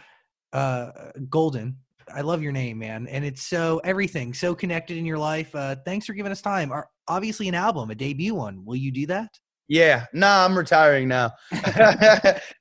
uh 0.52 0.92
golden. 1.30 1.78
I 2.14 2.20
love 2.20 2.42
your 2.42 2.52
name 2.52 2.80
man 2.80 3.08
and 3.08 3.24
it's 3.24 3.44
so 3.44 3.80
everything 3.86 4.34
so 4.34 4.54
connected 4.54 4.98
in 4.98 5.06
your 5.06 5.18
life 5.18 5.56
uh 5.56 5.78
thanks 5.86 6.06
for 6.06 6.14
giving 6.14 6.34
us 6.34 6.42
time. 6.42 6.74
Our, 6.74 6.90
obviously 7.08 7.48
an 7.48 7.56
album 7.56 7.90
a 7.92 7.96
debut 7.96 8.36
one. 8.36 8.66
Will 8.66 8.76
you 8.76 8.92
do 8.92 9.06
that? 9.06 9.30
Yeah. 9.70 10.08
Nah 10.12 10.44
i'm 10.44 10.58
retiring 10.58 11.08
now. 11.08 11.32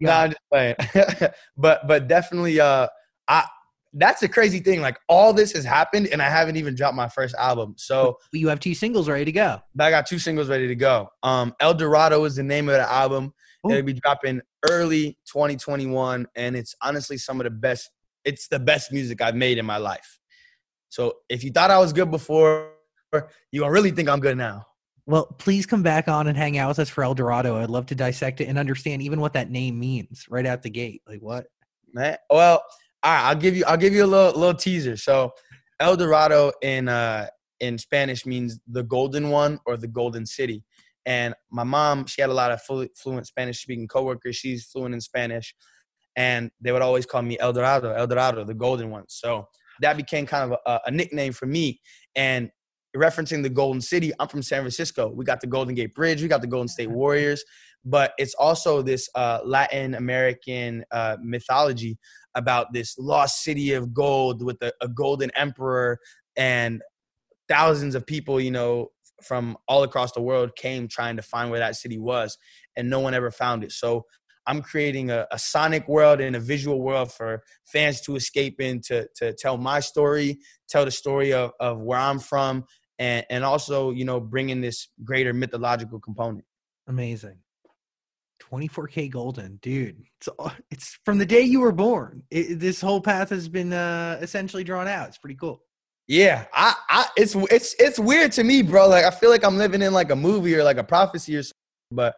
Nah 0.01 0.21
i'm 0.21 0.31
just 0.31 0.43
playing. 0.53 0.77
But 1.57 1.89
but 1.89 2.07
definitely 2.07 2.61
uh 2.61 2.87
i 3.27 3.45
that's 3.95 4.21
the 4.21 4.29
crazy 4.29 4.59
thing 4.59 4.81
like 4.81 4.99
all 5.09 5.33
this 5.33 5.53
has 5.53 5.65
happened 5.65 6.07
and 6.09 6.23
i 6.23 6.29
haven't 6.29 6.57
even 6.57 6.75
dropped 6.75 6.97
my 6.97 7.09
first 7.09 7.35
album 7.35 7.75
so 7.77 8.19
But 8.31 8.41
you 8.41 8.49
have 8.49 8.61
two 8.61 8.75
singles 8.75 9.09
ready 9.09 9.25
to 9.25 9.33
go 9.33 9.61
but 9.75 9.85
i 9.85 9.91
got 9.91 10.07
two 10.07 10.19
singles 10.19 10.49
ready 10.49 10.67
to 10.69 10.75
go 10.75 11.09
um 11.23 11.55
el 11.61 11.75
dorado 11.75 12.25
is 12.25 12.37
the 12.37 12.43
name 12.43 12.69
of 12.69 12.75
the 12.75 12.91
album 12.91 13.33
Ooh. 13.67 13.71
it'll 13.71 13.83
be 13.83 13.93
dropping 13.93 14.41
early 14.71 15.19
2021 15.27 16.27
and 16.37 16.57
it's 16.57 16.75
honestly 16.83 17.19
some 17.19 17.41
of 17.41 17.45
the 17.45 17.51
best 17.51 17.91
it's 18.25 18.49
the 18.49 18.59
best 18.59 18.93
music 18.93 19.21
i've 19.21 19.37
made 19.37 19.59
in 19.59 19.67
my 19.67 19.77
life 19.77 20.19
so 20.89 21.15
if 21.29 21.45
you 21.45 21.51
thought 21.51 21.71
i 21.71 21.79
was 21.79 21.93
good 21.93 22.11
before 22.11 22.71
you 23.51 23.61
gonna 23.61 23.73
really 23.73 23.91
think 23.91 24.09
i'm 24.09 24.21
good 24.21 24.37
now 24.37 24.65
Well, 25.05 25.27
please 25.39 25.67
come 25.67 25.83
back 25.83 26.09
on 26.09 26.29
and 26.29 26.39
hang 26.39 26.57
out 26.57 26.69
with 26.69 26.79
us 26.79 26.89
for 26.89 27.03
El 27.03 27.15
Dorado. 27.15 27.57
I'd 27.57 27.69
love 27.69 27.87
to 27.87 27.95
dissect 27.97 28.41
it 28.41 28.47
and 28.47 28.57
understand 28.57 29.03
even 29.03 29.21
what 29.21 29.33
that 29.33 29.51
name 29.51 29.79
means 29.79 30.27
right 30.31 30.47
out 30.47 30.63
the 30.63 30.71
gate. 30.71 31.03
Like 31.09 31.21
what? 31.21 31.47
man 31.93 32.17
well 32.31 32.63
all 33.03 33.13
right 33.13 33.29
i'll 33.29 33.37
give 33.37 33.57
you 33.57 33.65
i'll 33.67 33.77
give 33.77 33.93
you 33.93 34.05
a 34.05 34.07
little 34.07 34.39
little 34.39 34.55
teaser. 34.55 34.97
So 34.97 35.33
el 35.81 35.97
dorado 35.97 36.53
in 36.63 36.89
uh 36.89 37.29
in 37.61 37.79
spanish 37.79 38.25
means 38.27 38.59
the 38.67 38.83
golden 38.83 39.31
one 39.31 39.59
or 39.67 39.77
the 39.77 39.89
golden 39.89 40.27
city. 40.27 40.65
And 41.05 41.35
my 41.51 41.65
mom 41.65 42.07
she 42.07 42.21
had 42.21 42.31
a 42.31 42.35
lot 42.35 42.53
of 42.53 42.63
flu- 42.63 42.89
fluent 42.97 43.27
spanish 43.27 43.61
speaking 43.63 43.89
coworkers. 43.89 44.37
She's 44.37 44.65
fluent 44.65 44.95
in 44.95 45.01
spanish. 45.01 45.55
And 46.15 46.51
they 46.61 46.73
would 46.73 46.83
always 46.83 47.07
call 47.07 47.23
me 47.23 47.39
el 47.39 47.53
dorado 47.53 47.93
el 47.93 48.07
dorado 48.07 48.45
the 48.45 48.55
golden 48.55 48.91
one. 48.91 49.05
So 49.09 49.49
that 49.81 49.97
became 49.97 50.27
kind 50.27 50.53
of 50.53 50.59
a, 50.67 50.81
a 50.87 50.91
nickname 50.91 51.33
for 51.33 51.47
me. 51.47 51.81
And 52.15 52.51
referencing 52.95 53.43
the 53.43 53.49
golden 53.49 53.81
city 53.81 54.13
i'm 54.21 54.29
from 54.29 54.43
san 54.43 54.61
francisco. 54.61 55.09
We 55.09 55.25
got 55.25 55.41
the 55.41 55.47
golden 55.47 55.75
gate 55.75 55.95
bridge. 55.95 56.23
We 56.23 56.29
got 56.29 56.43
the 56.43 56.47
golden 56.47 56.69
state 56.69 56.91
warriors. 56.91 57.43
But 57.85 58.13
it's 58.17 58.35
also 58.35 58.81
this 58.81 59.09
uh, 59.17 59.41
Latin 59.45 59.95
American 59.95 60.85
uh, 60.93 61.17
mythology 61.21 61.99
about 62.35 62.73
this 62.73 62.99
lost 62.99 63.43
city 63.43 63.73
of 63.73 63.93
gold 63.93 64.43
with 64.43 64.63
a, 64.63 64.73
a 64.81 64.89
golden 64.89 65.31
emperor 65.37 65.99
and 66.37 66.83
thousands 67.49 67.95
of 67.95 68.07
people, 68.07 68.41
you 68.41 68.51
know, 68.51 68.89
from 69.23 69.57
all 69.69 69.83
across 69.83 70.13
the 70.13 70.23
world 70.23 70.57
came 70.57 70.89
trying 70.89 71.17
to 71.17 71.23
find 71.23 71.51
where 71.51 71.61
that 71.61 71.77
city 71.77 71.99
was, 71.99 72.37
and 72.77 72.91
no 72.91 73.01
one 73.01 73.15
ever 73.15 73.31
found 73.31 73.63
it. 73.63 73.73
So 73.73 74.05
I'm 74.47 74.63
creating 74.63 75.11
a, 75.11 75.27
a, 75.31 75.39
sonic 75.39 75.87
world 75.87 76.21
and 76.21 76.35
a 76.35 76.41
visual 76.41 76.81
world 76.81 77.13
for 77.13 77.43
fans 77.65 78.01
to 78.03 78.17
escape 78.17 78.61
in 78.61 78.81
to, 78.87 79.07
to 79.17 79.33
tell 79.35 79.57
my 79.57 79.79
story, 79.79 80.39
tell 80.69 80.85
the 80.85 80.91
story 80.91 81.33
of, 81.33 81.53
of 81.61 81.81
where 81.81 81.99
I'm 81.99 82.19
from, 82.19 82.65
and, 82.99 83.25
and 83.31 83.45
also, 83.45 83.91
you 83.91 84.05
know, 84.05 84.19
bringing 84.19 84.61
this 84.61 84.89
greater 85.05 85.33
mythological 85.33 86.01
component. 86.01 86.45
Amazing. 86.89 87.39
24kGoldn, 88.51 89.61
dude. 89.61 90.03
It's, 90.21 90.29
it's 90.71 90.99
from 91.05 91.19
the 91.19 91.27
day 91.27 91.43
you 91.43 91.61
were 91.61 91.73
born. 91.73 92.23
It, 92.31 92.59
this 92.59 92.81
whole 92.81 93.01
path 93.01 93.31
has 93.31 93.49
been 93.49 93.73
uh, 93.73 94.19
essentially 94.21 94.65
drawn 94.65 94.89
out. 94.89 95.09
It's 95.09 95.19
pretty 95.19 95.37
cool. 95.37 95.63
Yeah, 96.09 96.47
I, 96.53 96.75
I, 96.89 97.07
it's, 97.17 97.35
it's, 97.51 97.75
it's 97.79 97.99
weird 97.99 98.33
to 98.33 98.45
me, 98.45 98.63
bro. 98.63 98.89
Like 98.89 99.05
I 99.05 99.11
feel 99.11 99.31
like 99.31 99.45
I'm 99.45 99.57
living 99.57 99.83
in 99.83 99.93
like 99.93 100.11
a 100.11 100.17
movie 100.17 100.55
or 100.55 100.65
like 100.65 100.77
a 100.77 100.85
prophecy 100.85 101.37
or 101.37 101.43
something. 101.43 101.53
But 101.93 102.17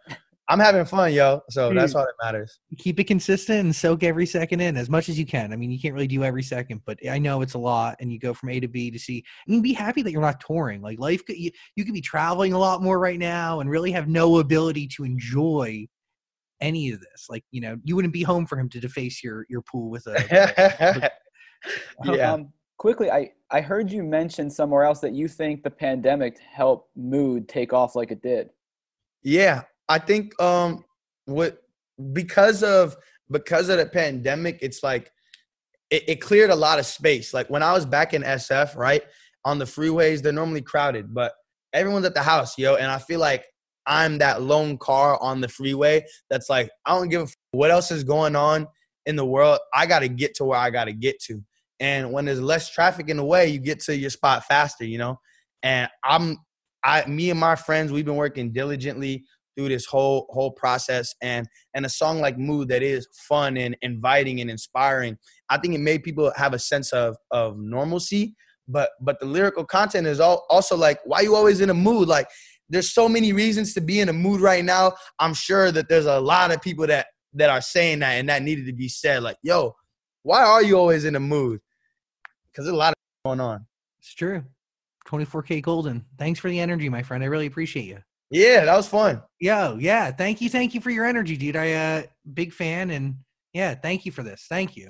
I'm 0.48 0.58
having 0.58 0.84
fun, 0.84 1.12
yo. 1.12 1.40
So 1.48 1.70
Dude, 1.70 1.78
that's 1.78 1.94
all 1.94 2.04
that 2.04 2.24
matters. 2.24 2.60
Keep 2.76 3.00
it 3.00 3.04
consistent 3.04 3.60
and 3.60 3.74
soak 3.74 4.02
every 4.02 4.26
second 4.26 4.60
in 4.60 4.76
as 4.76 4.90
much 4.90 5.08
as 5.08 5.18
you 5.18 5.24
can. 5.24 5.52
I 5.52 5.56
mean, 5.56 5.70
you 5.70 5.80
can't 5.80 5.94
really 5.94 6.06
do 6.06 6.22
every 6.22 6.42
second, 6.42 6.82
but 6.84 6.98
I 7.08 7.18
know 7.18 7.40
it's 7.40 7.54
a 7.54 7.58
lot. 7.58 7.96
And 8.00 8.12
you 8.12 8.18
go 8.18 8.34
from 8.34 8.50
A 8.50 8.60
to 8.60 8.68
B 8.68 8.90
to 8.90 8.98
c 8.98 9.24
and 9.48 9.62
be 9.62 9.72
happy 9.72 10.02
that 10.02 10.12
you're 10.12 10.20
not 10.20 10.40
touring. 10.40 10.82
Like 10.82 10.98
life, 10.98 11.24
could, 11.24 11.38
you, 11.38 11.50
you 11.76 11.84
could 11.84 11.94
be 11.94 12.02
traveling 12.02 12.52
a 12.52 12.58
lot 12.58 12.82
more 12.82 12.98
right 12.98 13.18
now 13.18 13.60
and 13.60 13.70
really 13.70 13.92
have 13.92 14.08
no 14.08 14.38
ability 14.38 14.86
to 14.88 15.04
enjoy 15.04 15.86
any 16.60 16.90
of 16.90 17.00
this. 17.00 17.26
Like, 17.28 17.44
you 17.50 17.60
know, 17.60 17.76
you 17.84 17.96
wouldn't 17.96 18.14
be 18.14 18.22
home 18.22 18.46
for 18.46 18.58
him 18.58 18.68
to 18.70 18.80
deface 18.80 19.22
your 19.22 19.46
your 19.48 19.62
pool 19.62 19.90
with 19.90 20.06
a. 20.06 21.10
yeah. 22.04 22.32
Um, 22.32 22.52
quickly, 22.78 23.10
I 23.10 23.30
I 23.50 23.60
heard 23.60 23.90
you 23.90 24.02
mention 24.02 24.50
somewhere 24.50 24.84
else 24.84 25.00
that 25.00 25.12
you 25.12 25.28
think 25.28 25.62
the 25.62 25.70
pandemic 25.70 26.38
helped 26.38 26.90
mood 26.96 27.48
take 27.48 27.72
off 27.72 27.94
like 27.94 28.10
it 28.10 28.22
did. 28.22 28.50
Yeah, 29.22 29.62
I 29.88 29.98
think 29.98 30.40
um 30.40 30.84
what 31.26 31.62
because 32.12 32.62
of 32.62 32.96
because 33.30 33.68
of 33.68 33.78
the 33.78 33.86
pandemic, 33.86 34.58
it's 34.60 34.82
like 34.82 35.10
it, 35.90 36.04
it 36.08 36.16
cleared 36.16 36.50
a 36.50 36.56
lot 36.56 36.78
of 36.78 36.86
space. 36.86 37.32
Like 37.32 37.48
when 37.50 37.62
I 37.62 37.72
was 37.72 37.86
back 37.86 38.14
in 38.14 38.22
SF, 38.22 38.76
right 38.76 39.02
on 39.44 39.58
the 39.58 39.64
freeways, 39.64 40.22
they're 40.22 40.32
normally 40.32 40.62
crowded, 40.62 41.14
but 41.14 41.32
everyone's 41.72 42.06
at 42.06 42.14
the 42.14 42.22
house, 42.22 42.58
yo. 42.58 42.76
And 42.76 42.90
I 42.90 42.98
feel 42.98 43.20
like 43.20 43.44
I'm 43.86 44.18
that 44.18 44.42
lone 44.42 44.78
car 44.78 45.20
on 45.20 45.40
the 45.40 45.48
freeway 45.48 46.04
that's 46.30 46.48
like, 46.48 46.70
I 46.86 46.96
don't 46.96 47.08
give 47.08 47.22
a 47.22 47.24
f- 47.24 47.34
what 47.52 47.70
else 47.70 47.90
is 47.90 48.04
going 48.04 48.36
on 48.36 48.66
in 49.06 49.16
the 49.16 49.24
world. 49.24 49.58
I 49.74 49.86
got 49.86 50.00
to 50.00 50.08
get 50.08 50.34
to 50.36 50.44
where 50.44 50.58
I 50.58 50.70
got 50.70 50.84
to 50.84 50.92
get 50.92 51.20
to. 51.24 51.42
And 51.80 52.12
when 52.12 52.24
there's 52.24 52.40
less 52.40 52.70
traffic 52.70 53.08
in 53.08 53.16
the 53.16 53.24
way, 53.24 53.48
you 53.48 53.58
get 53.58 53.80
to 53.80 53.96
your 53.96 54.10
spot 54.10 54.44
faster, 54.44 54.84
you 54.84 54.98
know? 54.98 55.18
And 55.62 55.88
I'm, 56.04 56.38
I, 56.84 57.04
me 57.06 57.30
and 57.30 57.40
my 57.40 57.56
friends, 57.56 57.92
we've 57.92 58.04
been 58.04 58.16
working 58.16 58.52
diligently 58.52 59.24
through 59.56 59.68
this 59.68 59.86
whole 59.86 60.26
whole 60.30 60.50
process 60.50 61.14
and 61.22 61.46
and 61.74 61.86
a 61.86 61.88
song 61.88 62.20
like 62.20 62.38
mood 62.38 62.68
that 62.68 62.82
is 62.82 63.06
fun 63.28 63.56
and 63.56 63.76
inviting 63.82 64.40
and 64.40 64.50
inspiring 64.50 65.16
i 65.48 65.56
think 65.56 65.74
it 65.74 65.80
made 65.80 66.02
people 66.02 66.32
have 66.36 66.54
a 66.54 66.58
sense 66.58 66.92
of 66.92 67.16
of 67.30 67.56
normalcy 67.58 68.34
but 68.68 68.90
but 69.00 69.18
the 69.20 69.26
lyrical 69.26 69.64
content 69.64 70.06
is 70.06 70.20
all, 70.20 70.44
also 70.50 70.76
like 70.76 70.98
why 71.04 71.20
you 71.20 71.34
always 71.34 71.60
in 71.60 71.70
a 71.70 71.74
mood 71.74 72.08
like 72.08 72.26
there's 72.68 72.92
so 72.92 73.08
many 73.08 73.32
reasons 73.32 73.74
to 73.74 73.80
be 73.80 74.00
in 74.00 74.08
a 74.08 74.12
mood 74.12 74.40
right 74.40 74.64
now 74.64 74.92
i'm 75.18 75.34
sure 75.34 75.70
that 75.70 75.88
there's 75.88 76.06
a 76.06 76.20
lot 76.20 76.52
of 76.52 76.60
people 76.62 76.86
that 76.86 77.06
that 77.32 77.50
are 77.50 77.60
saying 77.60 77.98
that 77.98 78.12
and 78.12 78.28
that 78.28 78.42
needed 78.42 78.66
to 78.66 78.72
be 78.72 78.88
said 78.88 79.22
like 79.22 79.36
yo 79.42 79.74
why 80.22 80.42
are 80.42 80.62
you 80.62 80.76
always 80.76 81.04
in 81.04 81.16
a 81.16 81.20
mood 81.20 81.60
because 82.50 82.64
there's 82.64 82.74
a 82.74 82.78
lot 82.78 82.92
of 82.92 82.96
going 83.24 83.40
on 83.40 83.66
it's 83.98 84.14
true 84.14 84.42
24kGoldn. 85.08 86.02
thanks 86.18 86.40
for 86.40 86.48
the 86.48 86.60
energy 86.60 86.88
my 86.88 87.02
friend 87.02 87.22
i 87.22 87.26
really 87.26 87.46
appreciate 87.46 87.84
you 87.84 87.98
yeah, 88.30 88.64
that 88.64 88.76
was 88.76 88.88
fun. 88.88 89.22
Yo, 89.38 89.76
yeah. 89.78 90.10
Thank 90.10 90.40
you. 90.40 90.50
Thank 90.50 90.74
you 90.74 90.80
for 90.80 90.90
your 90.90 91.04
energy, 91.04 91.36
dude. 91.36 91.54
I 91.54 91.72
uh 91.72 92.02
big 92.32 92.52
fan 92.52 92.90
and 92.90 93.16
yeah, 93.52 93.74
thank 93.74 94.04
you 94.04 94.10
for 94.10 94.24
this. 94.24 94.46
Thank 94.48 94.76
you. 94.76 94.86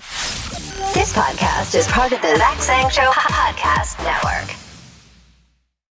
This 0.94 1.12
podcast 1.12 1.74
is 1.74 1.86
part 1.88 2.12
of 2.12 2.22
the 2.22 2.36
Zach 2.36 2.62
Sang 2.62 2.88
Show 2.88 3.10
Podcast 3.10 4.02
Network. 4.02 4.63